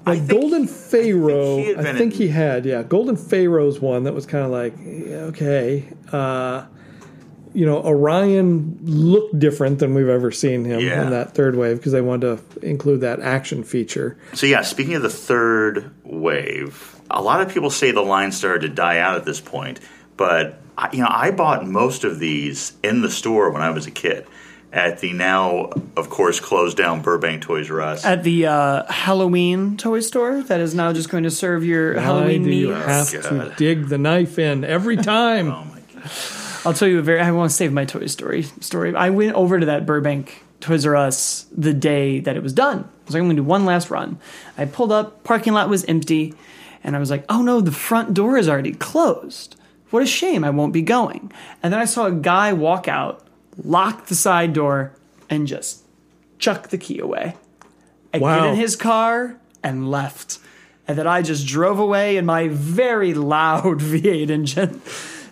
Like 0.08 0.26
think 0.26 0.40
Golden 0.40 0.66
Pharaoh, 0.66 1.56
he 1.58 1.66
had 1.68 1.86
I 1.86 1.92
think 1.96 2.14
in- 2.14 2.18
he 2.18 2.28
had, 2.28 2.64
yeah. 2.64 2.82
Golden 2.82 3.16
Pharaoh's 3.16 3.80
one 3.80 4.04
that 4.04 4.14
was 4.14 4.26
kind 4.26 4.44
of 4.44 4.50
like, 4.50 4.74
okay. 4.80 5.88
Uh, 6.12 6.66
you 7.54 7.64
know, 7.64 7.78
Orion 7.82 8.78
looked 8.82 9.38
different 9.38 9.78
than 9.78 9.94
we've 9.94 10.08
ever 10.08 10.30
seen 10.30 10.64
him 10.64 10.80
Yeah. 10.80 11.02
in 11.04 11.10
that 11.10 11.34
third 11.34 11.56
wave 11.56 11.78
because 11.78 11.92
they 11.92 12.02
wanted 12.02 12.38
to 12.54 12.60
include 12.66 13.00
that 13.00 13.20
action 13.20 13.64
feature. 13.64 14.16
So 14.34 14.46
yeah, 14.46 14.62
speaking 14.62 14.94
of 14.94 15.02
the 15.02 15.08
third 15.08 15.90
wave, 16.04 16.94
a 17.10 17.22
lot 17.22 17.40
of 17.40 17.48
people 17.52 17.70
say 17.70 17.90
the 17.90 18.02
line 18.02 18.32
started 18.32 18.68
to 18.68 18.74
die 18.74 18.98
out 18.98 19.16
at 19.16 19.24
this 19.24 19.40
point, 19.40 19.80
but 20.16 20.60
you 20.92 21.00
know, 21.00 21.08
I 21.10 21.30
bought 21.32 21.66
most 21.66 22.04
of 22.04 22.20
these 22.20 22.74
in 22.84 23.00
the 23.00 23.10
store 23.10 23.50
when 23.50 23.62
I 23.62 23.70
was 23.70 23.86
a 23.86 23.90
kid 23.90 24.26
at 24.72 25.00
the 25.00 25.12
now, 25.12 25.70
of 25.96 26.10
course, 26.10 26.40
closed 26.40 26.76
down 26.76 27.00
Burbank 27.02 27.42
Toys 27.42 27.70
R 27.70 27.80
Us. 27.80 28.04
At 28.04 28.22
the 28.22 28.46
uh, 28.46 28.92
Halloween 28.92 29.76
toy 29.76 30.00
store 30.00 30.42
that 30.42 30.60
is 30.60 30.74
now 30.74 30.92
just 30.92 31.08
going 31.08 31.24
to 31.24 31.30
serve 31.30 31.64
your 31.64 31.94
Why 31.94 32.00
Halloween 32.02 32.44
do 32.44 32.50
you 32.50 32.74
needs. 32.74 32.86
have 32.86 33.10
to 33.10 33.54
dig 33.56 33.86
the 33.88 33.98
knife 33.98 34.38
in 34.38 34.64
every 34.64 34.96
time? 35.16 35.50
oh 35.50 35.64
my 35.64 35.80
god! 35.94 36.10
I'll 36.66 36.74
tell 36.74 36.88
you 36.88 36.98
a 36.98 37.02
very. 37.02 37.20
I 37.20 37.30
want 37.30 37.50
to 37.50 37.56
save 37.56 37.72
my 37.72 37.84
Toy 37.84 38.06
Story 38.06 38.42
story. 38.60 38.94
I 38.94 39.10
went 39.10 39.34
over 39.34 39.58
to 39.58 39.66
that 39.66 39.86
Burbank 39.86 40.42
Toys 40.60 40.84
R 40.84 40.96
Us 40.96 41.46
the 41.56 41.72
day 41.72 42.20
that 42.20 42.36
it 42.36 42.42
was 42.42 42.52
done. 42.52 42.80
I 42.80 43.04
was 43.06 43.14
like, 43.14 43.20
I'm 43.20 43.26
going 43.26 43.36
to 43.36 43.42
do 43.42 43.48
one 43.48 43.64
last 43.64 43.90
run. 43.90 44.18
I 44.58 44.66
pulled 44.66 44.92
up, 44.92 45.24
parking 45.24 45.54
lot 45.54 45.68
was 45.70 45.84
empty, 45.86 46.34
and 46.84 46.94
I 46.94 46.98
was 46.98 47.10
like, 47.10 47.24
oh 47.28 47.40
no, 47.42 47.60
the 47.60 47.72
front 47.72 48.12
door 48.12 48.36
is 48.36 48.48
already 48.48 48.72
closed. 48.74 49.56
What 49.90 50.02
a 50.02 50.06
shame, 50.06 50.44
I 50.44 50.50
won't 50.50 50.74
be 50.74 50.82
going. 50.82 51.32
And 51.62 51.72
then 51.72 51.80
I 51.80 51.86
saw 51.86 52.04
a 52.06 52.12
guy 52.12 52.52
walk 52.52 52.88
out, 52.88 53.26
lock 53.62 54.06
the 54.06 54.14
side 54.14 54.52
door, 54.52 54.92
and 55.28 55.46
just 55.46 55.82
chuck 56.38 56.68
the 56.68 56.78
key 56.78 56.98
away. 56.98 57.36
I 58.14 58.18
Wow. 58.18 58.40
get 58.40 58.48
in 58.50 58.56
his 58.56 58.76
car 58.76 59.36
and 59.62 59.90
left. 59.90 60.38
and 60.86 60.96
then 60.96 61.06
I 61.06 61.20
just 61.20 61.46
drove 61.46 61.78
away 61.78 62.16
in 62.16 62.24
my 62.24 62.48
very 62.48 63.12
loud 63.12 63.80
V8 63.80 64.30
engine. 64.30 64.80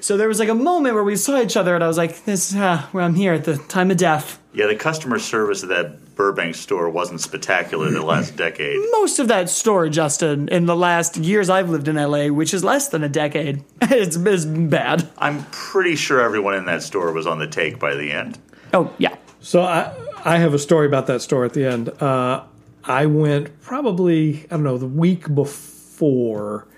So 0.06 0.16
there 0.16 0.28
was 0.28 0.38
like 0.38 0.48
a 0.48 0.54
moment 0.54 0.94
where 0.94 1.02
we 1.02 1.16
saw 1.16 1.42
each 1.42 1.56
other, 1.56 1.74
and 1.74 1.82
I 1.82 1.88
was 1.88 1.98
like, 1.98 2.24
"This, 2.26 2.54
uh, 2.54 2.80
where 2.92 3.02
I'm 3.02 3.16
here 3.16 3.32
at 3.32 3.42
the 3.42 3.56
time 3.56 3.90
of 3.90 3.96
death." 3.96 4.38
Yeah, 4.52 4.68
the 4.68 4.76
customer 4.76 5.18
service 5.18 5.64
at 5.64 5.68
that 5.70 6.14
Burbank 6.14 6.54
store 6.54 6.88
wasn't 6.88 7.20
spectacular 7.20 7.90
the 7.90 8.02
last 8.02 8.36
decade. 8.46 8.78
Most 8.92 9.18
of 9.18 9.26
that 9.26 9.50
store, 9.50 9.88
Justin, 9.88 10.48
in 10.48 10.66
the 10.66 10.76
last 10.76 11.16
years 11.16 11.50
I've 11.50 11.70
lived 11.70 11.88
in 11.88 11.96
LA, 11.96 12.28
which 12.28 12.54
is 12.54 12.62
less 12.62 12.86
than 12.86 13.02
a 13.02 13.08
decade, 13.08 13.64
it's, 13.82 14.14
it's 14.14 14.44
bad. 14.44 15.08
I'm 15.18 15.42
pretty 15.50 15.96
sure 15.96 16.20
everyone 16.20 16.54
in 16.54 16.66
that 16.66 16.84
store 16.84 17.10
was 17.10 17.26
on 17.26 17.40
the 17.40 17.48
take 17.48 17.80
by 17.80 17.96
the 17.96 18.12
end. 18.12 18.38
Oh 18.72 18.94
yeah, 18.98 19.16
So 19.40 19.62
I 19.62 19.92
I 20.24 20.38
have 20.38 20.54
a 20.54 20.60
story 20.60 20.86
about 20.86 21.08
that 21.08 21.20
store 21.20 21.44
at 21.44 21.52
the 21.52 21.64
end. 21.64 21.88
Uh, 22.00 22.44
I 22.84 23.06
went 23.06 23.60
probably 23.60 24.44
I 24.44 24.54
don't 24.54 24.62
know 24.62 24.78
the 24.78 24.86
week 24.86 25.34
before, 25.34 26.68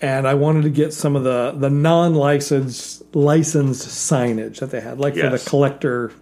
and 0.00 0.26
I 0.26 0.34
wanted 0.34 0.62
to 0.62 0.70
get 0.70 0.92
some 0.92 1.16
of 1.16 1.24
the 1.24 1.54
the 1.56 1.70
non 1.70 2.14
licensed 2.14 3.14
licensed 3.14 3.86
signage 3.86 4.60
that 4.60 4.70
they 4.70 4.80
had, 4.80 4.98
like 4.98 5.14
for 5.14 5.30
the 5.30 5.38
collector, 5.38 6.12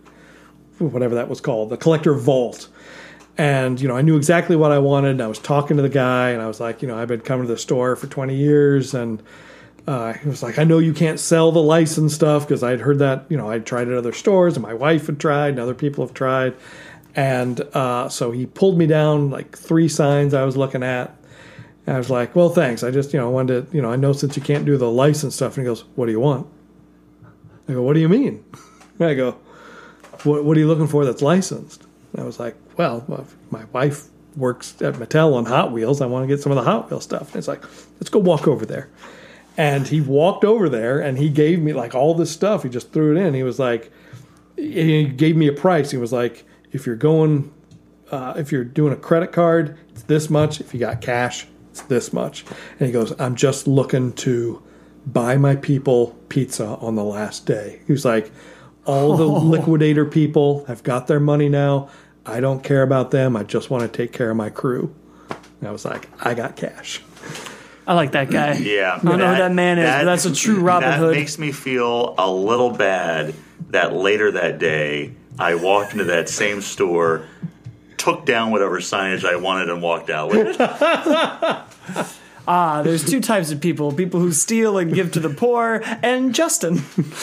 whatever 0.78 1.14
that 1.16 1.28
was 1.28 1.40
called, 1.40 1.70
the 1.70 1.76
collector 1.76 2.14
vault. 2.14 2.68
And 3.38 3.80
you 3.80 3.88
know, 3.88 3.96
I 3.96 4.02
knew 4.02 4.16
exactly 4.16 4.56
what 4.56 4.72
I 4.72 4.78
wanted. 4.78 5.12
And 5.12 5.22
I 5.22 5.26
was 5.26 5.38
talking 5.38 5.76
to 5.78 5.82
the 5.82 5.88
guy, 5.88 6.30
and 6.30 6.42
I 6.42 6.46
was 6.46 6.60
like, 6.60 6.82
you 6.82 6.88
know, 6.88 6.98
I've 6.98 7.08
been 7.08 7.22
coming 7.22 7.46
to 7.46 7.52
the 7.52 7.58
store 7.58 7.96
for 7.96 8.06
twenty 8.06 8.36
years, 8.36 8.94
and 8.94 9.22
uh, 9.86 10.12
he 10.12 10.28
was 10.28 10.42
like, 10.42 10.58
I 10.58 10.64
know 10.64 10.78
you 10.78 10.94
can't 10.94 11.18
sell 11.18 11.50
the 11.50 11.62
license 11.62 12.14
stuff 12.14 12.46
because 12.46 12.62
I'd 12.62 12.80
heard 12.80 13.00
that, 13.00 13.26
you 13.28 13.36
know, 13.36 13.50
I'd 13.50 13.66
tried 13.66 13.88
at 13.88 13.94
other 13.94 14.12
stores 14.12 14.56
and 14.56 14.62
my 14.62 14.74
wife 14.74 15.06
had 15.06 15.18
tried 15.18 15.50
and 15.50 15.58
other 15.58 15.74
people 15.74 16.06
have 16.06 16.14
tried. 16.14 16.54
And 17.16 17.60
uh, 17.60 18.08
so 18.08 18.30
he 18.30 18.46
pulled 18.46 18.78
me 18.78 18.86
down 18.86 19.30
like 19.30 19.56
three 19.56 19.88
signs 19.88 20.34
I 20.34 20.44
was 20.44 20.56
looking 20.56 20.82
at. 20.82 21.14
And 21.86 21.96
I 21.96 21.98
was 21.98 22.10
like, 22.10 22.36
well, 22.36 22.48
thanks. 22.48 22.84
I 22.84 22.90
just, 22.90 23.12
you 23.12 23.18
know, 23.18 23.26
I 23.26 23.30
wanted 23.30 23.70
to, 23.70 23.76
you 23.76 23.82
know, 23.82 23.90
I 23.90 23.96
know 23.96 24.12
since 24.12 24.36
you 24.36 24.42
can't 24.42 24.64
do 24.64 24.76
the 24.76 24.90
license 24.90 25.34
stuff. 25.34 25.56
And 25.56 25.66
he 25.66 25.70
goes, 25.70 25.84
what 25.96 26.06
do 26.06 26.12
you 26.12 26.20
want? 26.20 26.46
I 27.68 27.72
go, 27.72 27.82
what 27.82 27.94
do 27.94 28.00
you 28.00 28.08
mean? 28.08 28.44
And 28.98 29.08
I 29.08 29.14
go, 29.14 29.32
what, 30.22 30.44
what 30.44 30.56
are 30.56 30.60
you 30.60 30.68
looking 30.68 30.86
for 30.86 31.04
that's 31.04 31.22
licensed? 31.22 31.84
And 32.12 32.22
I 32.22 32.24
was 32.24 32.38
like, 32.38 32.54
well, 32.76 33.26
my 33.50 33.64
wife 33.72 34.08
works 34.36 34.80
at 34.80 34.94
Mattel 34.94 35.34
on 35.34 35.44
Hot 35.46 35.72
Wheels. 35.72 36.00
I 36.00 36.06
want 36.06 36.24
to 36.24 36.26
get 36.26 36.40
some 36.40 36.52
of 36.52 36.56
the 36.56 36.62
Hot 36.62 36.88
Wheels 36.90 37.04
stuff. 37.04 37.28
And 37.28 37.36
it's 37.36 37.48
like, 37.48 37.62
let's 37.94 38.08
go 38.08 38.18
walk 38.18 38.46
over 38.46 38.64
there. 38.64 38.88
And 39.56 39.86
he 39.86 40.00
walked 40.00 40.44
over 40.44 40.68
there 40.68 41.00
and 41.00 41.18
he 41.18 41.28
gave 41.28 41.60
me 41.60 41.72
like 41.72 41.94
all 41.94 42.14
this 42.14 42.30
stuff. 42.30 42.62
He 42.62 42.68
just 42.68 42.92
threw 42.92 43.16
it 43.16 43.20
in. 43.20 43.34
He 43.34 43.42
was 43.42 43.58
like, 43.58 43.92
he 44.56 45.04
gave 45.04 45.36
me 45.36 45.48
a 45.48 45.52
price. 45.52 45.90
He 45.90 45.98
was 45.98 46.12
like, 46.12 46.44
if 46.70 46.86
you're 46.86 46.96
going, 46.96 47.52
uh, 48.10 48.34
if 48.36 48.50
you're 48.52 48.64
doing 48.64 48.92
a 48.92 48.96
credit 48.96 49.32
card, 49.32 49.78
it's 49.90 50.04
this 50.04 50.30
much. 50.30 50.60
If 50.60 50.72
you 50.72 50.80
got 50.80 51.02
cash, 51.02 51.46
it's 51.72 51.80
this 51.82 52.12
much. 52.12 52.44
And 52.78 52.86
he 52.86 52.92
goes, 52.92 53.18
I'm 53.18 53.34
just 53.34 53.66
looking 53.66 54.12
to 54.12 54.62
buy 55.06 55.38
my 55.38 55.56
people 55.56 56.14
pizza 56.28 56.66
on 56.66 56.96
the 56.96 57.02
last 57.02 57.46
day. 57.46 57.80
He 57.86 57.92
was 57.92 58.04
like, 58.04 58.30
all 58.84 59.16
the 59.16 59.24
oh. 59.24 59.38
liquidator 59.38 60.04
people 60.04 60.66
have 60.66 60.82
got 60.82 61.06
their 61.06 61.18
money 61.18 61.48
now. 61.48 61.88
I 62.26 62.40
don't 62.40 62.62
care 62.62 62.82
about 62.82 63.10
them. 63.10 63.36
I 63.36 63.42
just 63.42 63.70
want 63.70 63.82
to 63.82 63.88
take 63.88 64.12
care 64.12 64.30
of 64.30 64.36
my 64.36 64.50
crew. 64.50 64.94
And 65.60 65.68
I 65.68 65.72
was 65.72 65.86
like, 65.86 66.08
I 66.20 66.34
got 66.34 66.56
cash. 66.56 67.00
I 67.86 67.94
like 67.94 68.12
that 68.12 68.30
guy. 68.30 68.52
Yeah, 68.58 68.98
I 69.00 69.04
don't 69.04 69.18
know 69.18 69.30
who 69.30 69.38
that 69.38 69.52
man 69.52 69.78
is, 69.78 69.90
but 69.90 70.04
that's 70.04 70.24
a 70.26 70.34
true 70.34 70.60
Robin 70.60 70.90
that 70.90 70.98
Hood. 70.98 71.16
makes 71.16 71.38
me 71.38 71.52
feel 71.52 72.14
a 72.18 72.30
little 72.30 72.70
bad 72.70 73.34
that 73.70 73.94
later 73.94 74.30
that 74.32 74.58
day 74.58 75.14
I 75.38 75.54
walked 75.54 75.92
into 75.92 76.04
that 76.04 76.28
same 76.28 76.60
store, 76.60 77.26
took 78.02 78.26
down 78.26 78.50
whatever 78.50 78.80
signage 78.80 79.24
I 79.24 79.36
wanted, 79.36 79.68
and 79.70 79.80
walked 79.82 80.10
out 80.10 80.30
with 80.30 80.56
it. 80.60 82.08
Ah, 82.44 82.82
there's 82.82 83.08
two 83.08 83.20
types 83.20 83.52
of 83.52 83.60
people: 83.60 83.92
people 83.92 84.18
who 84.18 84.32
steal 84.32 84.76
and 84.76 84.92
give 84.92 85.12
to 85.12 85.20
the 85.20 85.28
poor, 85.30 85.80
and 86.02 86.34
Justin. 86.34 86.78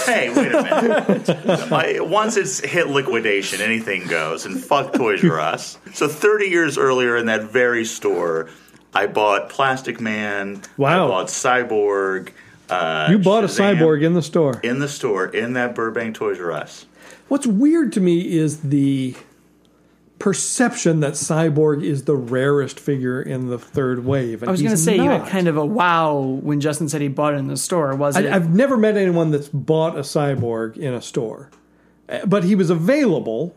hey, 0.05 0.29
wait 0.33 0.53
a 0.53 0.63
minute. 0.63 1.69
My, 1.69 1.99
once 1.99 2.37
it's 2.37 2.61
hit 2.61 2.87
liquidation, 2.87 3.59
anything 3.59 4.07
goes, 4.07 4.45
and 4.45 4.63
fuck 4.63 4.93
Toys 4.93 5.21
R 5.25 5.37
Us. 5.41 5.77
So 5.93 6.07
30 6.07 6.45
years 6.45 6.77
earlier, 6.77 7.17
in 7.17 7.25
that 7.25 7.51
very 7.51 7.83
store, 7.83 8.49
I 8.93 9.07
bought 9.07 9.49
Plastic 9.49 9.99
Man. 9.99 10.61
Wow. 10.77 11.07
I 11.07 11.09
bought 11.09 11.27
Cyborg. 11.27 12.29
Uh, 12.69 13.07
You 13.11 13.17
bought 13.19 13.43
a 13.43 13.47
cyborg 13.47 14.03
in 14.05 14.13
the 14.13 14.21
store. 14.21 14.61
in 14.63 14.79
the 14.79 14.87
store 14.87 15.25
in 15.25 15.51
that 15.53 15.75
Burbank 15.75 16.15
Toys 16.15 16.39
R 16.39 16.53
Us. 16.53 16.85
What's 17.27 17.45
weird 17.45 17.91
to 17.93 17.99
me 17.99 18.37
is 18.37 18.61
the 18.61 19.15
perception 20.19 20.99
that 20.99 21.13
Cyborg 21.13 21.83
is 21.83 22.03
the 22.03 22.15
rarest 22.15 22.79
figure 22.79 23.21
in 23.21 23.47
the 23.47 23.57
third 23.57 24.05
wave. 24.05 24.43
I 24.43 24.51
was 24.51 24.61
going 24.61 24.71
to 24.71 24.77
say 24.77 24.95
you 24.95 25.09
had 25.09 25.27
kind 25.27 25.47
of 25.47 25.57
a 25.57 25.65
wow 25.65 26.19
when 26.19 26.59
Justin 26.59 26.89
said 26.89 27.01
he 27.01 27.07
bought 27.07 27.33
it 27.33 27.37
in 27.37 27.47
the 27.47 27.57
store. 27.57 27.95
Was 27.95 28.17
it? 28.17 28.25
I, 28.25 28.35
I've 28.35 28.53
never 28.53 28.77
met 28.77 28.97
anyone 28.97 29.31
that's 29.31 29.47
bought 29.49 29.97
a 29.97 30.01
Cyborg 30.01 30.77
in 30.77 30.93
a 30.93 31.01
store, 31.01 31.49
Uh, 32.07 32.25
but 32.25 32.43
he 32.43 32.55
was 32.55 32.69
available. 32.69 33.55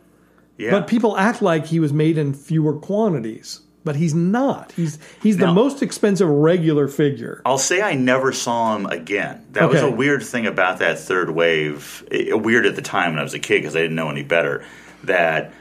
Yeah. 0.58 0.70
But 0.70 0.86
people 0.86 1.16
act 1.16 1.42
like 1.42 1.66
he 1.66 1.80
was 1.80 1.92
made 1.92 2.16
in 2.18 2.34
fewer 2.34 2.74
quantities, 2.74 3.62
but 3.84 3.96
he's 3.96 4.14
not. 4.14 4.70
He's 4.72 4.98
he's 5.22 5.38
the 5.38 5.50
most 5.52 5.82
expensive 5.82 6.28
regular 6.28 6.86
figure. 6.86 7.42
I'll 7.44 7.58
say 7.58 7.80
I 7.82 7.94
never 7.94 8.32
saw 8.32 8.76
him 8.76 8.86
again. 8.86 9.44
That 9.52 9.68
was 9.68 9.80
a 9.80 9.90
weird 9.90 10.22
thing 10.22 10.46
about 10.46 10.78
that 10.78 11.00
third 11.00 11.30
wave. 11.30 12.06
It, 12.10 12.40
weird 12.40 12.66
at 12.66 12.76
the 12.76 12.82
time 12.82 13.12
when 13.12 13.18
I 13.18 13.22
was 13.22 13.34
a 13.34 13.40
kid 13.40 13.62
because 13.62 13.74
I 13.74 13.80
didn't 13.80 13.96
know 13.96 14.10
any 14.10 14.22
better. 14.22 14.64
That 15.04 15.52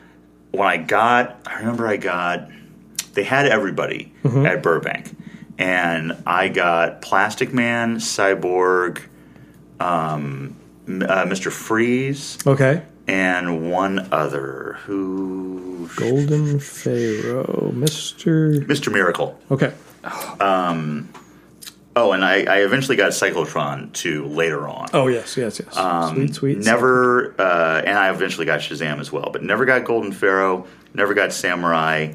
when 0.52 0.68
I 0.68 0.78
got, 0.78 1.40
I 1.46 1.60
remember 1.60 1.88
I 1.88 1.98
got, 1.98 2.50
they 3.14 3.24
had 3.24 3.46
everybody 3.48 4.14
Mm-hmm. 4.24 4.46
at 4.46 4.62
Burbank, 4.62 5.16
and 5.58 6.14
I 6.28 6.48
got 6.50 7.02
Plastic 7.02 7.54
Man, 7.54 7.98
Cyborg, 7.98 9.02
um, 9.80 10.56
uh, 10.88 11.26
Mr. 11.26 11.52
Freeze, 11.52 12.38
Okay. 12.46 12.84
and 13.08 13.72
one 13.72 14.08
other 14.12 14.78
who, 14.86 15.90
Golden 15.96 16.60
Pharaoh, 16.60 17.72
Mister. 17.74 18.52
Mr. 18.62 18.92
Miracle. 18.94 19.40
Okay. 19.50 19.74
Oh, 21.96 22.14
and 22.14 22.24
I, 22.24 22.44
I 22.44 22.58
eventually 22.64 22.96
got 22.96 23.12
Cyclotron 23.12 23.92
too 23.92 24.26
later 24.26 24.68
on. 24.68 24.88
Oh 24.94 25.08
yes, 25.08 25.36
yes, 25.36 25.60
yes. 25.60 26.12
sweet, 26.14 26.34
sweet. 26.36 26.58
Never, 26.60 27.36
uh, 27.40 27.82
and 27.86 27.98
I 27.98 28.10
eventually 28.10 28.46
got 28.46 28.62
Shazam 28.62 29.00
as 29.00 29.12
well, 29.12 29.30
but 29.32 29.44
never 29.44 29.66
got 29.66 29.84
Golden 29.84 30.12
Pharaoh, 30.14 30.66
never 30.94 31.14
got 31.14 31.34
Samurai, 31.34 32.14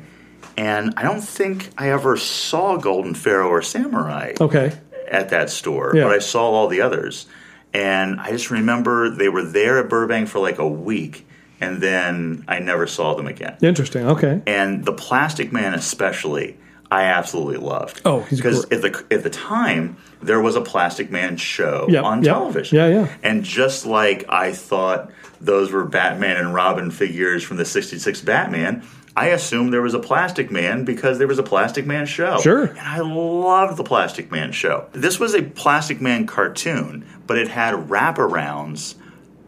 and 0.56 0.94
I 0.96 1.02
don't 1.02 1.20
think 1.20 1.68
I 1.76 1.90
ever 1.90 2.16
saw 2.16 2.78
Golden 2.78 3.12
Pharaoh 3.14 3.48
or 3.50 3.60
Samurai 3.60 4.32
Okay. 4.40 4.72
at 5.10 5.28
that 5.28 5.50
store, 5.50 5.92
Yeah. 5.94 6.04
but 6.04 6.12
I 6.14 6.20
saw 6.20 6.50
all 6.50 6.68
the 6.68 6.80
others. 6.80 7.26
And 7.74 8.18
I 8.20 8.30
just 8.30 8.50
remember 8.50 9.10
they 9.10 9.28
were 9.28 9.42
there 9.42 9.78
at 9.78 9.90
Burbank 9.90 10.28
for 10.28 10.38
like 10.38 10.58
a 10.58 10.66
week, 10.66 11.26
and 11.60 11.82
then 11.82 12.44
I 12.48 12.60
never 12.60 12.86
saw 12.86 13.14
them 13.14 13.26
again. 13.26 13.56
Interesting. 13.60 14.06
Okay. 14.06 14.40
And 14.46 14.86
the 14.86 14.94
Plastic 14.94 15.52
Man, 15.52 15.74
especially, 15.74 16.56
I 16.90 17.04
absolutely 17.04 17.56
loved. 17.56 18.02
Oh, 18.04 18.20
he's 18.22 18.38
because 18.38 18.64
at 18.70 18.82
the 18.82 19.04
at 19.10 19.22
the 19.22 19.30
time 19.30 19.96
there 20.22 20.40
was 20.40 20.54
a 20.56 20.60
Plastic 20.60 21.10
Man 21.10 21.36
show 21.36 21.86
Yep, 21.88 22.04
on 22.04 22.22
yep. 22.22 22.34
television. 22.34 22.76
Yeah, 22.78 22.86
yeah. 22.88 23.16
And 23.22 23.42
just 23.44 23.86
like 23.86 24.24
I 24.28 24.52
thought 24.52 25.10
those 25.40 25.72
were 25.72 25.84
Batman 25.84 26.36
and 26.36 26.54
Robin 26.54 26.90
figures 26.90 27.42
from 27.42 27.56
the 27.56 27.64
'66 27.64 28.20
Batman. 28.22 28.82
I 29.18 29.28
assumed 29.28 29.72
there 29.72 29.80
was 29.82 29.94
a 29.94 29.98
Plastic 29.98 30.50
Man 30.50 30.84
because 30.84 31.16
there 31.18 31.26
was 31.26 31.38
a 31.38 31.42
Plastic 31.42 31.86
Man 31.86 32.04
show. 32.04 32.38
Sure. 32.40 32.64
And 32.66 32.78
I 32.78 33.00
loved 33.00 33.78
the 33.78 33.84
Plastic 33.84 34.30
Man 34.30 34.52
show. 34.52 34.86
This 34.92 35.18
was 35.18 35.34
a 35.34 35.42
Plastic 35.42 36.00
Man 36.02 36.26
cartoon, 36.26 37.06
but 37.26 37.38
it 37.38 37.48
had 37.48 37.74
wraparounds 37.88 38.94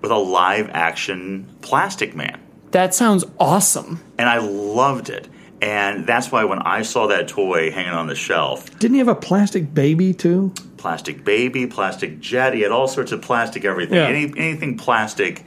with 0.00 0.10
a 0.10 0.16
live 0.16 0.70
action 0.70 1.46
Plastic 1.60 2.14
Man 2.16 2.40
that 2.70 2.94
sounds 2.94 3.24
awesome. 3.40 4.00
and 4.18 4.28
I 4.28 4.38
loved 4.38 5.08
it. 5.08 5.28
And 5.60 6.06
that's 6.06 6.30
why 6.30 6.44
when 6.44 6.60
I 6.60 6.82
saw 6.82 7.08
that 7.08 7.28
toy 7.28 7.70
hanging 7.70 7.92
on 7.92 8.06
the 8.06 8.14
shelf, 8.14 8.70
Didn't 8.78 8.94
he 8.94 8.98
have 8.98 9.08
a 9.08 9.14
plastic 9.14 9.74
baby 9.74 10.14
too? 10.14 10.52
plastic 10.76 11.24
baby, 11.24 11.66
plastic 11.66 12.20
jet, 12.20 12.54
he 12.54 12.60
had 12.60 12.70
all 12.70 12.86
sorts 12.86 13.10
of 13.10 13.20
plastic 13.20 13.64
everything. 13.64 13.96
Yeah. 13.96 14.06
Any, 14.06 14.32
anything 14.36 14.76
plastic, 14.78 15.44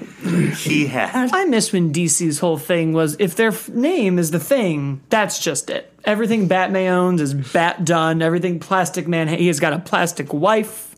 he 0.57 0.87
had. 0.87 1.31
I 1.33 1.45
miss 1.45 1.71
when 1.71 1.93
DC's 1.93 2.39
whole 2.39 2.57
thing 2.57 2.91
was 2.91 3.15
if 3.17 3.35
their 3.37 3.47
f- 3.47 3.69
name 3.69 4.19
is 4.19 4.31
the 4.31 4.41
thing, 4.41 4.99
that's 5.09 5.39
just 5.41 5.69
it. 5.69 5.89
Everything 6.03 6.49
Batman 6.49 6.91
owns 6.91 7.21
is 7.21 7.33
Bat 7.33 7.85
done. 7.85 8.21
Everything 8.21 8.59
Plastic 8.59 9.07
Man, 9.07 9.29
he 9.29 9.47
has 9.47 9.61
got 9.61 9.71
a 9.71 9.79
plastic 9.79 10.33
wife, 10.33 10.97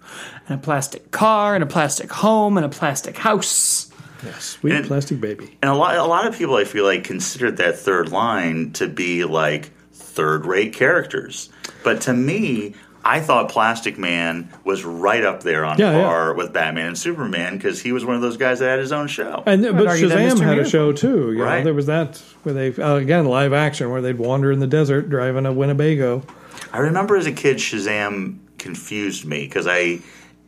and 0.50 0.60
a 0.60 0.64
plastic 0.64 1.12
car, 1.12 1.54
and 1.54 1.64
a 1.64 1.68
plastic 1.68 2.12
home, 2.12 2.58
and 2.58 2.66
a 2.66 2.70
plastic 2.70 3.18
house. 3.18 3.92
Yes, 4.26 4.44
sweet 4.44 4.74
And- 4.74 4.86
plastic 4.88 5.20
baby. 5.22 5.58
And 5.62 5.70
a 5.72 5.76
lot, 5.76 5.96
a 5.96 6.04
lot 6.06 6.28
of 6.28 6.38
people, 6.38 6.56
I 6.56 6.64
feel 6.64 6.84
like, 6.86 7.04
considered 7.04 7.58
that 7.58 7.78
third 7.80 8.10
line 8.12 8.72
to 8.74 8.88
be 8.88 9.24
like 9.26 9.72
third 9.94 10.46
rate 10.46 10.74
characters. 10.74 11.50
But 11.84 12.02
to 12.02 12.14
me, 12.14 12.76
I 13.06 13.20
thought 13.20 13.50
Plastic 13.50 13.98
Man 13.98 14.48
was 14.64 14.86
right 14.86 15.26
up 15.26 15.44
there 15.44 15.66
on 15.66 15.78
Yeah, 15.78 15.92
yeah. 15.92 16.04
par 16.04 16.34
with 16.34 16.54
Batman 16.54 16.88
and 16.88 16.98
Superman 16.98 17.58
because 17.58 17.82
he 17.82 17.92
was 17.92 18.06
one 18.06 18.16
of 18.16 18.22
those 18.22 18.38
guys 18.38 18.60
that 18.60 18.70
had 18.70 18.80
his 18.80 18.94
own 18.94 19.08
show. 19.08 19.44
And 19.46 19.62
but 19.62 19.88
Shazam 19.88 20.40
had 20.40 20.58
a 20.58 20.64
show 20.70 20.94
too. 20.94 21.34
You 21.34 21.40
know, 21.40 21.44
Right. 21.44 21.64
there 21.66 21.74
was 21.74 21.88
that 21.88 22.22
where 22.44 22.54
they 22.56 22.74
uh, 22.82 22.96
again 22.96 23.26
live 23.26 23.52
action 23.52 23.90
where 23.90 24.02
they'd 24.02 24.18
wander 24.18 24.54
in 24.54 24.60
the 24.60 24.68
desert 24.68 25.10
driving 25.10 25.46
a 25.46 25.52
Winnebago. 25.52 26.24
I 26.72 26.78
remember 26.78 27.18
as 27.18 27.26
a 27.26 27.34
kid, 27.34 27.58
Shazam 27.58 28.38
confused 28.58 29.26
me 29.26 29.44
because 29.44 29.68
I 29.68 30.00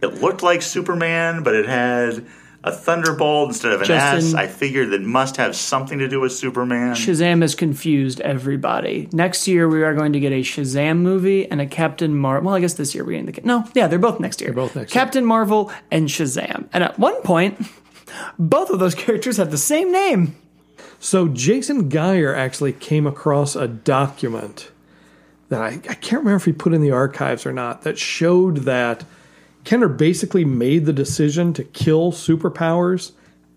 it 0.01 0.21
looked 0.21 0.41
like 0.41 0.61
Superman, 0.61 1.43
but 1.43 1.55
it 1.55 1.65
had 1.65 2.25
a 2.65 2.71
thunderbolt 2.71 3.49
instead 3.49 3.71
of 3.71 3.81
an 3.81 3.91
S. 3.91 4.23
Justin- 4.23 4.39
I 4.39 4.47
figured 4.47 4.89
that 4.89 5.01
must 5.01 5.37
have 5.37 5.55
something 5.55 5.99
to 5.99 6.07
do 6.07 6.19
with 6.19 6.31
Superman. 6.31 6.95
Shazam 6.95 7.43
has 7.43 7.53
confused 7.53 8.19
everybody. 8.21 9.07
Next 9.13 9.47
year 9.47 9.69
we 9.69 9.83
are 9.83 9.93
going 9.93 10.13
to 10.13 10.19
get 10.19 10.31
a 10.31 10.41
Shazam 10.41 10.97
movie 10.97 11.49
and 11.49 11.61
a 11.61 11.67
Captain 11.67 12.15
Marvel. 12.15 12.47
Well, 12.47 12.55
I 12.55 12.59
guess 12.59 12.73
this 12.73 12.95
year 12.95 13.05
we're 13.05 13.11
getting 13.11 13.31
the 13.31 13.41
no, 13.43 13.65
yeah, 13.75 13.85
they're 13.87 13.99
both 13.99 14.19
next 14.19 14.41
year. 14.41 14.49
They're 14.49 14.63
both 14.63 14.75
next 14.75 14.95
year. 14.95 15.03
Captain 15.03 15.23
Marvel 15.23 15.71
and 15.91 16.07
Shazam. 16.09 16.67
And 16.73 16.83
at 16.83 16.97
one 16.97 17.21
point, 17.21 17.59
both 18.39 18.71
of 18.71 18.79
those 18.79 18.95
characters 19.05 19.37
have 19.37 19.51
the 19.51 19.57
same 19.59 19.91
name. 19.91 20.35
So 20.99 21.27
Jason 21.27 21.87
Geyer 21.87 22.33
actually 22.33 22.73
came 22.73 23.05
across 23.05 23.55
a 23.55 23.67
document 23.67 24.71
that 25.49 25.61
I, 25.61 25.67
I 25.67 25.93
can't 25.93 26.23
remember 26.23 26.37
if 26.37 26.45
he 26.45 26.51
put 26.51 26.73
in 26.73 26.81
the 26.81 26.89
archives 26.89 27.45
or 27.45 27.53
not 27.53 27.83
that 27.83 27.99
showed 27.99 28.57
that 28.59 29.03
Kenner 29.65 29.89
basically 29.89 30.45
made 30.45 30.85
the 30.85 30.93
decision 30.93 31.53
to 31.53 31.63
kill 31.63 32.11
superpowers 32.11 33.11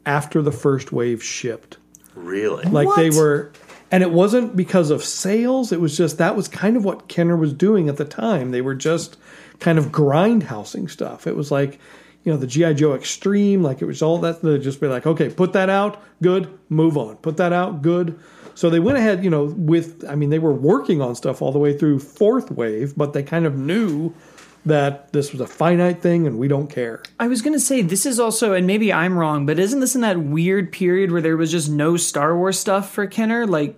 after 0.04 0.42
the 0.42 0.52
first 0.52 0.90
wave 0.90 1.22
shipped. 1.22 1.76
really? 2.14 2.64
Like 2.64 2.88
they 2.96 3.10
were 3.10 3.52
and 3.90 4.02
it 4.02 4.10
wasn't 4.10 4.56
because 4.56 4.90
of 4.90 5.02
sales, 5.04 5.72
it 5.72 5.80
was 5.80 5.96
just 5.96 6.18
that 6.18 6.36
was 6.36 6.48
kind 6.48 6.76
of 6.76 6.84
what 6.84 7.08
Kenner 7.08 7.36
was 7.36 7.52
doing 7.52 7.88
at 7.88 7.96
the 7.96 8.04
time. 8.04 8.50
They 8.50 8.60
were 8.62 8.74
just 8.74 9.16
kind 9.60 9.78
of 9.78 9.86
grindhousing 9.86 10.90
stuff. 10.90 11.26
It 11.26 11.36
was 11.36 11.50
like 11.50 11.78
you 12.24 12.32
know, 12.32 12.38
the 12.38 12.46
G.I. 12.46 12.74
Joe 12.74 12.94
Extreme, 12.94 13.62
like 13.62 13.80
it 13.80 13.86
was 13.86 14.02
all 14.02 14.18
that, 14.18 14.42
they'd 14.42 14.60
just 14.60 14.80
be 14.82 14.86
like, 14.86 15.06
okay, 15.06 15.30
put 15.30 15.54
that 15.54 15.70
out, 15.70 16.02
good, 16.20 16.58
move 16.68 16.98
on. 16.98 17.16
Put 17.16 17.38
that 17.38 17.54
out, 17.54 17.80
good. 17.80 18.18
So 18.54 18.68
they 18.68 18.80
went 18.80 18.98
ahead, 18.98 19.24
you 19.24 19.30
know, 19.30 19.44
with, 19.44 20.04
I 20.06 20.14
mean, 20.14 20.28
they 20.28 20.40
were 20.40 20.52
working 20.52 21.00
on 21.00 21.14
stuff 21.14 21.40
all 21.40 21.52
the 21.52 21.58
way 21.58 21.78
through 21.78 22.00
fourth 22.00 22.50
wave, 22.50 22.94
but 22.96 23.12
they 23.12 23.22
kind 23.22 23.46
of 23.46 23.56
knew 23.56 24.12
that 24.68 25.12
this 25.12 25.32
was 25.32 25.40
a 25.40 25.46
finite 25.46 26.00
thing 26.00 26.26
and 26.26 26.38
we 26.38 26.48
don't 26.48 26.68
care. 26.68 27.02
I 27.18 27.26
was 27.28 27.42
going 27.42 27.54
to 27.54 27.60
say 27.60 27.82
this 27.82 28.06
is 28.06 28.18
also, 28.20 28.52
and 28.54 28.66
maybe 28.66 28.92
I'm 28.92 29.18
wrong, 29.18 29.44
but 29.46 29.58
isn't 29.58 29.80
this 29.80 29.94
in 29.94 30.00
that 30.02 30.18
weird 30.18 30.72
period 30.72 31.10
where 31.12 31.20
there 31.20 31.36
was 31.36 31.50
just 31.50 31.68
no 31.68 31.96
Star 31.96 32.36
Wars 32.36 32.58
stuff 32.58 32.90
for 32.90 33.06
Kenner? 33.06 33.46
Like, 33.46 33.76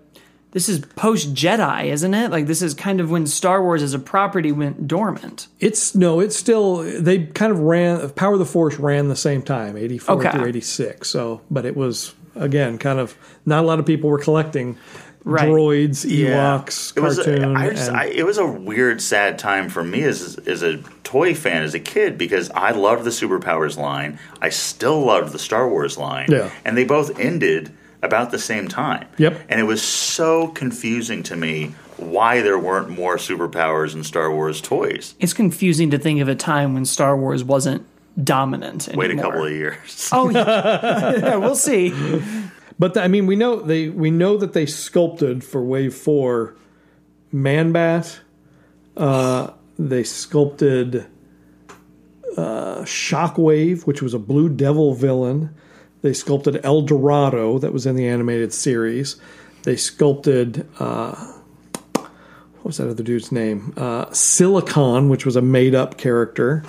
this 0.53 0.69
is 0.69 0.81
post 0.81 1.33
Jedi, 1.33 1.87
isn't 1.87 2.13
it? 2.13 2.31
Like, 2.33 2.47
this 2.47 2.61
is 2.61 2.75
kind 2.75 3.01
of 3.01 3.11
when 3.11 3.27
Star 3.27 3.63
Wars 3.63 3.83
as 3.83 3.95
a 3.95 3.99
property 4.01 4.51
went 4.51 4.89
dormant. 4.89 5.47
It's 5.61 5.95
no, 5.95 6.19
it's 6.19 6.37
still 6.37 6.79
they 6.79 7.27
kind 7.27 7.53
of 7.53 7.61
ran 7.61 8.11
Power 8.11 8.33
of 8.33 8.41
the 8.41 8.45
Force 8.47 8.77
ran 8.77 9.07
the 9.09 9.15
same 9.17 9.43
time, 9.43 9.77
eighty 9.77 9.97
four 9.97 10.17
Okay. 10.17 10.31
through 10.31 10.47
eighty 10.47 10.61
six. 10.61 11.09
So, 11.09 11.41
but 11.53 11.65
it 11.65 11.77
was 11.77 12.15
again 12.35 12.79
kind 12.79 12.99
of 12.99 13.17
not 13.47 13.63
a 13.63 13.67
lot 13.67 13.79
of 13.79 13.87
people 13.87 14.11
were 14.11 14.19
collecting 14.19 14.77
Right. 15.23 15.49
droids, 15.49 16.07
Ewoks, 16.11 16.97
It 16.97 17.01
was, 17.01 17.19
a- 17.19 17.25
cartoon. 17.25 17.55
Just, 17.75 17.89
and- 17.89 17.97
I, 17.97 18.05
it 18.07 18.25
was 18.25 18.39
a 18.39 18.47
weird, 18.47 19.03
sad 19.03 19.39
time 19.39 19.69
for 19.69 19.85
me 19.85 20.03
as 20.03 20.37
as 20.47 20.63
a 20.63 20.79
toy 21.05 21.35
fan 21.35 21.63
as 21.63 21.75
a 21.75 21.81
kid 21.81 22.17
because 22.17 22.51
I 22.53 22.71
loved 22.71 23.05
the 23.05 23.11
superpowers 23.11 23.77
line. 23.77 24.19
I 24.41 24.49
still 24.49 25.01
loved 25.05 25.33
the 25.33 25.39
Star 25.39 25.69
Wars 25.69 25.99
line. 25.99 26.29
Yeah. 26.31 26.51
and 26.65 26.77
they 26.77 26.85
both 26.85 27.19
ended 27.21 27.71
about 28.03 28.31
the 28.31 28.39
same 28.39 28.67
time. 28.67 29.07
Yep. 29.19 29.39
and 29.51 29.61
it 29.61 29.65
was 29.65 29.83
so 29.83 30.49
confusing 30.49 31.23
to 31.25 31.37
me 31.37 31.75
why 31.99 32.41
there 32.41 32.59
weren't 32.59 32.89
more 32.89 33.17
superpowers 33.19 33.95
in 33.95 34.03
Star 34.05 34.33
Wars 34.35 34.63
toys. 34.63 35.15
It's 35.21 35.35
confusing 35.35 35.91
to 35.91 35.99
think 35.99 36.21
of 36.23 36.29
a 36.29 36.35
time 36.35 36.73
when 36.73 36.87
Star 36.87 37.15
Wars 37.15 37.45
wasn't 37.45 37.85
dominant 38.25 38.89
anymore. 38.89 39.07
Wait 39.09 39.19
a 39.19 39.21
couple 39.23 39.45
of 39.45 39.53
years. 39.53 40.09
Oh, 40.13 40.31
yeah, 40.35 41.37
we'll 41.37 41.55
see. 41.57 41.93
But 42.81 42.97
I 42.97 43.09
mean, 43.09 43.27
we 43.27 43.37
know 43.37 43.61
they 43.61 43.91
we 43.91 44.11
know 44.11 44.39
that 44.39 44.55
they 44.55 44.65
sculpted 44.65 45.45
for 45.45 45.63
Wave 45.63 45.95
Four, 45.95 46.57
Man 47.31 47.73
Bat. 47.73 48.21
Uh, 48.97 49.51
they 49.79 50.03
sculpted 50.03 51.07
uh, 52.39 52.81
Shockwave, 52.85 53.87
which 53.87 54.01
was 54.01 54.15
a 54.15 54.19
Blue 54.19 54.49
Devil 54.49 54.95
villain. 54.95 55.55
They 56.01 56.15
sculpted 56.15 56.65
El 56.65 56.81
Dorado, 56.81 57.59
that 57.59 57.75
was 57.75 57.85
in 57.85 57.97
the 57.97 58.09
animated 58.09 58.55
series. 58.55 59.21
They 59.65 59.77
sculpted 59.77 60.67
uh, 60.79 61.15
what 61.93 62.65
was 62.65 62.77
that 62.79 62.89
other 62.89 63.03
dude's 63.03 63.31
name? 63.31 63.75
Uh, 63.77 64.11
Silicon, 64.13 65.11
which 65.11 65.27
was 65.27 65.37
a 65.37 65.43
made 65.43 65.75
up 65.75 65.99
character. 65.99 66.63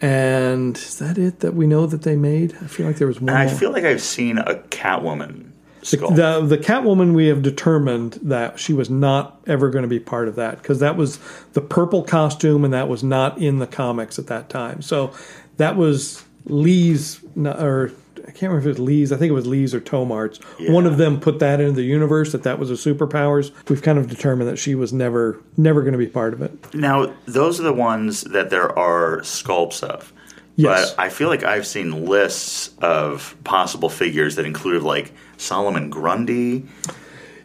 And 0.00 0.76
is 0.76 0.98
that 0.98 1.18
it 1.18 1.40
that 1.40 1.54
we 1.54 1.66
know 1.66 1.86
that 1.86 2.02
they 2.02 2.16
made? 2.16 2.54
I 2.60 2.66
feel 2.66 2.86
like 2.86 2.96
there 2.96 3.08
was 3.08 3.20
one. 3.20 3.34
I 3.34 3.46
more. 3.46 3.54
feel 3.54 3.72
like 3.72 3.84
I've 3.84 4.00
seen 4.00 4.38
a 4.38 4.54
Catwoman 4.54 5.50
skull. 5.82 6.12
The 6.12 6.40
the 6.40 6.58
Catwoman 6.58 7.14
we 7.14 7.26
have 7.26 7.42
determined 7.42 8.14
that 8.22 8.60
she 8.60 8.72
was 8.72 8.88
not 8.88 9.40
ever 9.46 9.70
going 9.70 9.82
to 9.82 9.88
be 9.88 10.00
part 10.00 10.28
of 10.28 10.36
that 10.36 10.62
because 10.62 10.78
that 10.80 10.96
was 10.96 11.18
the 11.52 11.60
purple 11.60 12.02
costume 12.04 12.64
and 12.64 12.72
that 12.72 12.88
was 12.88 13.02
not 13.02 13.38
in 13.38 13.58
the 13.58 13.66
comics 13.66 14.18
at 14.18 14.28
that 14.28 14.48
time. 14.48 14.82
So 14.82 15.12
that 15.56 15.76
was 15.76 16.24
Lee's 16.44 17.20
or 17.36 17.92
I 18.28 18.30
can't 18.30 18.52
remember 18.52 18.58
if 18.58 18.66
it 18.66 18.78
was 18.80 18.86
Lee's. 18.86 19.10
I 19.10 19.16
think 19.16 19.30
it 19.30 19.34
was 19.34 19.46
Lee's 19.46 19.74
or 19.74 19.80
Tomart's. 19.80 20.38
One 20.68 20.84
of 20.84 20.98
them 20.98 21.18
put 21.18 21.38
that 21.38 21.60
into 21.60 21.72
the 21.72 21.82
universe 21.82 22.32
that 22.32 22.42
that 22.42 22.58
was 22.58 22.70
a 22.70 22.74
superpowers. 22.74 23.52
We've 23.70 23.80
kind 23.80 23.98
of 23.98 24.06
determined 24.06 24.50
that 24.50 24.58
she 24.58 24.74
was 24.74 24.92
never 24.92 25.42
never 25.56 25.80
going 25.80 25.92
to 25.92 25.98
be 25.98 26.06
part 26.06 26.34
of 26.34 26.42
it. 26.42 26.74
Now, 26.74 27.14
those 27.24 27.58
are 27.58 27.62
the 27.62 27.72
ones 27.72 28.20
that 28.24 28.50
there 28.50 28.78
are 28.78 29.20
sculpts 29.20 29.82
of. 29.82 30.12
Yes. 30.56 30.90
But 30.90 31.02
I 31.02 31.08
feel 31.08 31.28
like 31.28 31.42
I've 31.42 31.66
seen 31.66 32.04
lists 32.04 32.76
of 32.82 33.34
possible 33.44 33.88
figures 33.88 34.36
that 34.36 34.44
included 34.44 34.82
like 34.82 35.14
Solomon 35.38 35.88
Grundy. 35.88 36.66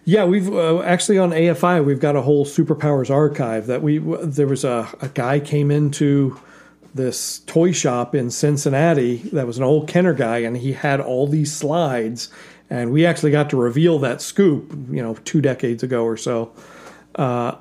Yeah, 0.04 0.26
we've 0.26 0.54
uh, 0.54 0.82
actually 0.82 1.18
on 1.18 1.32
AFI 1.32 1.86
we've 1.86 2.02
got 2.02 2.18
a 2.18 2.22
whole 2.22 2.44
superpowers 2.44 3.10
archive 3.10 3.68
that 3.68 3.82
we 3.82 4.00
there 4.00 4.48
was 4.48 4.66
a, 4.66 4.90
a 5.00 5.08
guy 5.08 5.40
came 5.40 5.72
into 5.72 6.38
this 6.94 7.40
toy 7.40 7.72
shop 7.72 8.14
in 8.14 8.30
Cincinnati 8.30 9.18
that 9.32 9.48
was 9.48 9.58
an 9.58 9.64
old 9.64 9.88
Kenner 9.88 10.14
guy 10.14 10.40
and 10.40 10.58
he 10.58 10.74
had 10.74 11.00
all 11.00 11.28
these 11.28 11.54
slides 11.54 12.30
and 12.70 12.92
we 12.92 13.06
actually 13.06 13.32
got 13.32 13.50
to 13.50 13.58
reveal 13.58 14.00
that 14.00 14.22
scoop 14.22 14.72
you 14.90 15.02
know 15.02 15.16
two 15.26 15.42
decades 15.42 15.84
ago 15.84 16.04
or 16.04 16.18
so 16.18 16.52
uh, 17.16 17.56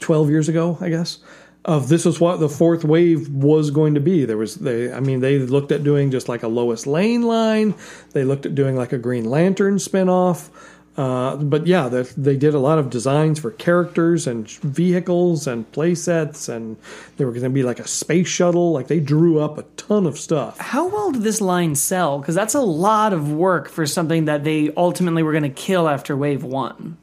12 0.00 0.30
years 0.30 0.48
ago 0.48 0.78
I 0.80 0.88
guess 0.88 1.18
of 1.64 1.88
this 1.88 2.04
is 2.04 2.20
what 2.20 2.40
the 2.40 2.48
fourth 2.48 2.84
wave 2.84 3.28
was 3.30 3.70
going 3.70 3.94
to 3.94 4.00
be. 4.00 4.24
There 4.24 4.36
was 4.36 4.56
they 4.56 4.92
I 4.92 5.00
mean 5.00 5.20
they 5.20 5.38
looked 5.38 5.72
at 5.72 5.82
doing 5.82 6.10
just 6.10 6.28
like 6.28 6.42
a 6.42 6.48
Lois 6.48 6.86
Lane 6.86 7.22
line. 7.22 7.74
They 8.12 8.24
looked 8.24 8.44
at 8.44 8.54
doing 8.54 8.76
like 8.76 8.92
a 8.92 8.98
Green 8.98 9.24
Lantern 9.24 9.76
spinoff 9.76 10.50
uh, 10.96 11.36
but 11.36 11.66
yeah, 11.66 11.88
they, 11.88 12.02
they 12.02 12.36
did 12.36 12.54
a 12.54 12.58
lot 12.58 12.78
of 12.78 12.88
designs 12.88 13.40
for 13.40 13.50
characters 13.50 14.26
and 14.28 14.48
vehicles 14.48 15.46
and 15.46 15.70
play 15.72 15.94
sets, 15.94 16.48
and 16.48 16.76
they 17.16 17.24
were 17.24 17.32
going 17.32 17.42
to 17.44 17.50
be 17.50 17.62
like 17.64 17.80
a 17.80 17.88
space 17.88 18.28
shuttle. 18.28 18.72
Like 18.72 18.86
they 18.86 19.00
drew 19.00 19.40
up 19.40 19.58
a 19.58 19.62
ton 19.76 20.06
of 20.06 20.18
stuff. 20.18 20.58
How 20.58 20.86
well 20.88 21.10
did 21.10 21.22
this 21.22 21.40
line 21.40 21.74
sell? 21.74 22.18
Because 22.20 22.34
that's 22.36 22.54
a 22.54 22.60
lot 22.60 23.12
of 23.12 23.32
work 23.32 23.68
for 23.68 23.86
something 23.86 24.26
that 24.26 24.44
they 24.44 24.72
ultimately 24.76 25.22
were 25.24 25.32
going 25.32 25.42
to 25.42 25.48
kill 25.48 25.88
after 25.88 26.16
Wave 26.16 26.44
One. 26.44 26.96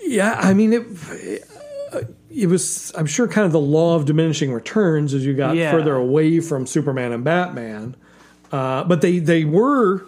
Yeah, 0.00 0.34
I 0.38 0.54
mean 0.54 0.72
it. 0.72 1.42
It 2.30 2.46
was, 2.46 2.92
I'm 2.96 3.06
sure, 3.06 3.26
kind 3.26 3.46
of 3.46 3.52
the 3.52 3.58
law 3.60 3.96
of 3.96 4.04
diminishing 4.04 4.52
returns 4.52 5.14
as 5.14 5.24
you 5.24 5.34
got 5.34 5.56
Yeah. 5.56 5.70
further 5.72 5.96
away 5.96 6.40
from 6.40 6.66
Superman 6.66 7.12
and 7.12 7.24
Batman. 7.24 7.96
Uh, 8.52 8.84
but 8.84 9.00
they 9.00 9.18
they 9.18 9.44
were 9.44 10.06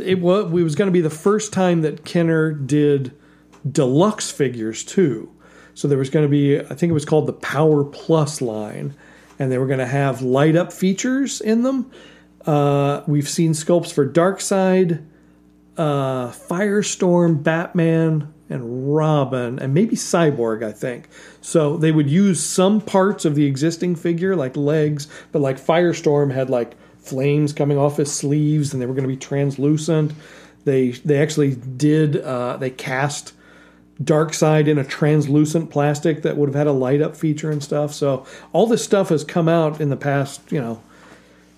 it 0.00 0.20
was 0.20 0.46
it 0.46 0.62
was 0.62 0.74
going 0.74 0.88
to 0.88 0.92
be 0.92 1.00
the 1.00 1.10
first 1.10 1.52
time 1.52 1.82
that 1.82 2.04
Kenner 2.04 2.52
did 2.52 3.12
deluxe 3.70 4.30
figures 4.30 4.84
too. 4.84 5.30
So 5.74 5.88
there 5.88 5.98
was 5.98 6.10
going 6.10 6.24
to 6.24 6.30
be 6.30 6.60
I 6.60 6.74
think 6.74 6.90
it 6.90 6.94
was 6.94 7.04
called 7.04 7.26
the 7.26 7.32
Power 7.32 7.84
Plus 7.84 8.40
line, 8.40 8.94
and 9.38 9.50
they 9.50 9.58
were 9.58 9.66
going 9.66 9.78
to 9.78 9.86
have 9.86 10.22
light 10.22 10.56
up 10.56 10.72
features 10.72 11.40
in 11.40 11.62
them. 11.62 11.90
Uh, 12.46 13.02
we've 13.06 13.28
seen 13.28 13.52
sculpts 13.52 13.92
for 13.92 14.08
Darkseid, 14.08 15.04
uh, 15.76 16.28
Firestorm, 16.30 17.42
Batman, 17.42 18.32
and 18.50 18.94
Robin, 18.94 19.58
and 19.58 19.72
maybe 19.72 19.96
Cyborg, 19.96 20.64
I 20.64 20.72
think. 20.72 21.08
So 21.40 21.76
they 21.76 21.92
would 21.92 22.10
use 22.10 22.44
some 22.44 22.80
parts 22.80 23.24
of 23.24 23.34
the 23.34 23.46
existing 23.46 23.96
figure, 23.96 24.36
like 24.36 24.56
legs, 24.56 25.08
but 25.30 25.40
like 25.40 25.58
Firestorm 25.58 26.32
had 26.32 26.50
like 26.50 26.74
flames 27.02 27.52
coming 27.52 27.78
off 27.78 27.96
his 27.96 28.12
sleeves, 28.12 28.72
and 28.72 28.80
they 28.80 28.86
were 28.86 28.94
going 28.94 29.08
to 29.08 29.08
be 29.08 29.16
translucent. 29.16 30.12
They 30.64 30.90
they 30.90 31.20
actually 31.20 31.56
did 31.56 32.16
uh, 32.16 32.56
they 32.56 32.70
cast 32.70 33.34
Darkseid 34.02 34.68
in 34.68 34.78
a 34.78 34.84
translucent 34.84 35.70
plastic 35.70 36.22
that 36.22 36.36
would 36.36 36.48
have 36.48 36.56
had 36.56 36.66
a 36.66 36.72
light 36.72 37.00
up 37.00 37.16
feature 37.16 37.50
and 37.50 37.62
stuff. 37.62 37.92
So 37.92 38.26
all 38.52 38.66
this 38.66 38.84
stuff 38.84 39.10
has 39.10 39.24
come 39.24 39.48
out 39.48 39.80
in 39.80 39.90
the 39.90 39.96
past, 39.96 40.40
you 40.50 40.60
know, 40.60 40.82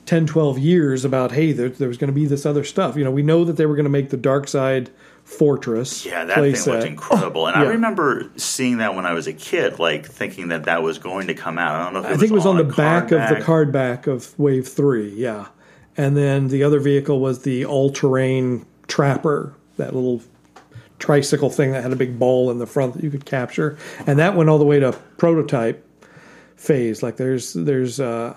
10, 0.07 0.26
12 0.26 0.59
years 0.59 1.05
about, 1.05 1.32
hey, 1.32 1.53
there, 1.53 1.68
there 1.68 1.88
was 1.88 1.97
going 1.97 2.09
to 2.09 2.14
be 2.14 2.26
this 2.26 2.45
other 2.45 2.64
stuff. 2.64 2.97
You 2.97 3.05
know, 3.05 3.11
we 3.11 3.22
know 3.22 3.45
that 3.45 3.57
they 3.57 3.66
were 3.66 3.76
going 3.76 3.84
to 3.84 3.90
make 3.90 4.11
the 4.11 4.18
Darkseid 4.18 4.88
Fortress. 5.25 6.05
Yeah, 6.05 6.25
that 6.27 6.37
thing 6.37 6.53
playset. 6.53 6.66
looked 6.66 6.87
incredible, 6.87 7.47
and 7.47 7.57
I 7.57 7.64
remember 7.64 8.31
seeing 8.37 8.79
that 8.79 8.95
when 8.95 9.07
I 9.07 9.14
was 9.14 9.27
a 9.27 9.33
kid, 9.33 9.79
like 9.79 10.07
thinking 10.07 10.49
that 10.49 10.64
that 10.64 10.83
was 10.83 10.99
going 10.99 11.29
to 11.29 11.35
come 11.35 11.59
out. 11.59 11.81
I 11.81 11.85
don't 11.85 11.95
know 11.95 12.01
if 12.01 12.05
it 12.07 12.14
I 12.14 12.16
think 12.18 12.31
it 12.31 12.35
was 12.35 12.47
on 12.47 12.61
a 12.61 12.62
the 12.62 12.72
back 12.75 13.11
of 13.11 13.29
the 13.29 13.43
card 13.43 13.72
back 13.72 14.07
of 14.07 14.39
Wave 14.39 14.68
3, 14.68 15.14
yeah. 15.14 15.47
And 15.97 16.16
then 16.16 16.49
the 16.49 16.62
other 16.62 16.79
vehicle 16.79 17.20
was 17.20 17.43
the 17.43 17.64
all 17.64 17.91
terrain 17.91 18.66
Trapper, 18.87 19.55
that 19.77 19.95
little 19.95 20.22
tricycle 20.99 21.51
thing 21.51 21.72
that 21.72 21.83
had 21.83 21.93
a 21.93 21.97
big 21.97 22.18
ball 22.18 22.51
in 22.51 22.59
the 22.59 22.66
front 22.66 22.95
that 22.95 23.03
you 23.03 23.11
could 23.11 23.25
capture, 23.25 23.79
and 24.07 24.18
that 24.18 24.37
went 24.37 24.51
all 24.51 24.59
the 24.59 24.64
way 24.64 24.79
to 24.79 24.93
prototype 25.16 25.87
phase. 26.57 27.03
Like 27.03 27.16
there's 27.16 27.55
there's 27.55 28.01
uh, 28.01 28.37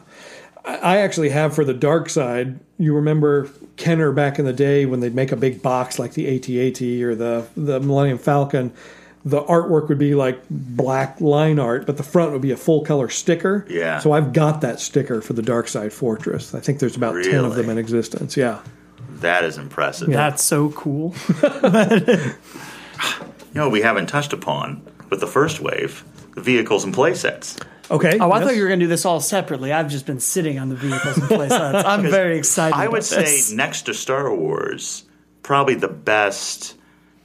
I 0.67 0.75
I 0.77 0.97
actually 0.97 1.29
have 1.29 1.55
for 1.55 1.63
the 1.63 1.73
Darkseid. 1.73 2.59
You 2.77 2.95
remember 2.95 3.49
Kenner 3.77 4.11
back 4.11 4.37
in 4.37 4.45
the 4.45 4.53
day 4.53 4.85
when 4.85 4.99
they'd 4.99 5.15
make 5.15 5.31
a 5.31 5.35
big 5.35 5.61
box 5.61 5.97
like 5.97 6.13
the 6.13 6.27
AT-AT 6.35 6.81
or 7.03 7.15
the 7.15 7.47
the 7.55 7.79
Millennium 7.79 8.17
Falcon. 8.17 8.73
The 9.25 9.41
artwork 9.43 9.89
would 9.89 9.97
be 9.97 10.15
like 10.15 10.39
black 10.49 11.19
line 11.19 11.59
art, 11.59 11.85
but 11.85 11.97
the 11.97 12.03
front 12.03 12.31
would 12.31 12.41
be 12.41 12.51
a 12.51 12.57
full 12.57 12.85
color 12.85 13.09
sticker. 13.09 13.65
Yeah. 13.69 13.99
So 13.99 14.13
I've 14.13 14.31
got 14.31 14.61
that 14.61 14.79
sticker 14.79 15.21
for 15.21 15.33
the 15.33 15.41
Darkseid 15.41 15.91
Fortress. 15.91 16.53
I 16.53 16.59
think 16.59 16.79
there's 16.79 16.95
about 16.95 17.23
ten 17.23 17.43
of 17.43 17.55
them 17.55 17.69
in 17.69 17.77
existence. 17.77 18.37
Yeah. 18.37 18.61
That 19.19 19.43
is 19.43 19.57
impressive. 19.57 20.09
That's 20.09 20.43
so 20.43 20.69
cool. 20.69 21.15
You 23.57 23.63
know, 23.63 23.69
we 23.69 23.81
haven't 23.81 24.05
touched 24.05 24.33
upon 24.33 24.85
with 25.09 25.19
the 25.19 25.25
first 25.25 25.61
wave, 25.61 26.03
the 26.35 26.41
vehicles 26.41 26.83
and 26.83 26.93
play 26.93 27.15
sets. 27.15 27.57
Okay. 27.89 28.17
Oh, 28.19 28.29
I 28.31 28.37
yes. 28.39 28.47
thought 28.47 28.55
you 28.55 28.61
were 28.63 28.67
going 28.67 28.79
to 28.79 28.85
do 28.85 28.89
this 28.89 29.05
all 29.05 29.19
separately. 29.19 29.71
I've 29.71 29.89
just 29.89 30.05
been 30.05 30.19
sitting 30.19 30.59
on 30.59 30.69
the 30.69 30.75
vehicles 30.75 31.17
and 31.17 31.27
playsets. 31.29 31.83
I'm 31.85 32.01
very 32.09 32.37
excited. 32.37 32.75
I 32.75 32.87
would 32.87 33.01
about 33.07 33.21
this. 33.21 33.47
say 33.47 33.55
next 33.55 33.83
to 33.83 33.93
Star 33.93 34.33
Wars, 34.33 35.05
probably 35.43 35.75
the 35.75 35.87
best 35.87 36.75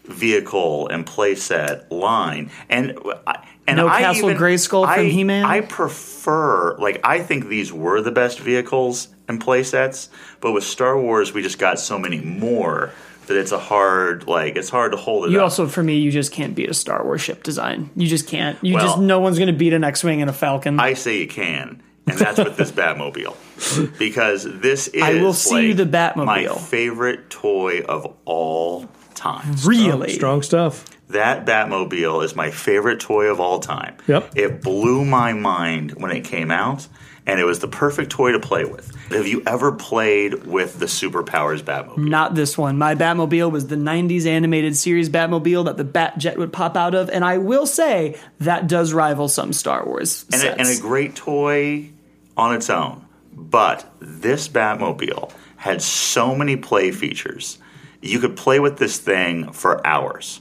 vehicle 0.05 0.89
and 0.89 1.07
playset 1.07 1.91
line. 1.91 2.51
And 2.69 2.99
I- 3.27 3.47
and 3.65 3.77
No 3.77 3.87
I 3.87 4.01
Castle 4.01 4.31
even, 4.31 4.43
Grayskull 4.43 4.83
from 4.93 5.05
I- 5.07 5.09
He-Man? 5.09 5.45
I 5.45 5.61
prefer 5.61 6.77
like 6.79 7.01
I 7.05 7.21
think 7.21 7.47
these 7.47 7.73
were 7.73 8.01
the 8.01 8.11
best 8.11 8.41
vehicles 8.41 9.07
and 9.29 9.41
playsets, 9.41 10.09
but 10.41 10.51
with 10.51 10.65
Star 10.65 11.01
Wars 11.01 11.33
we 11.33 11.43
just 11.43 11.61
got 11.61 11.79
so 11.79 11.97
many 11.97 12.21
more 12.21 12.91
that 13.27 13.37
it's 13.37 13.53
a 13.53 13.59
hard 13.59 14.27
like 14.27 14.57
it's 14.57 14.69
hard 14.69 14.93
to 14.93 14.99
hold 14.99 15.27
it 15.27 15.31
You 15.33 15.39
up. 15.39 15.45
also, 15.45 15.67
for 15.67 15.83
me, 15.83 15.99
you 15.99 16.11
just 16.11 16.33
can't 16.33 16.55
beat 16.55 16.69
a 16.71 16.75
Star 16.75 17.05
Wars 17.05 17.21
ship 17.21 17.43
design. 17.43 17.91
You 17.97 18.07
just 18.07 18.27
can't. 18.29 18.59
You 18.63 18.75
Well- 18.75 18.85
just 18.87 18.99
no 18.99 19.21
one's 19.21 19.39
going 19.39 19.47
to 19.53 19.59
beat 19.59 19.73
an 19.73 19.85
X-wing 19.85 20.21
and 20.21 20.29
a 20.31 20.33
Falcon. 20.33 20.79
I 20.81 20.95
say 20.95 21.19
you 21.21 21.29
can, 21.29 21.83
and 22.07 22.19
that's 22.19 22.39
with 22.39 22.57
this 22.57 22.71
Batmobile 22.81 23.99
because 23.99 24.45
this 24.61 24.89
is 24.89 25.03
I 25.03 25.15
will 25.15 25.33
see 25.35 25.69
like, 25.69 25.77
the 25.77 25.87
Batmobile. 25.87 26.25
my 26.27 26.47
favorite 26.57 27.31
toy 27.31 27.81
of 27.81 28.13
all 28.25 28.89
time. 29.15 29.55
really, 29.65 30.13
Strong 30.15 30.43
stuff. 30.43 30.85
That 31.13 31.45
Batmobile 31.45 32.25
is 32.25 32.35
my 32.35 32.51
favorite 32.51 33.01
toy 33.01 33.27
of 33.27 33.39
all 33.39 33.61
time. 33.61 33.97
Yep. 34.07 34.33
It 34.35 34.63
blew 34.63 35.05
my 35.05 35.35
mind 35.35 35.93
when 35.93 36.11
it 36.11 36.25
came 36.25 36.51
out, 36.51 36.89
and 37.27 37.39
it 37.39 37.45
was 37.45 37.59
the 37.59 37.69
perfect 37.69 38.11
toy 38.11 38.33
to 38.33 38.41
play 38.41 38.65
with. 38.65 38.95
Have 39.11 39.27
you 39.27 39.43
ever 39.47 39.73
played 39.73 40.47
with 40.47 40.79
the 40.79 40.87
Superpowers 40.87 41.63
Batmobile? 41.63 41.99
Not 41.99 42.35
this 42.35 42.57
one. 42.57 42.79
My 42.79 42.95
Batmobile 42.95 43.51
was 43.51 43.67
the 43.67 43.77
90s 43.77 44.27
animated 44.27 44.75
series 44.75 45.11
Batmobile 45.11 45.67
that 45.67 45.77
the 45.77 45.85
Batjet 45.85 46.39
would 46.39 46.53
pop 46.53 46.77
out 46.77 46.95
of, 46.95 47.11
and 47.11 47.25
I 47.25 47.39
will 47.39 47.67
say 47.67 48.19
that 48.41 48.67
does 48.67 48.93
rival 48.93 49.29
some 49.29 49.53
Star 49.53 49.85
Wars 49.85 50.25
and, 50.33 50.43
a, 50.43 50.59
and 50.59 50.69
a 50.69 50.81
great 50.81 51.15
toy 51.15 51.91
on 52.37 52.55
its 52.55 52.71
own. 52.71 53.05
But 53.33 53.91
this 54.01 54.49
Batmobile 54.49 55.31
had 55.57 55.83
so 55.83 56.35
many 56.35 56.57
play 56.57 56.91
features. 56.91 57.59
You 58.01 58.19
could 58.19 58.37
play 58.37 58.59
with 58.61 58.79
this 58.79 58.99
thing 58.99 59.53
for 59.53 59.87
hours. 59.87 60.41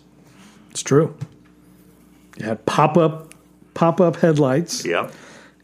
It's 0.71 0.81
true. 0.83 1.15
You 2.37 2.45
had 2.45 2.65
pop 2.65 2.97
up 2.97 3.33
pop 3.73 4.01
up 4.01 4.17
headlights. 4.17 4.85
Yep. 4.85 5.13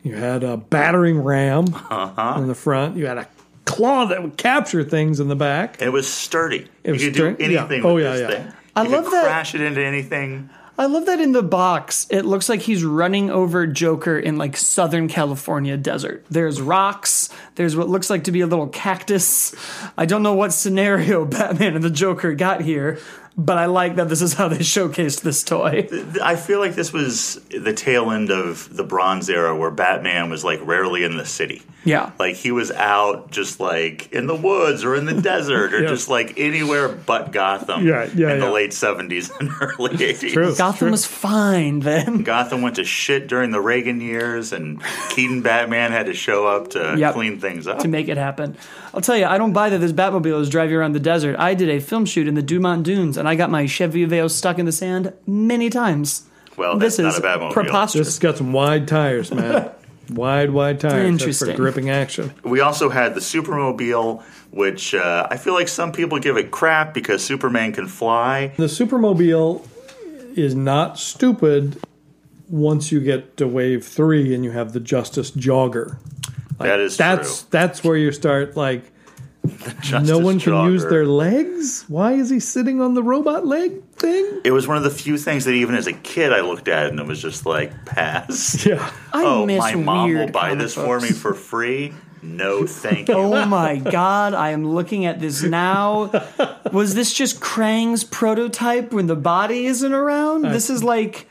You 0.04 0.16
had 0.16 0.44
a 0.44 0.58
battering 0.58 1.22
ram 1.24 1.66
Uh-huh. 1.74 2.36
in 2.40 2.48
the 2.48 2.56
front. 2.56 2.96
You 2.98 3.08
had 3.08 3.18
a 3.18 3.28
claw 3.66 4.06
that 4.06 4.22
would 4.22 4.38
capture 4.38 4.84
things 4.84 5.20
in 5.20 5.28
the 5.28 5.36
back. 5.36 5.82
It 5.82 5.90
was 5.90 6.08
sturdy. 6.08 6.68
It 6.84 6.92
was 6.92 7.04
you 7.04 7.12
could 7.12 7.22
stur- 7.22 7.38
do 7.38 7.44
anything 7.44 7.82
yeah. 7.84 7.88
Oh, 7.90 7.96
with 7.96 8.04
yeah, 8.06 8.12
this 8.14 8.22
yeah. 8.22 8.28
thing. 8.44 8.54
I 8.76 8.84
you 8.84 8.90
love 8.90 9.04
could 9.06 9.14
that- 9.14 9.24
crash 9.24 9.56
it 9.56 9.62
into 9.62 9.84
anything. 9.84 10.50
I 10.80 10.86
love 10.86 11.08
that 11.08 11.20
in 11.20 11.32
the 11.32 11.42
box, 11.42 12.06
it 12.12 12.22
looks 12.24 12.50
like 12.50 12.62
he's 12.62 12.86
running 12.86 13.32
over 13.32 13.66
Joker 13.66 14.20
in 14.20 14.38
like 14.38 14.56
Southern 14.56 15.08
California 15.08 15.76
desert. 15.76 16.24
There's 16.30 16.62
rocks, 16.62 17.30
there's 17.56 17.76
what 17.76 17.90
looks 17.90 18.12
like 18.12 18.26
to 18.26 18.32
be 18.32 18.42
a 18.42 18.46
little 18.48 18.68
cactus. 18.68 19.56
I 19.98 20.06
don't 20.06 20.22
know 20.22 20.36
what 20.36 20.54
scenario 20.54 21.26
Batman 21.26 21.74
and 21.74 21.84
the 21.84 21.90
Joker 21.90 22.36
got 22.36 22.62
here, 22.62 23.00
but 23.38 23.58
I 23.58 23.66
like 23.68 23.96
that 23.98 24.10
this 24.10 24.22
is 24.22 24.34
how 24.34 24.48
they 24.48 24.58
showcased 24.58 25.22
this 25.22 25.44
toy. 25.44 25.88
I 26.24 26.36
feel 26.36 26.60
like 26.60 26.74
this 26.76 26.92
was 26.92 27.36
the 27.50 27.72
tail 27.74 28.10
end 28.12 28.32
of 28.32 28.76
the 28.76 28.84
Bronze 28.84 29.30
Era 29.30 29.56
where 29.56 29.72
Batman 29.72 30.30
was 30.30 30.44
like 30.44 30.60
rarely 30.66 31.04
in 31.04 31.18
the 31.18 31.26
city. 31.26 31.62
Yeah. 31.86 32.12
Like 32.20 32.36
he 32.36 32.52
was 32.52 32.72
out 32.72 33.32
just 33.32 33.60
like 33.62 34.12
in 34.12 34.28
the 34.28 34.36
woods 34.36 34.84
or 34.84 34.96
in 34.96 35.06
the 35.06 35.22
desert 35.22 35.74
or 35.74 35.80
Yeah. 35.84 35.90
just 35.90 36.10
like 36.10 36.34
anywhere 36.38 36.90
but 36.90 37.32
Gotham 37.32 37.88
Yeah, 37.88 38.10
yeah, 38.14 38.34
in 38.34 38.40
the 38.42 38.50
late 38.52 38.72
70s 38.72 39.32
and 39.40 39.50
early 39.62 39.96
80s. 39.96 40.34
True. 40.34 40.56
Gotham 40.56 40.78
True. 40.88 40.92
was 40.92 41.06
fine 41.06 41.80
then. 41.80 42.24
Gotham 42.24 42.62
went 42.62 42.76
to 42.78 42.84
shit 42.84 43.28
during 43.28 43.52
the 43.52 43.62
Reagan 43.62 44.02
years, 44.02 44.52
and 44.52 44.82
Keaton 45.12 45.42
Batman 45.44 45.92
had 45.92 46.08
to 46.08 46.14
show 46.14 46.46
up 46.48 46.72
to 46.72 46.96
Yep. 46.98 47.14
clean 47.14 47.40
things 47.40 47.68
up. 47.68 47.80
to 47.80 47.88
make 47.88 48.10
it 48.10 48.18
happen. 48.18 48.58
I'll 48.94 49.02
tell 49.02 49.16
you, 49.16 49.26
I 49.26 49.38
don't 49.38 49.54
buy 49.54 49.70
that 49.70 49.78
this 49.78 49.92
Batmobile 49.94 50.42
is 50.42 50.50
driving 50.50 50.76
around 50.76 50.94
the 50.94 51.00
desert. 51.00 51.36
I 51.38 51.54
did 51.54 51.70
a 51.70 51.80
film 51.80 52.06
shoot 52.06 52.28
in 52.28 52.34
the 52.34 52.42
Dumont 52.42 52.84
Dunes, 52.84 53.16
and 53.18 53.27
I 53.28 53.36
got 53.36 53.50
my 53.50 53.66
Chevy 53.66 54.06
Aveo 54.06 54.30
stuck 54.30 54.58
in 54.60 54.66
the 54.66 54.72
sand 54.72 55.14
many 55.26 55.70
times. 55.70 56.24
Well, 56.58 56.78
this 56.78 56.98
that's 56.98 57.18
is 57.18 57.22
not 57.22 57.36
a 57.36 57.40
Batmobile. 57.40 57.52
preposterous. 57.54 58.08
This 58.08 58.16
has 58.16 58.20
got 58.20 58.38
some 58.38 58.52
wide 58.54 58.88
tires, 58.88 59.32
man. 59.34 59.70
wide, 60.10 60.50
wide 60.52 60.80
tires. 60.80 60.94
That's 60.94 61.08
Interesting. 61.08 61.52
for 61.52 61.56
gripping 61.56 61.90
action. 61.90 62.34
We 62.44 62.62
also 62.62 62.90
had 62.90 63.14
the 63.14 63.20
Supermobile, 63.20 64.24
which 64.52 64.96
uh, 64.96 65.28
I 65.30 65.38
feel 65.38 65.54
like 65.54 65.68
some 65.68 65.92
people 65.92 66.18
give 66.20 66.36
it 66.38 66.50
crap 66.50 66.94
because 66.94 67.24
Superman 67.24 67.74
can 67.74 67.88
fly. 67.88 68.54
The 68.58 68.64
Supermobile 68.66 69.68
is 70.36 70.56
not 70.56 70.98
stupid 70.98 71.80
once 72.50 72.92
you 72.92 73.00
get 73.02 73.38
to 73.38 73.48
wave 73.48 73.86
three 73.86 74.34
and 74.34 74.44
you 74.44 74.52
have 74.52 74.74
the 74.74 74.80
Justice 74.80 75.32
Jogger. 75.32 75.98
that 76.60 76.80
is 76.80 76.96
That's 76.98 77.42
true. 77.42 77.48
that's 77.52 77.84
where 77.84 77.98
you 77.98 78.12
start 78.12 78.56
like 78.56 78.84
Justice 79.82 80.10
no 80.10 80.20
one 80.20 80.40
can 80.40 80.72
use 80.72 80.84
their 80.86 81.06
legs. 81.06 81.86
Why 81.88 82.14
is 82.14 82.30
he 82.30 82.40
sitting 82.40 82.82
on 82.82 82.94
the 82.94 83.04
robot 83.04 83.46
leg 83.46 83.84
thing? 83.94 84.42
It 84.44 84.52
was 84.52 84.68
one 84.68 84.78
of 84.78 84.84
the 84.84 84.90
few 84.90 85.18
things 85.18 85.46
that 85.46 85.54
even 85.54 85.76
as 85.76 85.88
a 85.88 85.94
kid 85.94 86.34
I 86.34 86.42
looked 86.42 86.68
at 86.68 86.88
and 86.88 87.00
it 87.00 87.06
was 87.06 87.22
just 87.22 87.46
like 87.46 87.86
pass. 87.86 88.56
Yeah. 88.68 88.92
I 89.14 89.24
oh, 89.24 89.46
miss 89.46 89.60
my 89.60 89.76
mom 89.76 90.14
will 90.14 90.28
buy 90.28 90.50
comic 90.50 90.60
this 90.60 90.74
for 90.74 91.00
me 91.00 91.12
for 91.12 91.34
free. 91.34 91.94
No, 92.22 92.68
thank 92.68 93.08
you. 93.08 93.14
Oh 93.14 93.46
my 93.46 93.78
god, 93.78 94.34
I 94.34 94.50
am 94.50 94.66
looking 94.66 95.06
at 95.06 95.20
this 95.22 95.42
now. 95.42 96.12
Was 96.74 96.96
this 96.96 97.14
just 97.14 97.40
Krang's 97.40 98.04
prototype 98.04 98.92
when 98.92 99.08
the 99.08 99.16
body 99.16 99.68
isn't 99.68 99.94
around? 99.94 100.42
This 100.44 100.70
is 100.70 100.84
like 100.84 101.28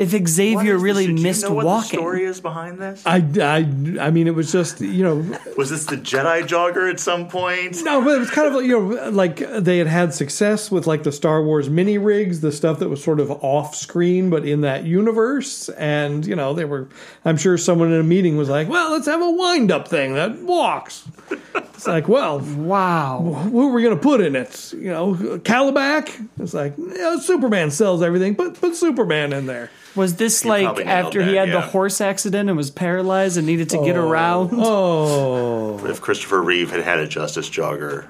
if 0.00 0.12
What 0.14 0.28
Xavier 0.28 0.60
is 0.74 0.80
this? 0.80 0.82
really 0.82 1.06
Did 1.06 1.18
you 1.18 1.22
missed 1.22 1.42
know 1.42 1.52
what 1.52 1.66
walking. 1.66 1.90
The 1.90 1.96
story 2.02 2.24
is 2.24 2.40
behind 2.40 2.78
this. 2.78 3.02
I, 3.06 3.16
I, 3.40 4.06
I 4.06 4.10
mean, 4.10 4.26
it 4.26 4.34
was 4.34 4.50
just, 4.50 4.80
you 4.80 5.04
know, 5.04 5.38
Was 5.56 5.70
this 5.70 5.84
the 5.84 5.96
Jedi 5.96 6.42
jogger 6.42 6.90
at 6.90 6.98
some 6.98 7.28
point? 7.28 7.76
no, 7.84 8.02
but 8.02 8.16
it 8.16 8.18
was 8.20 8.30
kind 8.30 8.54
of, 8.54 8.64
you 8.64 8.80
know, 8.80 9.10
like 9.10 9.36
they 9.38 9.78
had 9.78 9.86
had 9.86 10.14
success 10.14 10.70
with 10.70 10.86
like 10.86 11.02
the 11.02 11.12
Star 11.12 11.42
Wars 11.42 11.68
mini 11.68 11.98
rigs, 11.98 12.40
the 12.40 12.50
stuff 12.52 12.78
that 12.78 12.88
was 12.88 13.04
sort 13.04 13.20
of 13.20 13.30
off 13.44 13.74
screen, 13.74 14.30
but 14.30 14.46
in 14.46 14.62
that 14.62 14.84
universe. 14.84 15.68
And, 15.70 16.24
you 16.26 16.34
know, 16.34 16.54
they 16.54 16.64
were, 16.64 16.88
I'm 17.24 17.36
sure 17.36 17.58
someone 17.58 17.92
in 17.92 18.00
a 18.00 18.04
meeting 18.04 18.36
was 18.38 18.48
like, 18.48 18.68
well, 18.68 18.92
let's 18.92 19.06
have 19.06 19.20
a 19.20 19.30
wind 19.30 19.70
up 19.70 19.86
thing 19.86 20.14
that 20.14 20.38
walks. 20.42 21.06
It's 21.54 21.86
like, 21.86 22.08
well, 22.08 22.40
Wow. 22.40 23.20
what 23.50 23.64
are 23.64 23.72
we 23.72 23.82
going 23.82 23.96
to 23.96 24.02
put 24.02 24.20
in 24.20 24.36
it? 24.36 24.72
You 24.72 24.90
know, 24.90 25.14
Kalibak? 25.14 26.28
It's 26.38 26.54
like, 26.54 26.74
yeah, 26.78 27.18
Superman 27.18 27.70
sells 27.70 28.02
everything, 28.02 28.34
but 28.34 28.54
put 28.60 28.76
Superman 28.76 29.32
in 29.32 29.46
there. 29.46 29.70
Was 29.96 30.16
this 30.16 30.44
You 30.44 30.50
like 30.50 30.86
after 30.86 31.20
he 31.20 31.32
that, 31.32 31.48
had 31.48 31.54
the 31.54 31.60
horse 31.60 32.00
accident 32.00 32.48
and 32.48 32.56
was 32.56 32.70
paralyzed 32.70 33.36
and 33.36 33.46
needed 33.46 33.70
to 33.70 33.84
get 33.84 33.96
around? 33.96 34.50
Oh. 34.62 35.84
If 35.86 36.00
Christopher 36.00 36.40
Reeve 36.42 36.70
had 36.70 36.82
had 36.82 36.98
a 37.00 37.08
Justice 37.08 37.48
jogger, 37.50 38.06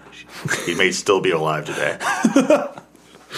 he 0.67 0.75
may 0.75 0.91
still 0.93 1.21
be 1.21 1.31
alive 1.31 1.65
today. 1.67 1.99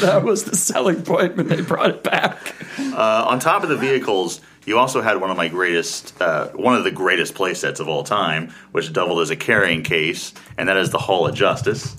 That 0.00 0.24
was 0.24 0.44
the 0.44 0.56
selling 0.56 1.02
point 1.02 1.36
when 1.36 1.48
they 1.48 1.60
brought 1.60 1.90
it 1.90 2.02
back. 2.02 2.54
Uh, 2.78 3.26
on 3.28 3.38
top 3.38 3.62
of 3.62 3.68
the 3.68 3.76
vehicles, 3.76 4.40
you 4.64 4.78
also 4.78 5.02
had 5.02 5.20
one 5.20 5.30
of 5.30 5.36
my 5.36 5.48
greatest, 5.48 6.18
uh, 6.20 6.48
one 6.48 6.74
of 6.74 6.84
the 6.84 6.90
greatest 6.90 7.34
play 7.34 7.52
sets 7.52 7.78
of 7.78 7.88
all 7.88 8.02
time, 8.02 8.54
which 8.72 8.90
doubled 8.92 9.20
as 9.20 9.28
a 9.28 9.36
carrying 9.36 9.82
case, 9.82 10.32
and 10.56 10.70
that 10.70 10.78
is 10.78 10.88
the 10.90 10.98
Hall 10.98 11.26
of 11.26 11.34
Justice. 11.34 11.94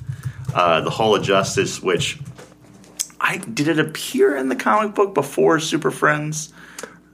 Uh, 0.56 0.82
the 0.82 0.90
Hall 0.90 1.16
of 1.16 1.24
Justice, 1.24 1.84
which 1.84 2.18
I 3.24 3.38
did 3.38 3.68
it 3.70 3.80
appear 3.80 4.36
in 4.36 4.50
the 4.50 4.56
comic 4.56 4.94
book 4.94 5.14
before 5.16 5.60
Super 5.60 5.90
Friends? 5.92 6.52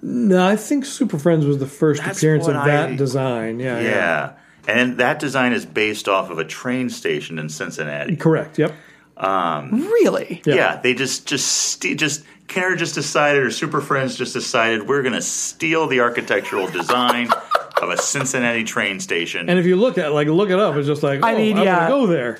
No, 0.01 0.45
I 0.45 0.55
think 0.55 0.85
Super 0.85 1.19
Friends 1.19 1.45
was 1.45 1.59
the 1.59 1.67
first 1.67 2.01
That's 2.03 2.17
appearance 2.17 2.47
of 2.47 2.55
what 2.55 2.65
that 2.65 2.89
I- 2.89 2.95
design. 2.95 3.59
Yeah, 3.59 3.79
yeah. 3.79 3.89
Yeah. 3.89 4.31
And 4.67 4.97
that 4.97 5.19
design 5.19 5.53
is 5.53 5.65
based 5.65 6.07
off 6.09 6.29
of 6.29 6.39
a 6.39 6.45
train 6.45 6.89
station 6.89 7.39
in 7.39 7.47
Cincinnati. 7.49 8.15
Correct. 8.15 8.57
Yep. 8.59 8.73
Um, 9.17 9.71
really? 9.71 10.41
Yeah. 10.45 10.55
Yeah, 10.55 10.79
they 10.81 10.93
just 10.93 11.27
just 11.27 11.81
just 11.81 12.23
Kenner 12.47 12.75
just 12.75 12.95
decided, 12.95 13.43
or 13.43 13.51
Super 13.51 13.81
Friends 13.81 14.15
just 14.15 14.33
decided, 14.33 14.87
we're 14.87 15.01
going 15.03 15.13
to 15.13 15.21
steal 15.21 15.87
the 15.87 15.99
architectural 15.99 16.67
design 16.67 17.29
of 17.81 17.89
a 17.89 17.97
Cincinnati 17.97 18.63
train 18.63 18.99
station. 18.99 19.49
And 19.49 19.59
if 19.59 19.65
you 19.65 19.75
look 19.75 19.97
at 19.97 20.13
like 20.13 20.27
look 20.27 20.49
it 20.49 20.59
up, 20.59 20.75
it's 20.75 20.87
just 20.87 21.03
like, 21.03 21.19
oh, 21.23 21.27
I 21.27 21.35
mean, 21.35 21.57
yeah. 21.57 21.87
gonna 21.87 21.89
go 21.89 22.07
there. 22.07 22.39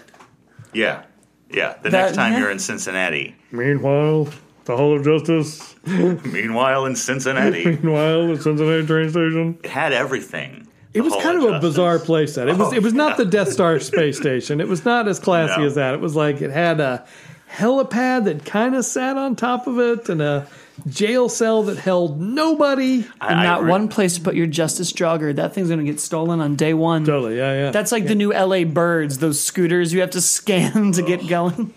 yeah, 0.74 1.04
Yeah, 1.52 1.76
the 1.82 1.90
That- 1.90 2.02
next 2.06 2.16
time 2.16 2.34
yeah. 2.34 2.40
you're 2.40 2.52
in 2.52 2.60
Cincinnati. 2.60 3.36
Meanwhile, 3.52 4.28
the 4.66 4.78
Hall 4.78 4.96
of 4.96 5.04
Justice. 5.04 5.76
Meanwhile, 5.86 6.86
in 6.86 6.96
Cincinnati, 6.96 7.66
Meanwhile, 7.82 8.28
the 8.36 8.42
Cincinnati 8.42 8.86
train 8.86 9.10
station. 9.10 9.58
it 9.64 9.70
had 9.70 9.94
everything. 9.94 10.68
It 10.94 11.02
was 11.02 11.16
kind 11.18 11.42
of 11.44 11.54
a 11.54 11.60
bizarre 11.60 12.00
playset. 12.00 12.50
It 12.50 12.58
was. 12.58 12.74
It 12.74 12.82
was 12.84 12.94
not 12.94 13.18
the 13.18 13.26
Death 13.26 13.52
Star 13.52 13.80
space 13.92 14.18
station. 14.18 14.60
It 14.60 14.68
was 14.68 14.86
not 14.86 15.08
as 15.08 15.20
classy 15.20 15.62
No. 15.62 15.68
as 15.68 15.76
that. 15.76 15.94
It 15.94 16.00
was 16.02 16.16
like 16.16 16.42
it 16.42 16.50
had 16.52 16.80
a 16.80 17.06
helipad 17.52 18.26
that 18.26 18.46
kind 18.46 18.76
of 18.76 18.86
sat 18.86 19.18
on 19.18 19.36
top 19.36 19.68
of 19.68 19.80
it, 19.80 20.10
and 20.10 20.22
a 20.22 20.48
jail 20.88 21.30
cell 21.30 21.64
that 21.64 21.78
held 21.78 22.20
nobody. 22.20 23.06
And 23.22 23.44
not 23.44 23.66
one 23.66 23.88
place 23.88 24.16
to 24.16 24.22
put 24.22 24.36
your 24.36 24.48
Justice 24.48 24.94
Jogger. 24.94 25.36
That 25.36 25.54
thing's 25.54 25.70
going 25.70 25.80
to 25.80 25.86
get 25.86 26.00
stolen 26.00 26.40
on 26.42 26.56
day 26.56 26.74
one. 26.74 27.06
Totally. 27.06 27.38
Yeah. 27.38 27.54
Yeah. 27.54 27.72
That's 27.72 27.92
like 27.92 28.08
the 28.08 28.16
new 28.16 28.32
LA 28.34 28.64
Birds, 28.64 29.20
those 29.20 29.42
scooters 29.42 29.94
you 29.94 30.02
have 30.02 30.12
to 30.12 30.22
scan 30.40 30.92
to 30.94 31.02
get 31.02 31.28
going. 31.28 31.74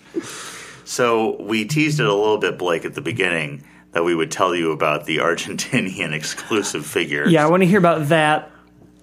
So 0.85 1.41
we 1.41 1.65
teased 1.65 2.01
it 2.01 2.07
a 2.07 2.15
little 2.15 2.39
bit, 2.39 2.59
Blake, 2.59 2.85
at 2.85 2.95
the 2.95 3.01
beginning 3.01 3.65
that 3.93 4.05
we 4.05 4.15
would 4.15 4.31
tell 4.31 4.55
you 4.55 4.73
about 4.73 5.07
the 5.07 5.19
Argentinian 5.19 6.13
exclusive 6.15 6.85
figure. 6.85 7.27
Yeah, 7.29 7.47
I 7.47 7.51
want 7.51 7.63
to 7.63 7.67
hear 7.67 7.79
about 7.79 8.09
that 8.09 8.51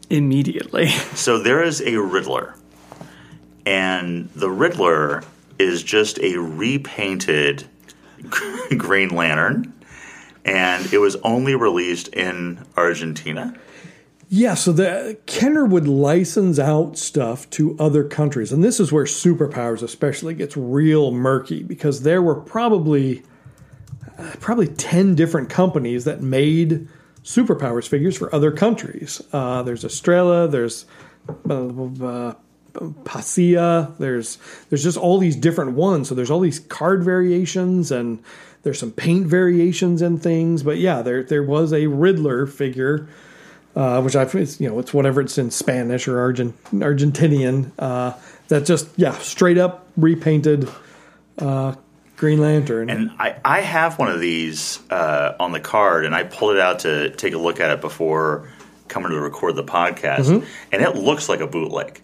immediately. 0.09 0.87
So 1.15 1.37
there 1.37 1.61
is 1.61 1.81
a 1.81 1.97
Riddler, 1.97 2.55
and 3.65 4.29
the 4.35 4.49
Riddler 4.49 5.23
is 5.57 5.83
just 5.83 6.17
a 6.19 6.37
repainted 6.37 7.67
Green 8.77 9.09
Lantern, 9.09 9.73
and 10.45 10.91
it 10.93 10.99
was 10.99 11.15
only 11.17 11.55
released 11.55 12.07
in 12.09 12.65
Argentina. 12.75 13.55
Yeah, 14.31 14.53
so 14.53 14.71
the 14.71 15.17
Kenner 15.25 15.65
would 15.65 15.87
license 15.87 16.59
out 16.59 16.99
stuff 16.99 17.49
to 17.51 17.75
other 17.79 18.03
countries, 18.03 18.51
and 18.51 18.63
this 18.63 18.79
is 18.79 18.91
where 18.91 19.05
superpowers 19.05 19.81
especially 19.81 20.35
gets 20.35 20.55
real 20.55 21.11
murky 21.11 21.63
because 21.63 22.03
there 22.03 22.21
were 22.21 22.35
probably 22.35 23.23
uh, 24.19 24.35
probably 24.39 24.67
ten 24.67 25.15
different 25.15 25.49
companies 25.49 26.05
that 26.05 26.21
made 26.21 26.87
superpowers 27.23 27.87
figures 27.87 28.15
for 28.15 28.33
other 28.33 28.51
countries. 28.51 29.19
Uh, 29.33 29.63
there's 29.63 29.83
Estrella, 29.83 30.47
there's 30.47 30.85
uh, 31.49 32.33
Pasia, 33.03 33.97
there's 33.97 34.37
there's 34.69 34.83
just 34.83 34.97
all 34.97 35.17
these 35.17 35.35
different 35.35 35.71
ones. 35.71 36.07
So 36.07 36.13
there's 36.13 36.29
all 36.29 36.39
these 36.39 36.59
card 36.59 37.03
variations 37.03 37.91
and 37.91 38.21
there's 38.63 38.79
some 38.79 38.91
paint 38.91 39.27
variations 39.27 40.01
and 40.01 40.21
things. 40.21 40.63
But 40.63 40.77
yeah, 40.77 41.01
there 41.01 41.23
there 41.23 41.43
was 41.43 41.73
a 41.73 41.87
Riddler 41.87 42.45
figure 42.45 43.07
uh, 43.75 44.01
which 44.01 44.15
I, 44.15 44.23
it's, 44.23 44.59
you 44.59 44.67
know, 44.67 44.79
it's 44.79 44.93
whatever 44.93 45.21
it's 45.21 45.37
in 45.37 45.51
Spanish 45.51 46.07
or 46.07 46.19
Argent, 46.19 46.55
Argentinian. 46.73 47.71
Uh, 47.79 48.13
that 48.49 48.65
just 48.65 48.89
yeah, 48.97 49.11
straight 49.19 49.57
up 49.59 49.87
repainted 49.95 50.67
uh, 51.37 51.75
Green 52.17 52.39
Lantern. 52.39 52.89
And 52.89 53.11
I, 53.19 53.35
I 53.45 53.61
have 53.61 53.99
one 53.99 54.09
of 54.09 54.19
these 54.19 54.79
uh, 54.89 55.35
on 55.39 55.51
the 55.51 55.59
card, 55.59 56.03
and 56.05 56.15
I 56.15 56.23
pulled 56.23 56.55
it 56.55 56.59
out 56.61 56.79
to 56.79 57.11
take 57.11 57.33
a 57.33 57.37
look 57.37 57.59
at 57.59 57.69
it 57.69 57.79
before 57.79 58.49
coming 58.87 59.11
to 59.11 59.19
record 59.19 59.55
the 59.55 59.63
podcast, 59.63 60.25
Mm-hmm. 60.25 60.45
and 60.71 60.81
it 60.81 60.95
looks 60.95 61.29
like 61.29 61.39
a 61.39 61.47
bootleg. 61.47 62.01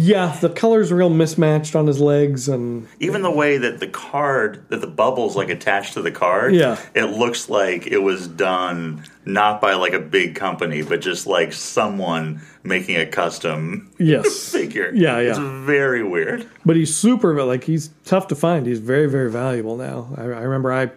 Yeah, 0.00 0.36
the 0.40 0.48
colors 0.48 0.92
are 0.92 0.96
real 0.96 1.10
mismatched 1.10 1.74
on 1.74 1.86
his 1.88 2.00
legs, 2.00 2.48
and 2.48 2.86
Even 3.00 3.22
the 3.22 3.30
way 3.32 3.58
that 3.58 3.80
the 3.80 3.88
card, 3.88 4.62
that 4.68 4.80
the 4.80 4.86
bubbles 4.86 5.34
like 5.34 5.48
attached 5.48 5.94
to 5.94 6.02
the 6.02 6.12
card, 6.12 6.54
Yeah. 6.54 6.78
it 6.94 7.06
looks 7.06 7.48
like 7.48 7.86
it 7.88 7.98
was 7.98 8.28
done 8.28 9.04
not 9.24 9.60
by 9.60 9.74
like 9.74 9.94
a 9.94 9.98
big 9.98 10.36
company, 10.36 10.82
but 10.82 11.00
just 11.00 11.26
like 11.26 11.52
someone 11.52 12.40
making 12.62 12.96
a 12.96 13.06
custom 13.06 13.90
yes, 13.98 14.52
figure. 14.52 14.92
Yeah, 14.94 15.18
yeah. 15.20 15.30
It's 15.30 15.38
very 15.38 16.04
weird. 16.04 16.46
but 16.64 16.76
he's 16.76 16.94
super 16.96 17.42
like 17.44 17.64
he's 17.64 17.90
tough 18.04 18.28
to 18.28 18.36
find. 18.36 18.66
He's 18.66 18.78
very 18.80 19.06
very 19.08 19.30
valuable 19.32 19.76
now. 19.76 20.14
I, 20.16 20.22
I 20.22 20.42
remember 20.42 20.72
I 20.72 20.90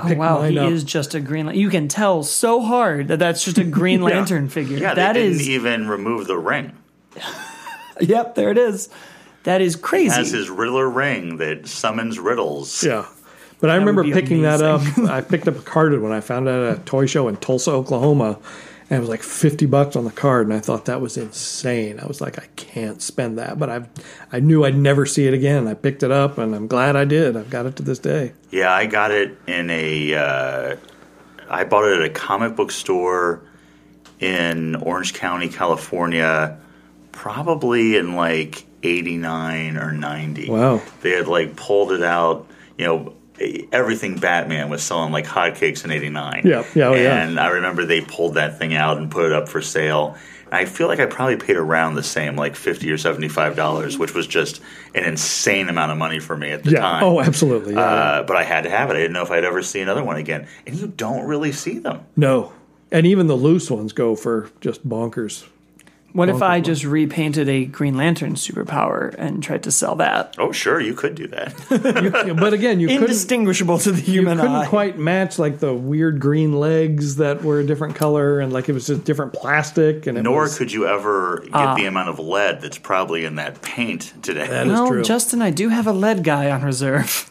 Oh 0.00 0.14
wow, 0.14 0.42
he 0.42 0.58
up. 0.58 0.70
is 0.72 0.82
just 0.84 1.14
a 1.14 1.20
Green 1.20 1.46
Lantern. 1.46 1.60
You 1.60 1.70
can 1.70 1.88
tell 1.88 2.22
so 2.22 2.62
hard 2.62 3.08
that 3.08 3.18
that's 3.18 3.44
just 3.44 3.58
a 3.58 3.64
Green 3.78 4.02
Lantern 4.02 4.48
figure. 4.48 4.76
Yeah, 4.78 4.94
that 4.94 5.12
they 5.14 5.22
didn't 5.22 5.40
is. 5.40 5.48
even 5.48 5.88
remove 5.88 6.26
the 6.26 6.36
ring. 6.38 6.72
Yep, 8.08 8.34
there 8.34 8.50
it 8.50 8.58
is. 8.58 8.88
That 9.44 9.60
is 9.60 9.76
crazy. 9.76 10.14
Has 10.14 10.30
his 10.30 10.50
Riddler 10.50 10.88
ring 10.88 11.38
that 11.38 11.66
summons 11.66 12.18
riddles. 12.18 12.82
yeah. 12.84 13.06
But 13.60 13.70
I 13.70 13.76
remember 13.76 14.04
be 14.04 14.12
picking 14.12 14.42
that 14.42 14.62
up. 14.62 14.82
I 14.98 15.20
picked 15.20 15.48
up 15.48 15.56
a 15.56 15.62
card 15.62 16.00
when 16.00 16.12
I 16.12 16.20
found 16.20 16.46
it 16.46 16.52
at 16.52 16.78
a 16.78 16.80
toy 16.82 17.06
show 17.06 17.26
in 17.26 17.36
Tulsa, 17.38 17.72
Oklahoma, 17.72 18.38
and 18.88 18.96
it 18.98 19.00
was 19.00 19.08
like 19.08 19.22
fifty 19.24 19.66
bucks 19.66 19.96
on 19.96 20.04
the 20.04 20.12
card, 20.12 20.46
and 20.46 20.54
I 20.54 20.60
thought 20.60 20.84
that 20.84 21.00
was 21.00 21.16
insane. 21.16 21.98
I 21.98 22.06
was 22.06 22.20
like, 22.20 22.38
I 22.38 22.46
can't 22.54 23.02
spend 23.02 23.38
that, 23.38 23.58
but 23.58 23.68
I, 23.68 23.88
I 24.30 24.38
knew 24.38 24.64
I'd 24.64 24.76
never 24.76 25.04
see 25.06 25.26
it 25.26 25.34
again. 25.34 25.66
I 25.66 25.74
picked 25.74 26.04
it 26.04 26.12
up, 26.12 26.38
and 26.38 26.54
I'm 26.54 26.68
glad 26.68 26.94
I 26.94 27.04
did. 27.04 27.36
I've 27.36 27.50
got 27.50 27.66
it 27.66 27.74
to 27.76 27.82
this 27.82 27.98
day. 27.98 28.32
Yeah, 28.52 28.72
I 28.72 28.86
got 28.86 29.10
it 29.10 29.36
in 29.48 29.70
a. 29.70 30.14
Uh, 30.14 30.76
I 31.50 31.64
bought 31.64 31.84
it 31.84 31.98
at 31.98 32.04
a 32.04 32.10
comic 32.10 32.54
book 32.54 32.70
store 32.70 33.42
in 34.20 34.76
Orange 34.76 35.14
County, 35.14 35.48
California, 35.48 36.56
probably 37.18 37.96
in 37.96 38.14
like 38.14 38.64
'89 38.84 39.76
or 39.76 39.92
'90. 39.92 40.48
Wow. 40.48 40.80
They 41.02 41.10
had 41.10 41.26
like 41.26 41.56
pulled 41.56 41.90
it 41.92 42.02
out. 42.02 42.46
You 42.78 42.86
know, 42.86 43.14
everything 43.72 44.18
Batman 44.18 44.70
was 44.70 44.82
selling 44.84 45.12
like 45.12 45.26
hotcakes 45.26 45.84
in 45.84 45.90
'89. 45.90 46.42
Yeah, 46.44 46.64
yeah, 46.76 46.86
oh, 46.88 46.94
yeah. 46.94 47.26
And 47.26 47.40
I 47.40 47.48
remember 47.48 47.84
they 47.84 48.00
pulled 48.02 48.34
that 48.34 48.58
thing 48.58 48.74
out 48.74 48.98
and 48.98 49.10
put 49.10 49.26
it 49.26 49.32
up 49.32 49.48
for 49.48 49.60
sale. 49.60 50.16
I 50.50 50.64
feel 50.64 50.86
like 50.86 51.00
I 51.00 51.06
probably 51.06 51.36
paid 51.36 51.56
around 51.56 51.96
the 51.96 52.02
same, 52.04 52.36
like 52.36 52.54
fifty 52.54 52.88
or 52.92 52.96
seventy-five 52.98 53.56
dollars, 53.56 53.98
which 53.98 54.14
was 54.14 54.26
just 54.28 54.60
an 54.94 55.04
insane 55.04 55.68
amount 55.68 55.90
of 55.90 55.98
money 55.98 56.20
for 56.20 56.36
me 56.36 56.52
at 56.52 56.62
the 56.62 56.70
Yeah. 56.70 56.80
time. 56.80 57.02
Oh, 57.02 57.20
absolutely. 57.20 57.74
Yeah, 57.74 57.80
yeah. 57.80 57.86
Uh, 58.20 58.22
but 58.22 58.36
I 58.36 58.44
had 58.44 58.62
to 58.62 58.70
have 58.70 58.90
it. 58.90 58.94
I 58.94 58.98
didn't 58.98 59.12
know 59.12 59.22
if 59.24 59.30
I'd 59.32 59.44
ever 59.44 59.60
see 59.60 59.80
another 59.80 60.04
one 60.04 60.16
again. 60.16 60.46
And 60.66 60.76
you 60.76 60.86
don't 60.86 61.26
really 61.26 61.50
see 61.52 61.78
them. 61.80 62.00
No. 62.16 62.52
And 62.90 63.06
even 63.06 63.26
the 63.26 63.34
loose 63.34 63.70
ones 63.70 63.92
go 63.92 64.14
for 64.16 64.48
just 64.62 64.88
bonkers. 64.88 65.44
What 66.12 66.28
if 66.28 66.42
I 66.42 66.60
just 66.60 66.84
repainted 66.84 67.48
a 67.48 67.66
Green 67.66 67.96
Lantern 67.96 68.34
superpower 68.34 69.14
and 69.18 69.42
tried 69.42 69.62
to 69.64 69.70
sell 69.70 69.94
that? 69.96 70.34
Oh, 70.38 70.52
sure, 70.52 70.80
you 70.80 70.94
could 70.94 71.14
do 71.14 71.26
that. 71.28 71.54
Yeah, 72.28 72.32
but 72.34 72.52
again, 72.52 72.80
you 72.80 72.88
couldn't, 72.88 73.04
Indistinguishable 73.04 73.78
to 73.78 73.92
the 73.92 74.00
you 74.00 74.20
human 74.20 74.38
couldn't 74.38 74.54
eye. 74.54 74.66
quite 74.66 74.98
match 74.98 75.38
like 75.38 75.58
the 75.58 75.72
weird 75.72 76.20
green 76.20 76.58
legs 76.58 77.16
that 77.16 77.42
were 77.42 77.60
a 77.60 77.64
different 77.64 77.94
color 77.94 78.40
and 78.40 78.52
like 78.52 78.68
it 78.68 78.72
was 78.72 78.86
just 78.86 79.04
different 79.04 79.32
plastic 79.32 80.06
and 80.06 80.18
it 80.18 80.22
Nor 80.22 80.42
was, 80.42 80.58
could 80.58 80.72
you 80.72 80.86
ever 80.86 81.40
get 81.44 81.54
ah. 81.54 81.74
the 81.74 81.86
amount 81.86 82.08
of 82.08 82.18
lead 82.18 82.60
that's 82.60 82.78
probably 82.78 83.24
in 83.24 83.36
that 83.36 83.62
paint 83.62 84.12
today. 84.22 84.46
That 84.46 84.66
is 84.66 84.72
well, 84.72 84.88
true. 84.88 85.02
Justin, 85.02 85.42
I 85.42 85.50
do 85.50 85.68
have 85.68 85.86
a 85.86 85.92
lead 85.92 86.24
guy 86.24 86.50
on 86.50 86.62
reserve. 86.62 87.30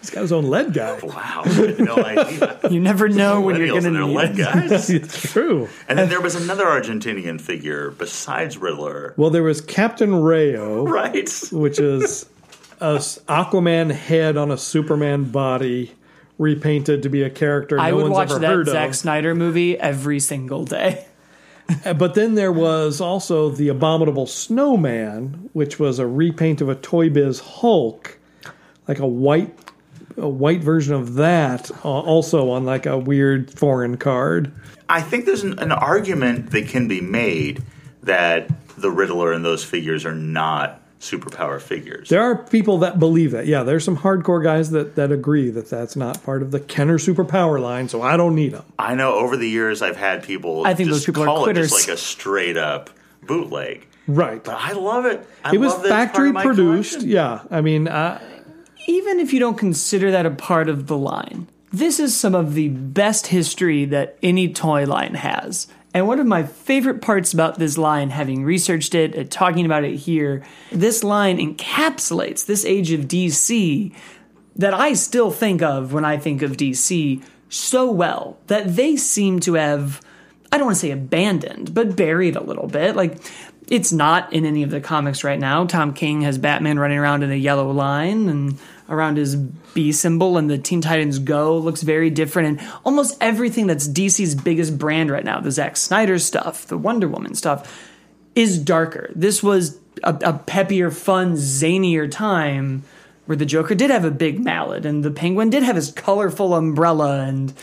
He's 0.00 0.10
got 0.10 0.22
his 0.22 0.32
own 0.32 0.44
lead 0.50 0.72
guy. 0.72 0.98
wow, 1.02 1.42
no 1.78 1.96
idea. 1.96 2.58
You 2.70 2.80
never 2.80 3.08
know 3.08 3.40
when 3.40 3.56
you're 3.56 3.68
Millennials 3.68 3.82
going 3.82 3.86
and 3.86 3.94
to 3.96 3.98
their 4.00 4.06
need 4.06 4.16
lead 4.16 4.70
guys. 4.70 4.90
it's 4.90 5.20
true. 5.32 5.68
And 5.88 5.98
then 5.98 6.08
there 6.08 6.20
was 6.20 6.34
another 6.34 6.64
Argentinian 6.66 7.40
figure 7.40 7.90
besides 7.92 8.56
Riddler, 8.58 9.14
Well, 9.16 9.30
there 9.30 9.42
was 9.42 9.60
Captain 9.60 10.14
Rayo, 10.14 10.84
right? 10.86 11.28
which 11.52 11.78
is 11.78 12.26
a 12.80 12.94
s- 12.96 13.18
Aquaman 13.28 13.90
head 13.92 14.36
on 14.36 14.50
a 14.50 14.56
Superman 14.56 15.24
body 15.24 15.92
repainted 16.38 17.02
to 17.02 17.08
be 17.10 17.22
a 17.22 17.28
character 17.30 17.76
no 17.76 17.82
I 17.82 17.92
would 17.92 18.04
one's 18.04 18.12
watch 18.14 18.30
ever 18.30 18.38
that 18.40 18.46
heard 18.50 18.66
Zack 18.68 18.88
of. 18.90 18.96
Snyder 18.96 19.34
movie 19.34 19.78
every 19.78 20.20
single 20.20 20.64
day. 20.64 21.04
Uh, 21.84 21.92
But 21.92 22.14
then 22.14 22.34
there 22.34 22.50
was 22.50 23.00
also 23.00 23.50
the 23.50 23.68
Abominable 23.68 24.26
Snowman, 24.26 25.50
which 25.52 25.78
was 25.78 25.98
a 25.98 26.06
repaint 26.06 26.60
of 26.60 26.68
a 26.68 26.74
Toy 26.74 27.10
Biz 27.10 27.40
Hulk, 27.40 28.18
like 28.88 28.98
a 28.98 29.06
white, 29.06 29.54
a 30.20 30.28
white 30.28 30.62
version 30.62 30.94
of 30.94 31.14
that, 31.14 31.70
uh, 31.84 31.88
also 31.88 32.50
on 32.50 32.64
like 32.64 32.86
a 32.86 32.96
weird 32.98 33.50
foreign 33.58 33.96
card. 33.96 34.52
I 34.88 35.00
think 35.02 35.24
there's 35.24 35.42
an, 35.42 35.58
an 35.58 35.72
argument 35.72 36.50
that 36.50 36.68
can 36.68 36.88
be 36.88 37.00
made 37.00 37.62
that 38.02 38.50
the 38.76 38.90
Riddler 38.90 39.32
and 39.32 39.44
those 39.44 39.64
figures 39.64 40.04
are 40.04 40.14
not 40.14 40.80
superpower 41.00 41.60
figures. 41.60 42.08
There 42.10 42.22
are 42.22 42.36
people 42.44 42.78
that 42.78 42.98
believe 42.98 43.30
that. 43.32 43.46
Yeah, 43.46 43.62
there's 43.62 43.84
some 43.84 43.96
hardcore 43.96 44.42
guys 44.42 44.70
that 44.70 44.96
that 44.96 45.10
agree 45.12 45.50
that 45.50 45.70
that's 45.70 45.96
not 45.96 46.22
part 46.24 46.42
of 46.42 46.50
the 46.50 46.60
Kenner 46.60 46.98
superpower 46.98 47.60
line, 47.60 47.88
so 47.88 48.02
I 48.02 48.16
don't 48.16 48.34
need 48.34 48.52
them. 48.52 48.64
I 48.78 48.94
know 48.94 49.14
over 49.14 49.36
the 49.36 49.48
years 49.48 49.80
I've 49.82 49.96
had 49.96 50.22
people 50.22 50.66
I 50.66 50.74
think 50.74 50.88
just 50.90 51.00
those 51.00 51.06
people 51.06 51.22
are 51.22 51.26
call 51.26 51.48
it 51.48 51.54
just 51.54 51.72
like 51.88 51.94
a 51.94 51.96
straight 51.98 52.56
up 52.56 52.90
bootleg. 53.22 53.86
Right. 54.06 54.42
But 54.42 54.56
I 54.56 54.72
love 54.72 55.06
it. 55.06 55.24
I 55.44 55.54
It 55.54 55.58
was 55.58 55.72
love 55.72 55.82
that 55.84 55.86
it's 55.86 55.90
part 55.90 56.32
factory 56.32 56.32
produced. 56.32 56.90
collection. 56.92 57.10
Yeah, 57.10 57.42
I 57.50 57.60
mean, 57.60 57.86
uh, 57.86 58.20
Even 58.90 59.20
if 59.20 59.32
you 59.32 59.38
don't 59.38 59.56
consider 59.56 60.10
that 60.10 60.26
a 60.26 60.32
part 60.32 60.68
of 60.68 60.88
the 60.88 60.96
line, 60.96 61.46
this 61.72 62.00
is 62.00 62.18
some 62.18 62.34
of 62.34 62.54
the 62.54 62.70
best 62.70 63.28
history 63.28 63.84
that 63.84 64.18
any 64.20 64.52
toy 64.52 64.84
line 64.84 65.14
has. 65.14 65.68
And 65.94 66.08
one 66.08 66.18
of 66.18 66.26
my 66.26 66.42
favorite 66.42 67.00
parts 67.00 67.32
about 67.32 67.56
this 67.56 67.78
line, 67.78 68.10
having 68.10 68.42
researched 68.42 68.96
it 68.96 69.14
and 69.14 69.30
talking 69.30 69.64
about 69.64 69.84
it 69.84 69.94
here, 69.94 70.44
this 70.72 71.04
line 71.04 71.38
encapsulates 71.38 72.46
this 72.46 72.64
age 72.64 72.90
of 72.90 73.02
DC 73.02 73.94
that 74.56 74.74
I 74.74 74.94
still 74.94 75.30
think 75.30 75.62
of 75.62 75.92
when 75.92 76.04
I 76.04 76.16
think 76.16 76.42
of 76.42 76.56
DC 76.56 77.22
so 77.48 77.88
well 77.88 78.38
that 78.48 78.74
they 78.74 78.96
seem 78.96 79.38
to 79.40 79.54
have, 79.54 80.00
I 80.50 80.58
don't 80.58 80.66
want 80.66 80.78
to 80.78 80.80
say 80.80 80.90
abandoned, 80.90 81.72
but 81.72 81.94
buried 81.94 82.34
a 82.34 82.42
little 82.42 82.66
bit. 82.66 82.96
Like, 82.96 83.18
it's 83.68 83.92
not 83.92 84.32
in 84.32 84.44
any 84.44 84.64
of 84.64 84.70
the 84.70 84.80
comics 84.80 85.22
right 85.22 85.38
now. 85.38 85.64
Tom 85.64 85.94
King 85.94 86.22
has 86.22 86.38
Batman 86.38 86.80
running 86.80 86.98
around 86.98 87.22
in 87.22 87.30
a 87.30 87.36
yellow 87.36 87.70
line 87.70 88.28
and 88.28 88.58
around 88.90 89.16
his 89.16 89.36
B 89.36 89.92
symbol, 89.92 90.36
and 90.36 90.50
the 90.50 90.58
Teen 90.58 90.80
Titans 90.80 91.18
Go 91.20 91.56
looks 91.56 91.82
very 91.82 92.10
different. 92.10 92.60
And 92.60 92.68
almost 92.84 93.16
everything 93.20 93.66
that's 93.66 93.88
DC's 93.88 94.34
biggest 94.34 94.76
brand 94.76 95.10
right 95.10 95.24
now, 95.24 95.40
the 95.40 95.52
Zack 95.52 95.76
Snyder 95.76 96.18
stuff, 96.18 96.66
the 96.66 96.76
Wonder 96.76 97.08
Woman 97.08 97.34
stuff, 97.34 97.88
is 98.34 98.58
darker. 98.58 99.10
This 99.14 99.42
was 99.42 99.78
a, 100.02 100.14
a 100.14 100.32
peppier, 100.34 100.92
fun, 100.92 101.34
zanier 101.34 102.10
time 102.10 102.82
where 103.26 103.36
the 103.36 103.46
Joker 103.46 103.76
did 103.76 103.90
have 103.90 104.04
a 104.04 104.10
big 104.10 104.40
mallet, 104.40 104.84
and 104.84 105.04
the 105.04 105.10
Penguin 105.10 105.50
did 105.50 105.62
have 105.62 105.76
his 105.76 105.92
colorful 105.92 106.52
umbrella, 106.52 107.20
and 107.20 107.54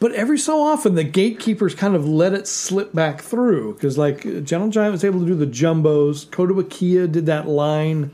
But 0.00 0.12
every 0.12 0.38
so 0.38 0.62
often, 0.62 0.94
the 0.94 1.04
gatekeepers 1.04 1.74
kind 1.74 1.94
of 1.94 2.08
let 2.08 2.32
it 2.32 2.48
slip 2.48 2.94
back 2.94 3.20
through 3.20 3.74
because, 3.74 3.98
like, 3.98 4.22
Gentle 4.44 4.70
Giant 4.70 4.92
was 4.92 5.04
able 5.04 5.20
to 5.20 5.26
do 5.26 5.34
the 5.34 5.46
jumbos. 5.46 6.26
Kotobukiya 6.26 7.12
did 7.12 7.26
that 7.26 7.46
line 7.46 8.12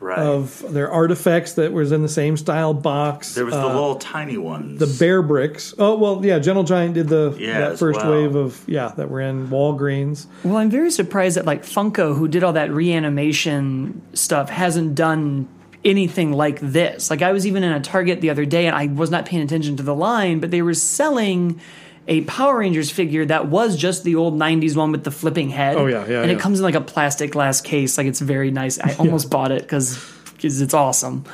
Right. 0.00 0.18
of 0.18 0.64
their 0.72 0.90
artifacts 0.90 1.52
that 1.52 1.74
was 1.74 1.92
in 1.92 2.00
the 2.00 2.08
same 2.08 2.38
style 2.38 2.72
box. 2.72 3.34
there 3.34 3.44
was 3.44 3.52
the 3.54 3.60
Uh, 3.60 3.66
little 3.74 3.96
tiny 3.96 4.38
ones. 4.38 4.78
the 4.80 4.86
bear 4.98 5.20
bricks. 5.22 5.74
Oh 5.78 5.96
well, 5.98 6.24
yeah. 6.24 6.38
Gentle 6.38 6.64
Giant 6.64 6.94
did 6.94 7.08
the 7.08 7.36
Yeah, 7.38 7.60
that 7.68 7.78
first 7.78 8.00
well. 8.00 8.10
wave 8.12 8.34
of 8.34 8.62
yeah 8.66 8.92
that 8.96 9.10
were 9.10 9.20
in 9.20 9.48
Walgreens. 9.48 10.24
Well, 10.42 10.56
I'm 10.56 10.70
very 10.70 10.90
surprised 10.90 11.36
that 11.36 11.44
like 11.44 11.64
Funko, 11.64 12.16
who 12.16 12.28
did 12.28 12.42
all 12.42 12.54
that 12.54 12.70
reanimation 12.72 14.00
stuff, 14.14 14.48
hasn't 14.48 14.94
done 14.94 15.48
anything 15.84 16.32
like 16.32 16.60
this. 16.60 17.10
Like 17.10 17.22
I 17.22 17.32
was 17.32 17.46
even 17.46 17.62
in 17.62 17.72
a 17.72 17.80
Target 17.80 18.20
the 18.20 18.30
other 18.30 18.44
day 18.44 18.66
and 18.66 18.76
I 18.76 18.86
was 18.86 19.10
not 19.10 19.26
paying 19.26 19.42
attention 19.42 19.76
to 19.76 19.82
the 19.82 19.94
line, 19.94 20.40
but 20.40 20.50
they 20.50 20.62
were 20.62 20.74
selling 20.74 21.60
a 22.08 22.22
Power 22.22 22.58
Rangers 22.58 22.90
figure 22.90 23.24
that 23.26 23.48
was 23.48 23.76
just 23.76 24.04
the 24.04 24.16
old 24.16 24.38
90s 24.38 24.76
one 24.76 24.92
with 24.92 25.04
the 25.04 25.10
flipping 25.10 25.50
head. 25.50 25.76
Oh, 25.76 25.86
yeah, 25.86 26.06
yeah, 26.06 26.22
And 26.22 26.30
yeah. 26.30 26.36
it 26.36 26.40
comes 26.40 26.58
in 26.58 26.64
like 26.64 26.74
a 26.74 26.80
plastic 26.80 27.32
glass 27.32 27.60
case. 27.60 27.98
Like 27.98 28.06
it's 28.06 28.20
very 28.20 28.50
nice. 28.50 28.78
I 28.78 28.94
almost 28.98 29.30
bought 29.30 29.52
it 29.52 29.66
cuz 29.68 29.98
it's 30.42 30.74
awesome. 30.74 31.24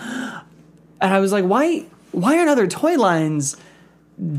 And 1.01 1.15
I 1.15 1.21
was 1.21 1.33
like, 1.33 1.45
why 1.45 1.85
why 2.13 2.39
aren't 2.39 2.49
other 2.49 2.67
toy 2.67 2.97
lines 2.97 3.57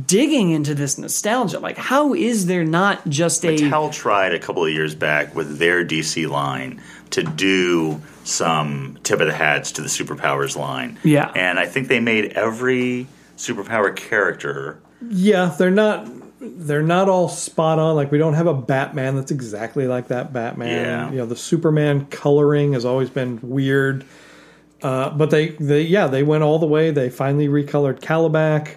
digging 0.06 0.52
into 0.52 0.74
this 0.76 0.98
nostalgia? 0.98 1.60
Like 1.60 1.78
how 1.78 2.14
is 2.14 2.48
there 2.48 2.66
not 2.66 3.08
just 3.10 3.46
a 3.46 3.58
Mattel 3.58 3.92
tried 3.92 4.34
a 4.34 4.40
couple 4.40 4.66
of 4.66 4.72
years 4.72 4.96
back 4.96 5.36
with 5.36 5.58
their 5.60 5.86
DC 5.86 6.30
line 6.30 6.82
to 7.12 7.24
do 7.24 8.02
some 8.28 8.98
tip 9.04 9.20
of 9.22 9.28
the 9.28 9.34
hats 9.34 9.72
to 9.74 9.82
the 9.82 9.88
superpowers 9.88 10.56
line. 10.58 11.00
Yeah. 11.04 11.32
And 11.36 11.60
I 11.60 11.66
think 11.66 11.88
they 11.88 12.00
made 12.00 12.34
every 12.34 13.08
superpower 13.38 13.96
character. 13.96 14.80
Yeah, 15.02 15.54
they're 15.58 15.72
not 15.72 16.08
they're 16.40 16.84
not 16.84 17.10
all 17.10 17.30
spot 17.30 17.80
on. 17.80 17.96
Like 17.96 18.12
we 18.12 18.18
don't 18.18 18.36
have 18.36 18.48
a 18.48 18.54
Batman 18.54 19.16
that's 19.16 19.32
exactly 19.32 19.88
like 19.88 20.08
that 20.10 20.34
Batman. 20.34 20.86
Yeah. 20.86 21.12
You 21.12 21.18
know, 21.18 21.26
the 21.26 21.36
Superman 21.36 22.06
coloring 22.08 22.74
has 22.74 22.86
always 22.86 23.10
been 23.10 23.40
weird. 23.42 24.06
Uh, 24.84 25.10
but 25.10 25.32
they, 25.32 25.50
they 25.50 25.82
yeah 25.82 26.08
they 26.08 26.24
went 26.24 26.44
all 26.44 26.60
the 26.60 26.68
way. 26.68 26.92
They 26.92 27.10
finally 27.10 27.48
recolored 27.48 28.00
Kalibak. 28.00 28.76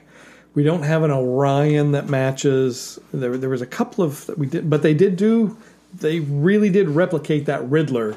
We 0.54 0.62
don't 0.64 0.82
have 0.82 1.02
an 1.02 1.10
Orion 1.10 1.92
that 1.92 2.08
matches. 2.08 2.98
There 3.12 3.36
there 3.36 3.50
was 3.50 3.62
a 3.62 3.66
couple 3.66 4.02
of 4.04 4.26
that 4.26 4.38
we 4.38 4.46
did, 4.46 4.68
but 4.70 4.82
they 4.82 4.94
did 4.94 5.16
do. 5.16 5.56
They 5.92 6.20
really 6.20 6.70
did 6.70 6.88
replicate 6.88 7.46
that 7.46 7.68
Riddler, 7.68 8.16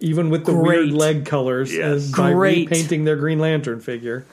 even 0.00 0.30
with 0.30 0.44
the 0.46 0.54
weird 0.54 0.90
leg 0.90 1.24
colors, 1.26 1.72
Yes. 1.72 2.12
uh, 2.12 2.16
by 2.16 2.30
repainting 2.30 3.04
their 3.04 3.16
Green 3.16 3.38
Lantern 3.38 3.80
figure. 3.80 4.24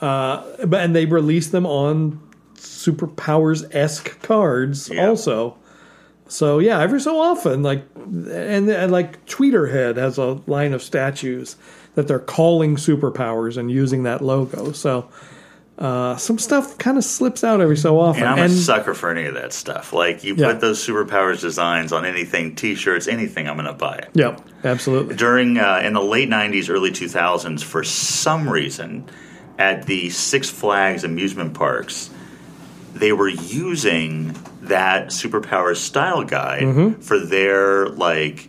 Uh, 0.00 0.44
but 0.66 0.80
and 0.82 0.94
they 0.94 1.06
released 1.06 1.50
them 1.52 1.66
on 1.66 2.20
superpowers 2.60 3.74
esque 3.74 4.20
cards 4.22 4.88
Yeah. 4.88 5.08
also. 5.08 5.56
So 6.28 6.58
yeah, 6.60 6.80
every 6.80 7.00
so 7.00 7.18
often, 7.18 7.62
like 7.62 7.84
and, 7.96 8.68
and 8.70 8.92
like 8.92 9.26
Tweeterhead 9.26 9.96
has 9.96 10.16
a 10.18 10.40
line 10.46 10.72
of 10.72 10.82
statues 10.82 11.56
that 11.96 12.06
they're 12.06 12.20
calling 12.20 12.76
superpowers 12.76 13.56
and 13.56 13.70
using 13.70 14.04
that 14.04 14.22
logo. 14.22 14.70
So 14.70 15.08
uh, 15.76 16.14
some 16.16 16.38
stuff 16.38 16.78
kind 16.78 16.98
of 16.98 17.04
slips 17.04 17.42
out 17.42 17.60
every 17.60 17.76
so 17.76 17.98
often. 17.98 18.22
And 18.22 18.30
I'm 18.32 18.38
and 18.38 18.52
a 18.52 18.56
sucker 18.56 18.94
for 18.94 19.10
any 19.10 19.24
of 19.24 19.34
that 19.34 19.52
stuff. 19.52 19.92
Like 19.92 20.22
you 20.22 20.36
Yeah. 20.36 20.52
put 20.52 20.60
those 20.60 20.86
superpowers 20.86 21.40
designs 21.40 21.92
on 21.92 22.04
anything, 22.04 22.54
T-shirts, 22.54 23.08
anything, 23.08 23.48
I'm 23.48 23.56
going 23.56 23.66
to 23.66 23.72
buy 23.72 23.96
it. 23.96 24.10
yeah, 24.14 24.36
absolutely. 24.62 25.16
During 25.16 25.58
uh, 25.58 25.80
in 25.82 25.94
the 25.94 26.02
late 26.02 26.28
'90s, 26.28 26.70
early 26.70 26.90
2000s, 26.92 27.64
for 27.64 27.82
some 27.82 28.48
reason, 28.48 29.08
at 29.58 29.86
the 29.86 30.10
Six 30.10 30.48
Flags 30.48 31.02
amusement 31.02 31.54
parks, 31.54 32.10
they 33.00 33.12
were 33.12 33.28
using 33.28 34.34
that 34.62 35.06
superpowers 35.08 35.76
style 35.76 36.22
guide 36.24 36.62
Mm-hmm. 36.62 37.00
for 37.00 37.18
their 37.18 37.88
like 37.88 38.48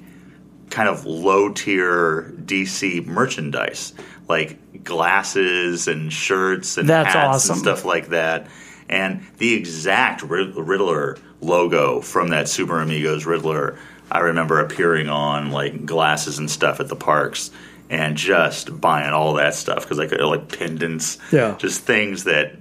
kind 0.70 0.88
of 0.88 1.06
low 1.06 1.52
tier 1.52 2.34
DC 2.45 3.06
merchandise, 3.06 3.93
like 4.30 4.84
glasses 4.84 5.88
and 5.88 6.12
shirts 6.14 6.78
and 6.78 6.88
That's 6.88 7.14
hats 7.14 7.36
awesome. 7.36 7.54
and 7.54 7.62
stuff 7.62 7.86
like 7.86 8.08
that. 8.10 8.47
And 8.89 9.26
the 9.38 9.54
exact 9.54 10.22
Riddler 10.24 11.18
logo 11.39 12.02
from 12.02 12.30
that 12.30 12.47
Super 12.49 12.80
Amigos 12.82 13.26
Riddler, 13.26 13.78
I 14.12 14.20
remember 14.20 14.60
appearing 14.60 15.08
on 15.10 15.52
like 15.52 15.86
glasses 15.86 16.38
and 16.39 16.49
stuff 16.52 16.80
at 16.80 16.88
the 16.89 16.95
parks 16.95 17.52
and 17.89 18.16
just 18.18 18.80
buying 18.80 19.12
all 19.14 19.34
that 19.36 19.54
stuff 19.56 19.84
because 19.84 19.99
I 19.99 20.08
could 20.08 20.22
like 20.22 20.58
pendants, 20.58 21.18
Yeah. 21.32 21.56
just 21.58 21.82
things 21.84 22.26
that. 22.26 22.56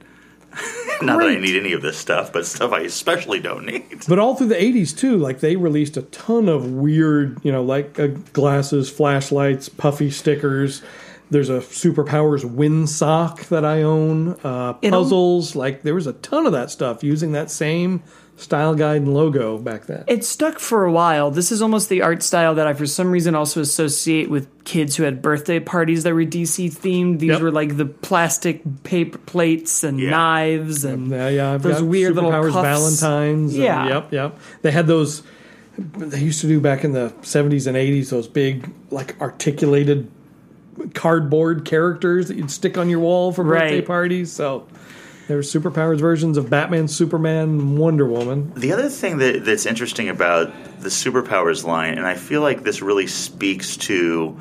Not 1.03 1.20
that 1.20 1.28
I 1.28 1.36
need 1.36 1.57
any 1.57 1.72
of 1.72 1.82
this 1.82 1.96
stuff, 1.96 2.32
but 2.32 2.44
stuff 2.44 2.72
I 2.72 2.80
especially 2.80 3.40
don't 3.40 3.64
need. 3.64 4.05
But 4.07 4.18
all 4.18 4.34
through 4.34 4.48
the 4.48 4.55
80s 4.55 4.96
too, 4.96 5.16
like 5.16 5.40
they 5.40 5.57
released 5.57 5.96
a 5.96 6.03
ton 6.03 6.48
of 6.48 6.70
weird, 6.72 7.40
you 7.42 7.53
know, 7.53 7.62
like 7.62 7.98
uh, 7.98 8.09
glasses, 8.32 8.90
flashlights, 8.90 9.68
puffy 9.68 10.11
stickers. 10.11 10.82
There's 11.30 11.48
a 11.48 11.61
superpowers 11.61 12.44
windsock 12.44 13.48
that 13.48 13.64
I 13.64 13.82
own. 13.82 14.36
Uh, 14.42 14.74
puzzles, 14.74 15.55
like 15.55 15.82
there 15.82 15.94
was 15.94 16.09
a 16.09 16.12
ton 16.14 16.44
of 16.44 16.53
that 16.53 16.70
stuff 16.70 17.05
using 17.05 17.32
that 17.32 17.51
same 17.51 18.03
style 18.41 18.74
guide 18.74 19.03
and 19.03 19.12
logo 19.14 19.59
back 19.59 19.86
then. 19.86 20.05
It 20.07 20.24
stuck 20.24 20.59
for 20.59 20.84
a 20.84 20.93
while. 20.93 21.30
This 21.30 21.53
is 21.53 21.61
almost 21.62 21.88
the 21.88 22.03
art 22.03 22.22
style 22.22 22.55
that 22.55 22.66
I, 22.66 22.72
for 22.72 22.86
some 22.86 23.11
reason, 23.11 23.34
also 23.34 23.61
associate 23.61 24.30
with 24.30 24.49
kids 24.64 24.97
who 24.97 25.03
had 25.03 25.20
birthday 25.22 25.61
parties 25.61 26.03
that 26.05 26.14
were 26.14 26.24
DC 26.24 26.70
themed. 26.70 27.18
These 27.18 27.30
Yep. 27.30 27.41
were 27.43 27.51
like 27.53 27.76
the 27.76 27.86
plastic 27.86 28.62
paper 28.82 29.18
plates 29.18 29.84
and 29.84 29.99
Yeah. 30.01 30.11
knives 30.11 30.84
and 30.84 31.11
Yeah, 31.11 31.28
yeah, 31.28 31.53
I've 31.53 31.62
those 31.62 31.82
weird 31.82 32.14
little 32.14 32.30
cuffs. 32.30 32.55
Valentines. 32.55 33.55
and- 33.55 33.62
Yeah. 33.62 33.88
yep, 33.88 34.12
yep. 34.12 34.38
They 34.62 34.70
had 34.70 34.86
those. 34.86 35.22
They 35.78 36.18
used 36.20 36.41
to 36.43 36.47
do 36.47 36.61
back 36.61 36.84
in 36.84 36.93
the 36.93 37.12
70s 37.22 37.66
and 37.66 37.76
80s 37.76 38.11
those 38.11 38.26
big, 38.28 38.68
like 38.91 39.16
articulated 39.20 40.09
cardboard 40.95 41.64
characters 41.64 42.28
that 42.28 42.36
you'd 42.36 42.51
stick 42.51 42.78
on 42.78 42.88
your 42.88 43.01
wall 43.01 43.32
for 43.32 43.45
birthday 43.45 43.76
Right. 43.76 43.86
parties. 43.86 44.32
So 44.32 44.64
there 45.31 45.37
were 45.37 45.45
superpowers 45.45 46.01
versions 46.01 46.37
of 46.37 46.51
Batman, 46.51 46.89
Superman, 46.89 47.76
Wonder 47.76 48.05
Woman. 48.05 48.53
The 48.57 48.72
other 48.72 48.89
thing 48.89 49.18
that, 49.18 49.45
that's 49.45 49.64
interesting 49.64 50.09
about 50.09 50.53
the 50.81 50.89
superpowers 50.89 51.62
line, 51.62 51.99
and 51.99 52.05
I 52.05 52.16
feel 52.16 52.41
like 52.41 52.64
this 52.64 52.83
really 52.83 53.07
speaks 53.07 53.76
to 53.76 54.37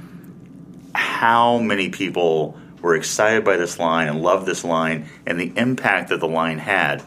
how 0.96 1.60
many 1.60 1.90
people 1.90 2.58
were 2.82 2.96
excited 2.96 3.46
by 3.46 3.58
this 3.58 3.78
line 3.78 4.08
and 4.08 4.24
loved 4.24 4.48
this 4.48 4.64
line 4.64 5.08
and 5.28 5.40
the 5.40 5.54
impact 5.58 6.10
that 6.10 6.22
the 6.22 6.28
line 6.28 6.58
had. 6.58 7.04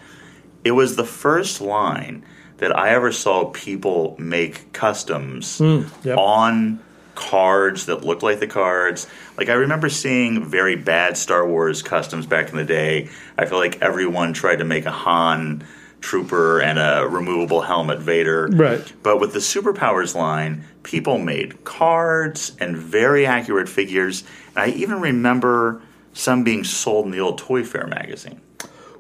It 0.63 0.71
was 0.71 0.95
the 0.95 1.05
first 1.05 1.61
line 1.61 2.25
that 2.59 2.79
I 2.79 2.91
ever 2.91 3.11
saw 3.11 3.47
people 3.47 4.15
make 4.17 4.73
customs 4.73 5.59
hmm, 5.59 5.83
yep. 6.05 6.19
on 6.19 6.79
cards 7.15 7.87
that 7.87 8.05
looked 8.05 8.23
like 8.23 8.41
the 8.41 8.47
cards. 8.47 9.07
Like 9.37 9.49
I 9.49 9.55
remember 9.55 9.89
seeing 9.89 10.45
very 10.45 10.77
bad 10.77 11.17
Star 11.17 11.47
Wars 11.47 11.83
customs 11.83 12.27
back 12.27 12.51
in 12.51 12.57
the 12.57 12.65
day. 12.65 13.09
I 13.37 13.47
feel 13.47 13.59
like 13.59 13.81
everyone 13.83 14.33
tried 14.33 14.57
to 14.57 14.65
make 14.65 14.87
a 14.87 14.91
Han 14.91 15.65
trooper 16.01 16.61
and 16.61 16.79
a 16.79 17.09
removable 17.09 17.63
helmet 17.63 18.01
Vader. 18.01 18.49
Right. 18.53 18.93
But 19.03 19.21
with 19.21 19.33
the 19.33 19.39
superpowers 19.39 20.15
line, 20.15 20.65
people 20.83 21.19
made 21.19 21.65
cards 21.65 22.57
and 22.61 22.77
very 22.77 23.25
accurate 23.25 23.69
figures. 23.69 24.25
And 24.49 24.59
I 24.59 24.69
even 24.77 25.01
remember 25.01 25.81
some 26.13 26.45
being 26.45 26.65
sold 26.65 27.07
in 27.07 27.13
the 27.13 27.21
old 27.21 27.41
ToyFare 27.41 27.89
magazine. 27.89 28.41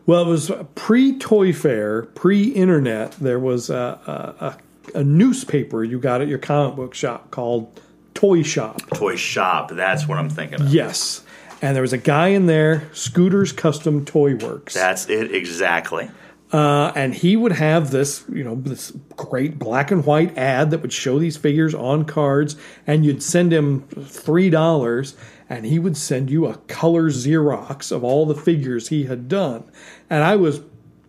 Well, 0.07 0.23
it 0.23 0.29
was 0.29 0.51
pre 0.75 1.19
ToyFare, 1.19 2.15
pre 2.15 2.45
Internet. 2.49 3.13
There 3.13 3.39
was 3.39 3.71
a, 3.71 4.01
a, 4.07 4.47
a, 4.95 4.99
a 5.01 5.05
newspaper 5.05 5.85
you 5.85 5.99
got 5.99 6.21
at 6.21 6.29
your 6.29 6.39
comic 6.39 6.77
book 6.77 6.95
shop 6.95 7.31
called 7.31 7.81
Toy 8.23 8.45
Shop. 8.45 8.81
Toy 8.95 9.17
Shop, 9.17 9.73
that's 9.73 10.07
what 10.07 10.17
I'm 10.17 10.31
thinking 10.31 10.61
of. 10.61 10.69
Yes. 10.69 11.25
And 11.61 11.75
there 11.75 11.83
was 11.83 11.93
a 11.93 11.99
guy 11.99 12.29
in 12.29 12.47
there, 12.47 12.89
Scooter's 12.93 13.51
Custom 13.51 14.05
Toy 14.05 14.37
Works. 14.37 14.75
That's 14.75 15.09
it 15.09 15.35
exactly. 15.35 16.09
Uh, 16.53 16.93
and 16.95 17.15
he 17.15 17.35
would 17.35 17.51
have 17.51 17.91
this, 17.91 18.25
you 18.33 18.45
know, 18.45 18.55
this 18.55 18.93
great 19.17 19.59
black 19.59 19.91
and 19.91 20.07
white 20.07 20.39
ad 20.39 20.71
that 20.71 20.83
would 20.83 20.93
show 20.93 21.19
these 21.19 21.37
figures 21.37 21.75
on 21.75 22.05
cards, 22.05 22.55
and 22.87 23.05
you'd 23.05 23.25
send 23.25 23.53
him 23.53 23.89
three 24.05 24.51
dollars, 24.51 25.17
and 25.49 25.67
he 25.67 25.81
would 25.81 25.97
send 25.97 26.31
you 26.31 26.47
a 26.47 26.59
color 26.69 27.11
Xerox 27.11 27.91
of 27.91 28.05
all 28.05 28.25
the 28.25 28.37
figures 28.37 28.87
he 28.87 29.07
had 29.07 29.27
done. 29.27 29.65
And 30.09 30.23
I 30.23 30.37
was 30.37 30.61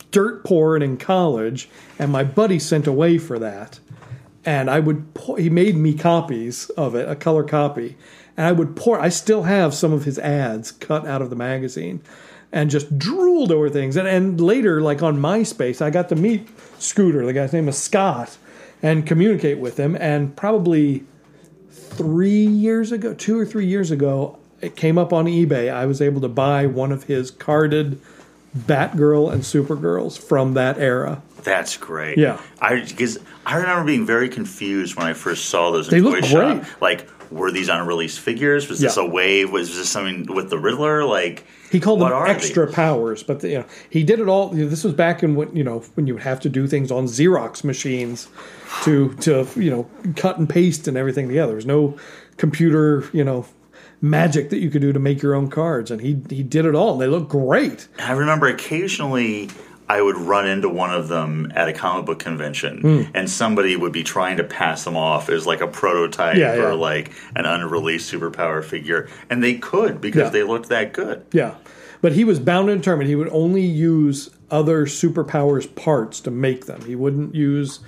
dirt 0.09 0.43
poor 0.43 0.73
and 0.73 0.83
in 0.83 0.97
college, 0.97 1.69
and 1.99 2.11
my 2.11 2.23
buddy 2.23 2.57
sent 2.57 2.87
away 2.87 3.19
for 3.19 3.37
that. 3.37 3.79
And 4.45 4.69
I 4.69 4.79
would 4.79 5.13
pour, 5.13 5.37
he 5.37 5.49
made 5.49 5.75
me 5.75 5.93
copies 5.93 6.69
of 6.71 6.95
it, 6.95 7.07
a 7.07 7.15
color 7.15 7.43
copy, 7.43 7.95
and 8.35 8.45
I 8.45 8.51
would 8.51 8.75
pour. 8.75 8.99
I 8.99 9.09
still 9.09 9.43
have 9.43 9.73
some 9.73 9.93
of 9.93 10.05
his 10.05 10.19
ads 10.19 10.71
cut 10.71 11.07
out 11.07 11.21
of 11.21 11.29
the 11.29 11.35
magazine, 11.35 12.01
and 12.51 12.69
just 12.69 12.97
drooled 12.97 13.51
over 13.51 13.69
things. 13.69 13.95
And 13.95 14.07
and 14.07 14.39
later, 14.39 14.81
like 14.81 15.01
on 15.01 15.17
MySpace, 15.17 15.81
I 15.81 15.89
got 15.89 16.09
to 16.09 16.15
meet 16.15 16.47
Scooter. 16.79 17.25
The 17.25 17.33
guy's 17.33 17.53
name 17.53 17.67
is 17.67 17.77
Scott, 17.77 18.37
and 18.81 19.05
communicate 19.05 19.59
with 19.59 19.77
him. 19.77 19.95
And 19.95 20.35
probably 20.35 21.03
three 21.71 22.45
years 22.45 22.91
ago, 22.91 23.13
two 23.13 23.39
or 23.39 23.45
three 23.45 23.65
years 23.65 23.91
ago, 23.91 24.37
it 24.61 24.75
came 24.75 24.97
up 24.97 25.13
on 25.13 25.25
eBay. 25.25 25.71
I 25.71 25.85
was 25.85 26.01
able 26.01 26.21
to 26.21 26.29
buy 26.29 26.65
one 26.65 26.91
of 26.91 27.03
his 27.03 27.31
carded 27.31 27.99
Batgirl 28.57 29.31
and 29.31 29.41
Supergirls 29.41 30.17
from 30.17 30.53
that 30.53 30.77
era. 30.77 31.21
That's 31.43 31.77
great. 31.77 32.17
Yeah. 32.17 32.39
I 32.61 32.79
because 32.81 33.19
I 33.45 33.57
remember 33.57 33.85
being 33.85 34.05
very 34.05 34.29
confused 34.29 34.95
when 34.95 35.05
I 35.07 35.13
first 35.13 35.45
saw 35.45 35.71
those 35.71 35.87
in 35.91 35.91
They 35.91 36.01
look 36.01 36.23
shop. 36.23 36.59
great. 36.61 36.81
Like, 36.81 37.07
were 37.31 37.51
these 37.51 37.67
unreleased 37.69 38.19
figures? 38.19 38.69
Was 38.69 38.79
this 38.79 38.95
a 38.97 39.05
wave? 39.05 39.51
Was 39.51 39.75
this 39.75 39.89
something 39.89 40.33
with 40.33 40.49
the 40.49 40.57
Riddler? 40.59 41.03
Like, 41.03 41.45
He 41.71 41.79
called 41.79 41.99
what 41.99 42.09
them 42.09 42.17
are 42.19 42.27
extra 42.27 42.65
these? 42.67 42.75
powers, 42.75 43.23
but 43.23 43.43
you 43.43 43.59
know, 43.59 43.65
he 43.89 44.03
did 44.03 44.19
it 44.19 44.27
all. 44.27 44.55
You 44.55 44.63
know, 44.63 44.69
this 44.69 44.83
was 44.83 44.93
back 44.93 45.23
in 45.23 45.35
when 45.35 45.55
you 45.55 45.63
know 45.63 45.79
when 45.95 46.05
you 46.07 46.13
would 46.13 46.23
have 46.23 46.39
to 46.41 46.49
do 46.49 46.67
things 46.67 46.91
on 46.91 47.05
Xerox 47.05 47.63
machines 47.63 48.27
to 48.83 49.13
to 49.15 49.47
you 49.55 49.69
know 49.71 49.89
cut 50.15 50.37
and 50.37 50.47
paste 50.49 50.87
and 50.87 50.95
everything 50.95 51.27
together. 51.27 51.47
There 51.47 51.55
was 51.55 51.65
no 51.65 51.97
computer 52.37 53.05
you 53.13 53.23
know 53.23 53.45
magic 54.01 54.49
that 54.49 54.57
you 54.59 54.69
could 54.69 54.81
do 54.81 54.91
to 54.93 54.99
make 54.99 55.21
your 55.21 55.33
own 55.33 55.49
cards, 55.49 55.89
and 55.89 56.01
he 56.01 56.21
he 56.29 56.43
did 56.43 56.65
it 56.65 56.75
all. 56.75 56.93
and 56.93 57.01
They 57.01 57.07
look 57.07 57.29
great. 57.29 57.87
I 57.99 58.11
remember 58.13 58.47
occasionally 58.47 59.49
I 59.89 60.01
would 60.01 60.17
run 60.17 60.47
into 60.47 60.69
one 60.69 60.91
of 60.91 61.07
them 61.09 61.51
at 61.55 61.67
a 61.67 61.73
comic 61.73 62.05
book 62.05 62.19
convention, 62.19 62.79
Hmm. 62.81 63.01
and 63.13 63.29
somebody 63.29 63.75
would 63.75 63.91
be 63.91 64.03
trying 64.03 64.37
to 64.37 64.43
pass 64.43 64.83
them 64.85 64.95
off 64.95 65.29
as 65.29 65.45
like 65.45 65.61
a 65.61 65.67
prototype 65.67 66.37
Yeah, 66.37 66.55
yeah. 66.55 66.61
or 66.63 66.75
like 66.75 67.11
an 67.35 67.45
unreleased 67.45 68.11
superpower 68.11 68.63
figure, 68.63 69.07
and 69.29 69.43
they 69.43 69.55
could 69.55 69.99
because 70.01 70.23
Yeah. 70.23 70.29
they 70.29 70.43
looked 70.43 70.69
that 70.69 70.93
good. 70.93 71.21
Yeah, 71.33 71.51
but 72.01 72.13
he 72.13 72.23
was 72.23 72.39
bound 72.39 72.69
and 72.69 72.81
determined. 72.81 73.09
He 73.09 73.15
would 73.15 73.29
only 73.31 73.61
use 73.65 74.29
other 74.49 74.85
superpowers 74.85 75.73
parts 75.75 76.19
to 76.21 76.31
make 76.31 76.65
them. 76.65 76.81
He 76.85 76.95
wouldn't 76.95 77.35
use 77.35 77.79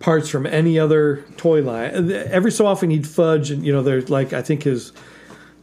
parts 0.00 0.28
from 0.30 0.46
any 0.46 0.78
other 0.78 1.24
toy 1.36 1.60
line. 1.62 2.10
Every 2.10 2.50
so 2.50 2.66
often 2.66 2.90
he'd 2.90 3.06
fudge, 3.06 3.50
and 3.50 3.64
you 3.64 3.72
know, 3.72 3.82
there's 3.82 4.10
like 4.10 4.32
I 4.32 4.42
think 4.42 4.62
his 4.64 4.92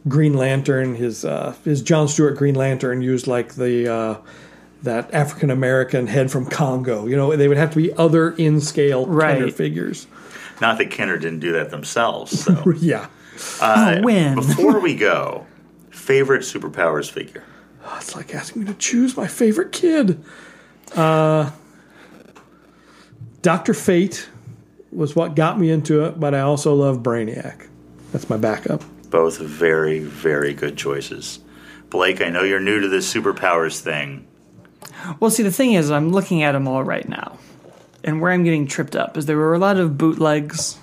Green 0.08 0.32
Lantern, 0.34 0.94
his 0.94 1.24
uh, 1.24 1.54
his 1.64 1.82
John 1.82 2.08
Stewart 2.08 2.36
Green 2.38 2.54
Lantern 2.54 3.02
used 3.02 3.26
like 3.26 3.54
the 3.56 3.92
uh, 3.92 4.14
that 4.82 5.12
African 5.12 5.50
American 5.50 6.06
head 6.06 6.30
from 6.30 6.46
Congo. 6.46 7.06
You 7.06 7.16
know, 7.16 7.34
they 7.36 7.48
would 7.48 7.56
have 7.56 7.70
to 7.72 7.76
be 7.76 7.92
other 7.94 8.30
in 8.30 8.60
scale 8.60 9.06
Right. 9.06 9.38
Kenner 9.38 9.50
figures. 9.50 10.06
Not 10.60 10.78
that 10.78 10.90
Kenner 10.90 11.18
didn't 11.18 11.40
do 11.40 11.52
that 11.52 11.70
themselves. 11.70 12.44
So 12.44 12.62
Yeah, 12.78 13.06
oh, 13.62 14.00
when? 14.02 14.34
before 14.34 14.80
we 14.80 14.94
go, 14.96 15.46
favorite 15.90 16.42
superpowers 16.42 17.10
figure. 17.10 17.44
it's 17.96 18.14
like 18.16 18.34
asking 18.34 18.62
me 18.62 18.68
to 18.68 18.74
choose 18.74 19.16
my 19.16 19.26
favorite 19.26 19.72
kid. 19.72 20.22
Uh, 20.94 21.50
Doctor 23.42 23.74
Fate 23.74 24.28
was 24.90 25.14
what 25.14 25.36
got 25.36 25.58
me 25.58 25.70
into 25.70 26.04
it, 26.04 26.18
but 26.18 26.34
I 26.34 26.40
also 26.40 26.74
love 26.74 26.98
Brainiac. 26.98 27.68
That's 28.12 28.28
my 28.30 28.36
backup. 28.36 28.82
Both 29.10 29.38
very, 29.38 30.00
very 30.00 30.54
good 30.54 30.76
choices. 30.76 31.40
Blake, 31.90 32.20
I 32.20 32.30
know 32.30 32.42
you're 32.42 32.60
new 32.60 32.80
to 32.80 32.88
this 32.88 33.12
superpowers 33.12 33.80
thing. 33.80 34.26
Well, 35.20 35.30
see, 35.30 35.42
the 35.42 35.52
thing 35.52 35.72
is, 35.74 35.90
I'm 35.90 36.10
looking 36.10 36.42
at 36.42 36.52
them 36.52 36.68
all 36.68 36.82
right 36.82 37.08
now, 37.08 37.38
and 38.04 38.20
where 38.20 38.32
I'm 38.32 38.44
getting 38.44 38.66
tripped 38.66 38.96
up 38.96 39.16
is 39.16 39.26
there 39.26 39.36
were 39.36 39.54
a 39.54 39.58
lot 39.58 39.78
of 39.78 39.98
bootlegs, 39.98 40.78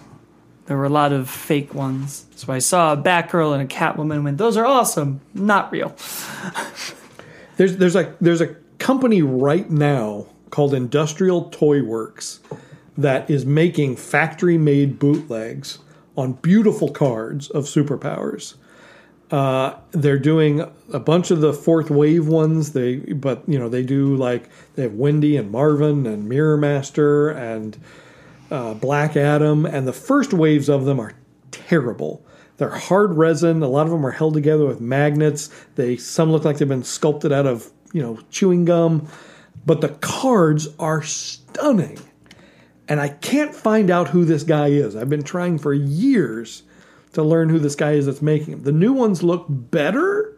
there 0.66 0.78
were 0.78 0.86
a 0.86 0.90
lot 0.90 1.14
of 1.14 1.30
fake 1.30 1.74
ones. 1.74 2.26
So 2.36 2.52
I 2.52 2.60
saw 2.60 2.94
a 2.94 2.98
Batgirl 2.98 3.54
and 3.54 3.64
a 3.64 3.74
Catwoman. 3.74 4.24
Went, 4.24 4.38
those 4.38 4.58
are 4.58 4.66
awesome, 4.66 5.22
not 5.34 5.72
real. 5.72 5.96
There's 7.58 7.78
there's 7.78 7.96
a 7.96 8.14
there's 8.20 8.42
a 8.42 8.56
company 8.80 9.22
right 9.22 9.70
now 9.70 10.28
called 10.50 10.74
Industrial 10.74 11.50
Toy 11.52 11.82
Works 11.82 12.42
that 12.98 13.30
is 13.30 13.46
making 13.46 13.96
factory 13.96 14.58
made 14.58 15.00
bootlegs 15.00 15.80
on 16.18 16.34
beautiful 16.34 16.92
cards 16.92 17.50
of 17.50 17.64
superpowers. 17.64 18.56
Uh, 19.36 19.78
they're 19.92 20.18
doing 20.18 20.62
a 20.94 21.00
bunch 21.00 21.30
of 21.30 21.42
the 21.42 21.52
fourth 21.52 21.90
wave 21.90 22.26
ones. 22.26 22.72
They 22.72 22.96
but 22.96 23.44
you 23.48 23.60
know 23.60 23.68
they 23.68 23.84
do 23.84 24.16
like 24.16 24.48
they 24.76 24.84
have 24.84 24.94
Wendy 24.94 25.36
and 25.36 25.52
Marvin 25.52 26.08
and 26.08 26.30
Mirror 26.30 26.56
Master 26.56 27.32
and 27.32 27.78
uh, 28.50 28.76
Black 28.76 29.18
Adam, 29.18 29.66
and 29.66 29.86
the 29.86 29.92
first 29.92 30.32
waves 30.32 30.70
of 30.70 30.86
them 30.86 31.02
are 31.02 31.16
terrible. 31.52 32.26
They're 32.56 32.70
hard 32.70 33.16
resin. 33.16 33.62
A 33.62 33.68
lot 33.68 33.86
of 33.86 33.92
them 33.92 34.06
are 34.06 34.12
held 34.12 34.36
together 34.36 34.66
with 34.66 34.80
magnets. 34.80 35.50
They 35.76 35.98
some 35.98 36.32
look 36.32 36.46
like 36.46 36.60
they've 36.60 36.66
been 36.70 36.86
sculpted 36.86 37.34
out 37.34 37.46
of 37.46 37.70
you 37.92 38.02
know 38.02 38.20
chewing 38.32 38.64
gum, 38.64 39.06
but 39.66 39.82
the 39.82 39.90
cards 39.90 40.70
are 40.80 41.04
stunning. 41.04 42.00
And 42.88 43.02
I 43.02 43.10
can't 43.10 43.54
find 43.54 43.90
out 43.90 44.08
who 44.08 44.24
this 44.24 44.44
guy 44.44 44.68
is. 44.68 44.96
I've 44.96 45.10
been 45.10 45.24
trying 45.24 45.58
for 45.58 45.74
years 45.74 46.64
to 47.16 47.24
learn 47.24 47.50
who 47.50 47.60
this 47.60 47.76
guy 47.76 47.94
is 47.94 48.06
that's 48.06 48.22
making 48.22 48.52
them. 48.52 48.64
The 48.64 48.72
new 48.72 48.94
ones 48.94 49.24
look 49.24 49.46
better, 49.50 50.38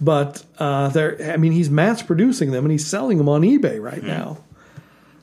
but 0.00 0.44
uh, 0.58 0.88
they're. 0.88 1.32
I 1.32 1.36
mean, 1.36 1.52
he's 1.52 1.68
mass 1.70 2.02
producing 2.02 2.50
them 2.52 2.64
and 2.64 2.72
he's 2.72 2.86
selling 2.86 3.18
them 3.18 3.28
on 3.28 3.42
eBay 3.42 3.82
right 3.82 4.02
now. 4.02 4.38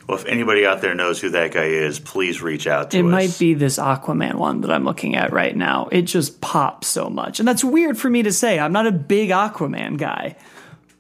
Well, 0.07 0.17
if 0.17 0.26
anybody 0.26 0.65
out 0.65 0.82
there 0.82 0.93
knows 0.93 1.21
who 1.21 1.30
that 1.30 1.53
guy 1.53 1.63
is, 1.63 1.97
please 1.97 2.41
reach 2.41 2.67
out 2.67 2.91
to 2.91 2.97
It 2.97 3.05
us. 3.05 3.09
might 3.09 3.39
be 3.39 3.53
this 3.53 3.78
Aquaman 3.80 4.34
one 4.36 4.59
that 4.61 4.69
I'm 4.71 4.84
looking 4.84 5.15
at 5.15 5.32
right 5.32 5.55
now. 5.55 5.88
It 5.93 6.01
just 6.01 6.41
pops 6.41 6.88
so 6.88 7.09
much. 7.09 7.39
And 7.39 7.47
that's 7.47 7.63
weird 7.63 7.97
for 7.97 8.09
me 8.09 8.21
to 8.24 8.34
say. 8.34 8.59
I'm 8.59 8.74
not 8.74 8.86
a 8.86 8.91
big 8.91 9.30
Aquaman 9.30 9.97
guy, 9.97 10.36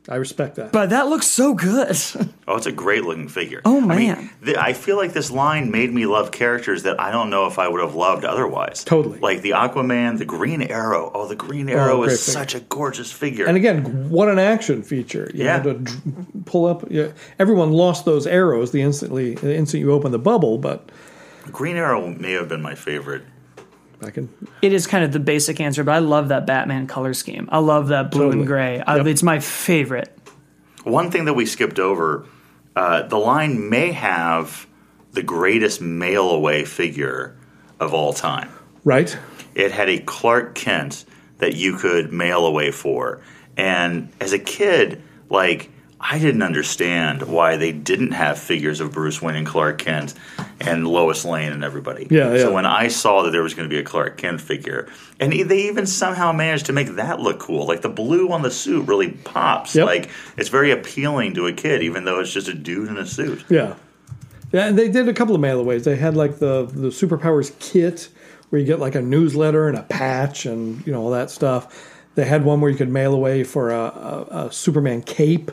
I 0.09 0.15
respect 0.15 0.55
that. 0.57 0.71
but 0.73 0.89
that 0.89 1.07
looks 1.07 1.27
so 1.27 1.53
good. 1.53 1.95
Oh, 2.45 2.57
it's 2.57 2.65
a 2.65 2.73
great 2.73 3.05
looking 3.05 3.29
figure. 3.29 3.61
Oh, 3.63 3.77
I 3.89 3.95
mean, 3.97 4.07
man. 4.11 4.29
th- 4.43 4.57
I 4.57 4.73
feel 4.73 4.97
like 4.97 5.13
this 5.13 5.31
line 5.31 5.71
made 5.71 5.93
me 5.93 6.05
love 6.05 6.31
characters 6.31 6.83
that 6.83 6.99
I 6.99 7.09
don't 7.09 7.29
know 7.29 7.47
if 7.47 7.57
I 7.57 7.69
would 7.69 7.79
have 7.79 7.95
loved 7.95 8.25
otherwise. 8.25 8.83
Totally. 8.83 9.17
Like 9.19 9.41
the 9.41 9.51
Aquaman, 9.51 10.17
the 10.17 10.25
Green 10.25 10.61
Arrow. 10.61 11.09
Oh, 11.15 11.25
the 11.25 11.37
Green 11.37 11.69
Arrow 11.69 11.93
oh, 11.93 12.03
great 12.03 12.11
is 12.11 12.25
figure. 12.25 12.39
such 12.41 12.53
a 12.55 12.59
gorgeous 12.59 13.13
figure. 13.13 13.45
And 13.45 13.55
again, 13.55 14.09
what 14.09 14.27
an 14.27 14.39
action 14.39 14.83
feature! 14.83 15.31
You 15.33 15.45
Yeah. 15.45 15.59
know, 15.59 15.63
to 15.71 15.79
dr- 15.79 16.01
pull 16.45 16.65
up. 16.65 16.83
Yeah, 16.91 17.13
everyone 17.39 17.71
lost 17.71 18.03
those 18.03 18.27
arrows 18.27 18.71
the 18.71 18.81
instantly 18.81 19.35
the 19.35 19.55
instant 19.55 19.79
you 19.79 19.93
open 19.93 20.11
the 20.11 20.19
bubble, 20.19 20.57
but 20.57 20.89
Green 21.49 21.77
Arrow 21.77 22.05
may 22.09 22.33
have 22.33 22.49
been 22.49 22.61
my 22.61 22.75
favorite. 22.75 23.23
I 24.05 24.11
can. 24.11 24.29
it 24.61 24.73
is 24.73 24.87
kind 24.87 25.03
of 25.03 25.11
the 25.11 25.19
basic 25.19 25.59
answer, 25.59 25.83
but 25.83 25.93
I 25.93 25.99
love 25.99 26.29
that 26.29 26.45
Batman 26.45 26.87
color 26.87 27.13
scheme. 27.13 27.49
I 27.51 27.59
love 27.59 27.87
that 27.89 28.11
blue 28.11 28.25
Totally. 28.25 28.39
and 28.39 28.47
gray. 28.47 28.79
I, 28.81 28.99
it's 29.07 29.23
my 29.23 29.39
favorite. 29.39 30.17
One 30.83 31.11
thing 31.11 31.25
that 31.25 31.33
we 31.33 31.45
skipped 31.45 31.79
over 31.79 32.25
uh, 32.75 33.03
the 33.03 33.17
line 33.17 33.69
may 33.69 33.91
have 33.91 34.67
the 35.11 35.23
greatest 35.23 35.81
mail 35.81 36.31
away 36.31 36.65
figure 36.65 37.37
of 37.79 37.93
all 37.93 38.13
time. 38.13 38.49
Right? 38.83 39.15
It 39.55 39.71
had 39.71 39.89
a 39.89 39.99
Clark 39.99 40.55
Kent 40.55 41.05
that 41.37 41.55
you 41.55 41.77
could 41.77 42.11
mail 42.11 42.45
away 42.45 42.71
for. 42.71 43.21
And 43.55 44.11
as 44.19 44.33
a 44.33 44.39
kid, 44.39 45.03
like, 45.29 45.69
I 46.05 46.19
didn't 46.19 46.41
understand 46.41 47.21
why 47.21 47.55
they 47.55 47.71
didn't 47.71 48.11
have 48.11 48.37
figures 48.37 48.81
of 48.81 48.91
Bruce 48.91 49.21
Wayne 49.21 49.37
and 49.37 49.47
Clark 49.47 49.77
Kent 49.77 50.13
and 50.59 50.85
Lois 50.85 51.23
Lane 51.23 51.53
and 51.53 51.63
everybody. 51.63 52.07
Yeah, 52.11 52.33
yeah. 52.33 52.39
So 52.39 52.53
when 52.53 52.65
I 52.65 52.89
saw 52.89 53.23
that 53.23 53.31
there 53.31 53.41
was 53.41 53.53
going 53.53 53.69
to 53.69 53.73
be 53.73 53.79
a 53.79 53.85
Clark 53.85 54.17
Kent 54.17 54.41
figure, 54.41 54.89
and 55.21 55.31
they 55.31 55.69
even 55.69 55.87
somehow 55.87 56.33
managed 56.33 56.65
to 56.65 56.73
make 56.73 56.89
that 56.95 57.21
look 57.21 57.39
cool. 57.39 57.65
Like 57.65 57.81
the 57.81 57.89
blue 57.89 58.29
on 58.33 58.41
the 58.41 58.51
suit 58.51 58.85
really 58.85 59.11
pops. 59.11 59.75
Yep. 59.75 59.85
Like 59.85 60.09
it's 60.35 60.49
very 60.49 60.71
appealing 60.71 61.35
to 61.35 61.47
a 61.47 61.53
kid, 61.53 61.83
even 61.83 62.03
though 62.03 62.19
it's 62.19 62.33
just 62.33 62.49
a 62.49 62.53
dude 62.53 62.89
in 62.89 62.97
a 62.97 63.05
suit. 63.05 63.45
Yeah. 63.49 63.75
Yeah, 64.51 64.67
and 64.67 64.77
they 64.77 64.89
did 64.89 65.07
a 65.07 65.13
couple 65.13 65.33
of 65.33 65.41
mailaways. 65.41 65.85
They 65.85 65.95
had 65.95 66.17
like 66.17 66.39
the 66.39 66.65
the 66.65 66.89
superpowers 66.89 67.57
kit 67.59 68.09
where 68.49 68.59
you 68.59 68.67
get 68.67 68.79
like 68.79 68.95
a 68.95 69.01
newsletter 69.01 69.69
and 69.69 69.77
a 69.77 69.83
patch 69.83 70.45
and 70.45 70.85
you 70.85 70.91
know 70.91 71.01
all 71.01 71.11
that 71.11 71.31
stuff. 71.31 71.89
They 72.15 72.25
had 72.25 72.43
one 72.43 72.61
where 72.61 72.69
you 72.69 72.77
could 72.77 72.89
mail 72.89 73.13
away 73.15 73.43
for 73.43 73.71
a, 73.71 73.79
a, 73.79 74.45
a 74.45 74.51
Superman 74.51 75.01
cape, 75.01 75.51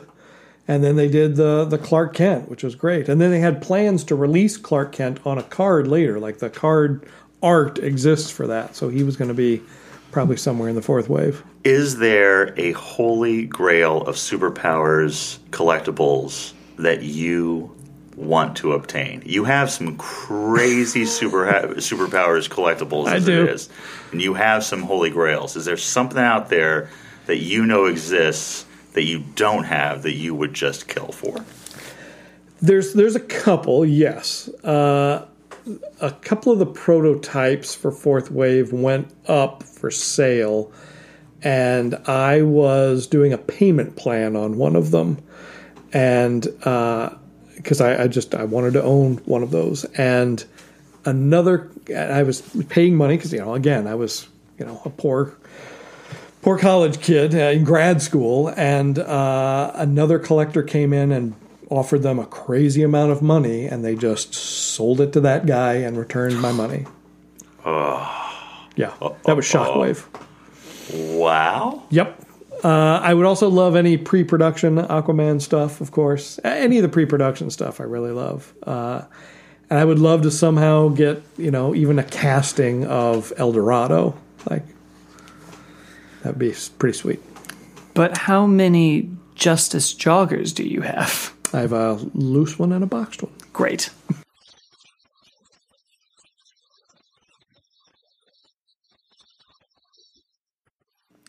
and 0.67 0.83
then 0.83 0.95
they 0.95 1.09
did 1.09 1.35
the 1.35 1.65
the 1.65 1.77
Clark 1.77 2.13
Kent, 2.13 2.49
which 2.49 2.63
was 2.63 2.75
great. 2.75 3.09
And 3.09 3.19
then 3.19 3.31
they 3.31 3.39
had 3.39 3.61
plans 3.61 4.03
to 4.05 4.15
release 4.15 4.57
Clark 4.57 4.91
Kent 4.91 5.19
on 5.25 5.37
a 5.37 5.43
card 5.43 5.87
later, 5.87 6.19
like 6.19 6.39
the 6.39 6.49
card 6.49 7.05
art 7.41 7.79
exists 7.79 8.29
for 8.29 8.47
that. 8.47 8.75
So 8.75 8.89
he 8.89 9.03
was 9.03 9.17
going 9.17 9.29
to 9.29 9.33
be 9.33 9.61
probably 10.11 10.37
somewhere 10.37 10.69
in 10.69 10.75
the 10.75 10.81
fourth 10.81 11.09
wave. 11.09 11.43
Is 11.63 11.97
there 11.97 12.59
a 12.59 12.71
holy 12.73 13.45
grail 13.45 14.01
of 14.01 14.15
superpowers 14.15 15.39
collectibles 15.49 16.53
that 16.77 17.03
you 17.03 17.75
want 18.15 18.57
to 18.57 18.73
obtain? 18.73 19.23
You 19.25 19.45
have 19.45 19.71
some 19.71 19.97
crazy 19.97 21.05
super 21.17 21.45
superpowers 21.75 22.49
collectibles 22.49 23.07
I 23.07 23.15
as 23.17 23.25
do. 23.25 23.43
it 23.43 23.49
is, 23.49 23.69
and 24.11 24.21
you 24.21 24.33
have 24.35 24.63
some 24.63 24.81
holy 24.81 25.09
grails. 25.09 25.55
Is 25.55 25.65
there 25.65 25.77
something 25.77 26.19
out 26.19 26.49
there 26.49 26.89
that 27.25 27.37
you 27.37 27.65
know 27.65 27.85
exists 27.85 28.65
that 28.93 29.03
you 29.03 29.23
don't 29.35 29.63
have 29.63 30.03
that 30.03 30.13
you 30.13 30.35
would 30.35 30.53
just 30.53 30.87
kill 30.87 31.11
for? 31.11 31.43
There's 32.61 32.93
there's 32.93 33.15
a 33.15 33.21
couple, 33.21 33.85
yes. 33.85 34.47
Uh, 34.63 35.25
a 35.99 36.11
couple 36.11 36.51
of 36.51 36.59
the 36.59 36.65
prototypes 36.65 37.75
for 37.75 37.91
Fourth 37.91 38.31
Wave 38.31 38.73
went 38.73 39.13
up 39.27 39.63
for 39.63 39.91
sale, 39.91 40.71
and 41.43 41.95
I 42.07 42.41
was 42.41 43.07
doing 43.07 43.33
a 43.33 43.37
payment 43.37 43.95
plan 43.95 44.35
on 44.35 44.57
one 44.57 44.75
of 44.75 44.91
them, 44.91 45.17
and 45.93 46.41
because 46.41 47.81
I, 47.81 48.03
I 48.03 48.07
just 48.07 48.35
I 48.35 48.43
wanted 48.43 48.73
to 48.73 48.83
own 48.83 49.17
one 49.25 49.43
of 49.43 49.51
those, 49.51 49.85
and 49.85 50.43
another 51.05 51.69
I 51.95 52.23
was 52.23 52.41
paying 52.69 52.95
money 52.95 53.17
because 53.17 53.33
you 53.33 53.39
know 53.39 53.53
again 53.55 53.87
I 53.87 53.95
was 53.95 54.27
you 54.59 54.65
know 54.65 54.81
a 54.85 54.89
poor 54.89 55.37
poor 56.41 56.57
college 56.57 57.01
kid 57.01 57.33
uh, 57.33 57.37
in 57.37 57.63
grad 57.63 58.01
school, 58.01 58.49
and 58.49 58.99
uh, 58.99 59.71
another 59.75 60.19
collector 60.19 60.63
came 60.63 60.93
in 60.93 61.11
and 61.11 61.35
offered 61.69 62.03
them 62.03 62.19
a 62.19 62.25
crazy 62.25 62.83
amount 62.83 63.11
of 63.11 63.21
money, 63.21 63.65
and 63.65 63.83
they 63.83 63.95
just 63.95 64.33
sold 64.33 64.99
it 64.99 65.13
to 65.13 65.21
that 65.21 65.45
guy 65.45 65.75
and 65.75 65.97
returned 65.97 66.41
my 66.41 66.51
money. 66.51 66.85
yeah, 68.75 68.93
that 69.25 69.35
was 69.35 69.45
Shockwave. 69.45 70.05
Wow. 70.93 71.83
Yep. 71.89 72.19
Uh, 72.63 72.99
I 73.01 73.13
would 73.13 73.25
also 73.25 73.49
love 73.49 73.75
any 73.75 73.97
pre-production 73.97 74.75
Aquaman 74.75 75.41
stuff, 75.41 75.81
of 75.81 75.91
course. 75.91 76.39
Any 76.43 76.77
of 76.77 76.83
the 76.83 76.89
pre-production 76.89 77.49
stuff, 77.49 77.79
I 77.79 77.85
really 77.85 78.11
love. 78.11 78.53
Uh, 78.61 79.03
and 79.69 79.79
I 79.79 79.85
would 79.85 79.99
love 79.99 80.23
to 80.23 80.31
somehow 80.31 80.89
get, 80.89 81.23
you 81.37 81.49
know, 81.49 81.73
even 81.73 81.97
a 81.97 82.03
casting 82.03 82.85
of 82.85 83.33
El 83.37 83.53
Dorado. 83.53 84.15
Like, 84.49 84.63
that'd 86.21 86.39
be 86.39 86.53
pretty 86.77 86.97
sweet. 86.97 87.21
But 87.93 88.17
how 88.17 88.45
many 88.45 89.09
Justice 89.35 89.93
joggers 89.93 90.53
do 90.53 90.63
you 90.63 90.81
have? 90.81 91.33
I 91.53 91.61
have 91.61 91.73
a 91.73 91.93
loose 92.13 92.57
one 92.57 92.71
and 92.71 92.83
a 92.83 92.87
boxed 92.87 93.23
one. 93.23 93.33
Great. 93.53 93.89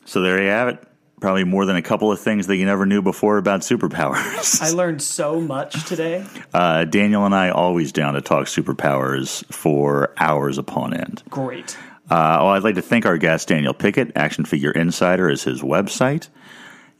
So 0.05 0.20
there 0.20 0.43
you 0.43 0.51
have 0.51 0.68
it. 0.68 0.84
Probably 1.22 1.45
more 1.45 1.64
than 1.64 1.76
a 1.76 1.82
couple 1.82 2.12
of 2.12 2.20
things 2.20 2.49
that 2.49 2.57
you 2.57 2.66
never 2.66 2.84
knew 2.84 3.01
before 3.01 3.38
about 3.38 3.61
superpowers. 3.61 4.61
I 4.62 4.70
learned 4.72 5.01
so 5.01 5.40
much 5.40 5.86
today. 5.86 6.26
Uh, 6.53 6.84
Daniel 6.84 7.24
and 7.24 7.34
I 7.34 7.49
always 7.49 7.93
down 7.93 8.12
to 8.14 8.20
talk 8.20 8.47
superpowers 8.47 9.43
for 9.51 10.12
hours 10.18 10.59
upon 10.59 10.93
end. 10.93 11.22
Great. 11.30 11.78
Uh, 12.11 12.38
well, 12.40 12.48
I'd 12.48 12.64
like 12.64 12.74
to 12.74 12.82
thank 12.82 13.07
our 13.07 13.16
guest, 13.16 13.48
Daniel 13.48 13.74
Pickett. 13.74 14.12
Action 14.16 14.44
Figure 14.44 14.70
Insider 14.70 15.30
is 15.30 15.44
his 15.44 15.62
website. 15.62 16.28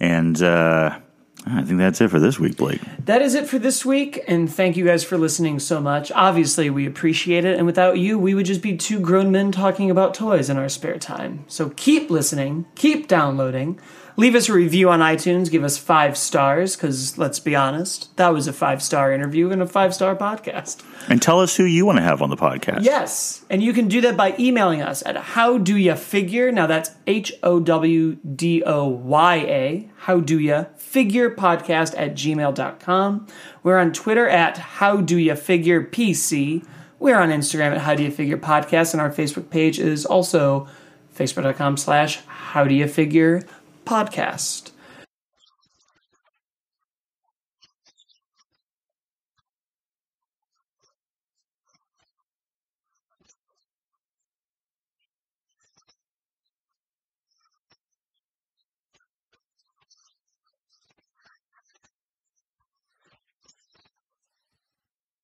And 0.01 0.41
uh, 0.43 0.99
I 1.45 1.63
think 1.63 1.79
that's 1.79 2.01
it 2.01 2.09
for 2.09 2.21
this 2.21 2.39
week, 2.39 2.57
Blake. 2.57 2.81
That 3.05 3.21
is 3.21 3.35
it 3.35 3.49
for 3.49 3.59
this 3.59 3.85
week, 3.85 4.23
and 4.29 4.53
thank 4.53 4.77
you 4.77 4.85
guys 4.85 5.03
for 5.03 5.19
listening 5.19 5.59
so 5.59 5.81
much. 5.81 6.13
Obviously, 6.13 6.71
we 6.71 6.87
appreciate 6.87 7.45
it, 7.45 7.57
and 7.57 7.67
without 7.67 7.99
you, 7.99 8.19
we 8.19 8.35
would 8.35 8.47
just 8.47 8.63
be 8.63 8.77
two 8.77 9.01
grown 9.01 9.33
men 9.33 9.51
talking 9.51 9.91
about 9.91 10.15
toys 10.15 10.49
in 10.49 10.57
our 10.57 10.69
spare 10.69 10.99
time. 10.99 11.45
So 11.49 11.71
keep 11.71 12.11
listening, 12.11 12.67
keep 12.77 13.09
downloading, 13.09 13.81
leave 14.17 14.35
us 14.35 14.49
a 14.49 14.53
review 14.53 14.91
on 14.91 15.01
iTunes, 15.01 15.51
give 15.51 15.65
us 15.65 15.79
five 15.79 16.17
stars, 16.17 16.77
because 16.77 17.19
let's 17.19 17.39
be 17.39 17.57
honest, 17.57 18.17
that 18.17 18.33
was 18.33 18.47
a 18.47 18.53
five 18.53 18.83
star 18.83 19.13
interview 19.13 19.51
and 19.51 19.63
a 19.63 19.67
five 19.67 19.95
star 19.95 20.15
podcast. 20.17 20.83
And 21.09 21.21
tell 21.21 21.41
us 21.41 21.57
who 21.57 21.65
you 21.65 21.87
want 21.87 21.99
to 21.99 22.03
have 22.03 22.23
on 22.23 22.31
the 22.31 22.37
podcast. 22.37 22.85
Yes, 22.85 23.45
and 23.51 23.63
you 23.63 23.73
can 23.73 23.89
do 23.89 24.01
that 24.03 24.17
by 24.17 24.35
emailing 24.39 24.83
us 24.83 25.03
at 25.05 25.17
how 25.17 25.59
do 25.59 25.77
ya 25.77 25.95
figure. 25.95 26.53
Now 26.53 26.67
that's 26.67 26.91
H 27.07 27.33
O 27.43 27.61
W 27.61 28.17
D 28.17 28.63
O 28.65 28.89
Y 28.89 29.37
A. 29.37 29.91
How 29.97 30.21
do 30.21 30.39
ya 30.39 30.67
figure 30.77 31.31
podcast 31.31 31.95
at 31.97 32.15
gmail.com. 32.15 33.27
We're 33.63 33.79
on 33.79 33.93
Twitter 33.93 34.29
at 34.29 34.59
how 34.59 35.01
do 35.01 35.17
ya 35.17 35.35
figure 35.35 35.83
PC. 35.83 36.65
We're 36.99 37.19
on 37.19 37.31
Instagram 37.31 37.73
at 37.73 37.79
how 37.79 37.95
do 37.97 38.05
you 38.05 38.11
figure 38.13 38.37
podcast, 38.37 38.93
and 38.93 39.01
our 39.01 39.11
Facebook 39.11 39.51
page 39.51 39.79
is 39.81 40.07
also 40.07 40.69
facebook.com 41.17 41.77
slash 41.77 42.21
how 42.27 42.65
do 42.65 42.75
you 42.75 42.87
figure 42.87 43.43
podcast. 43.85 44.72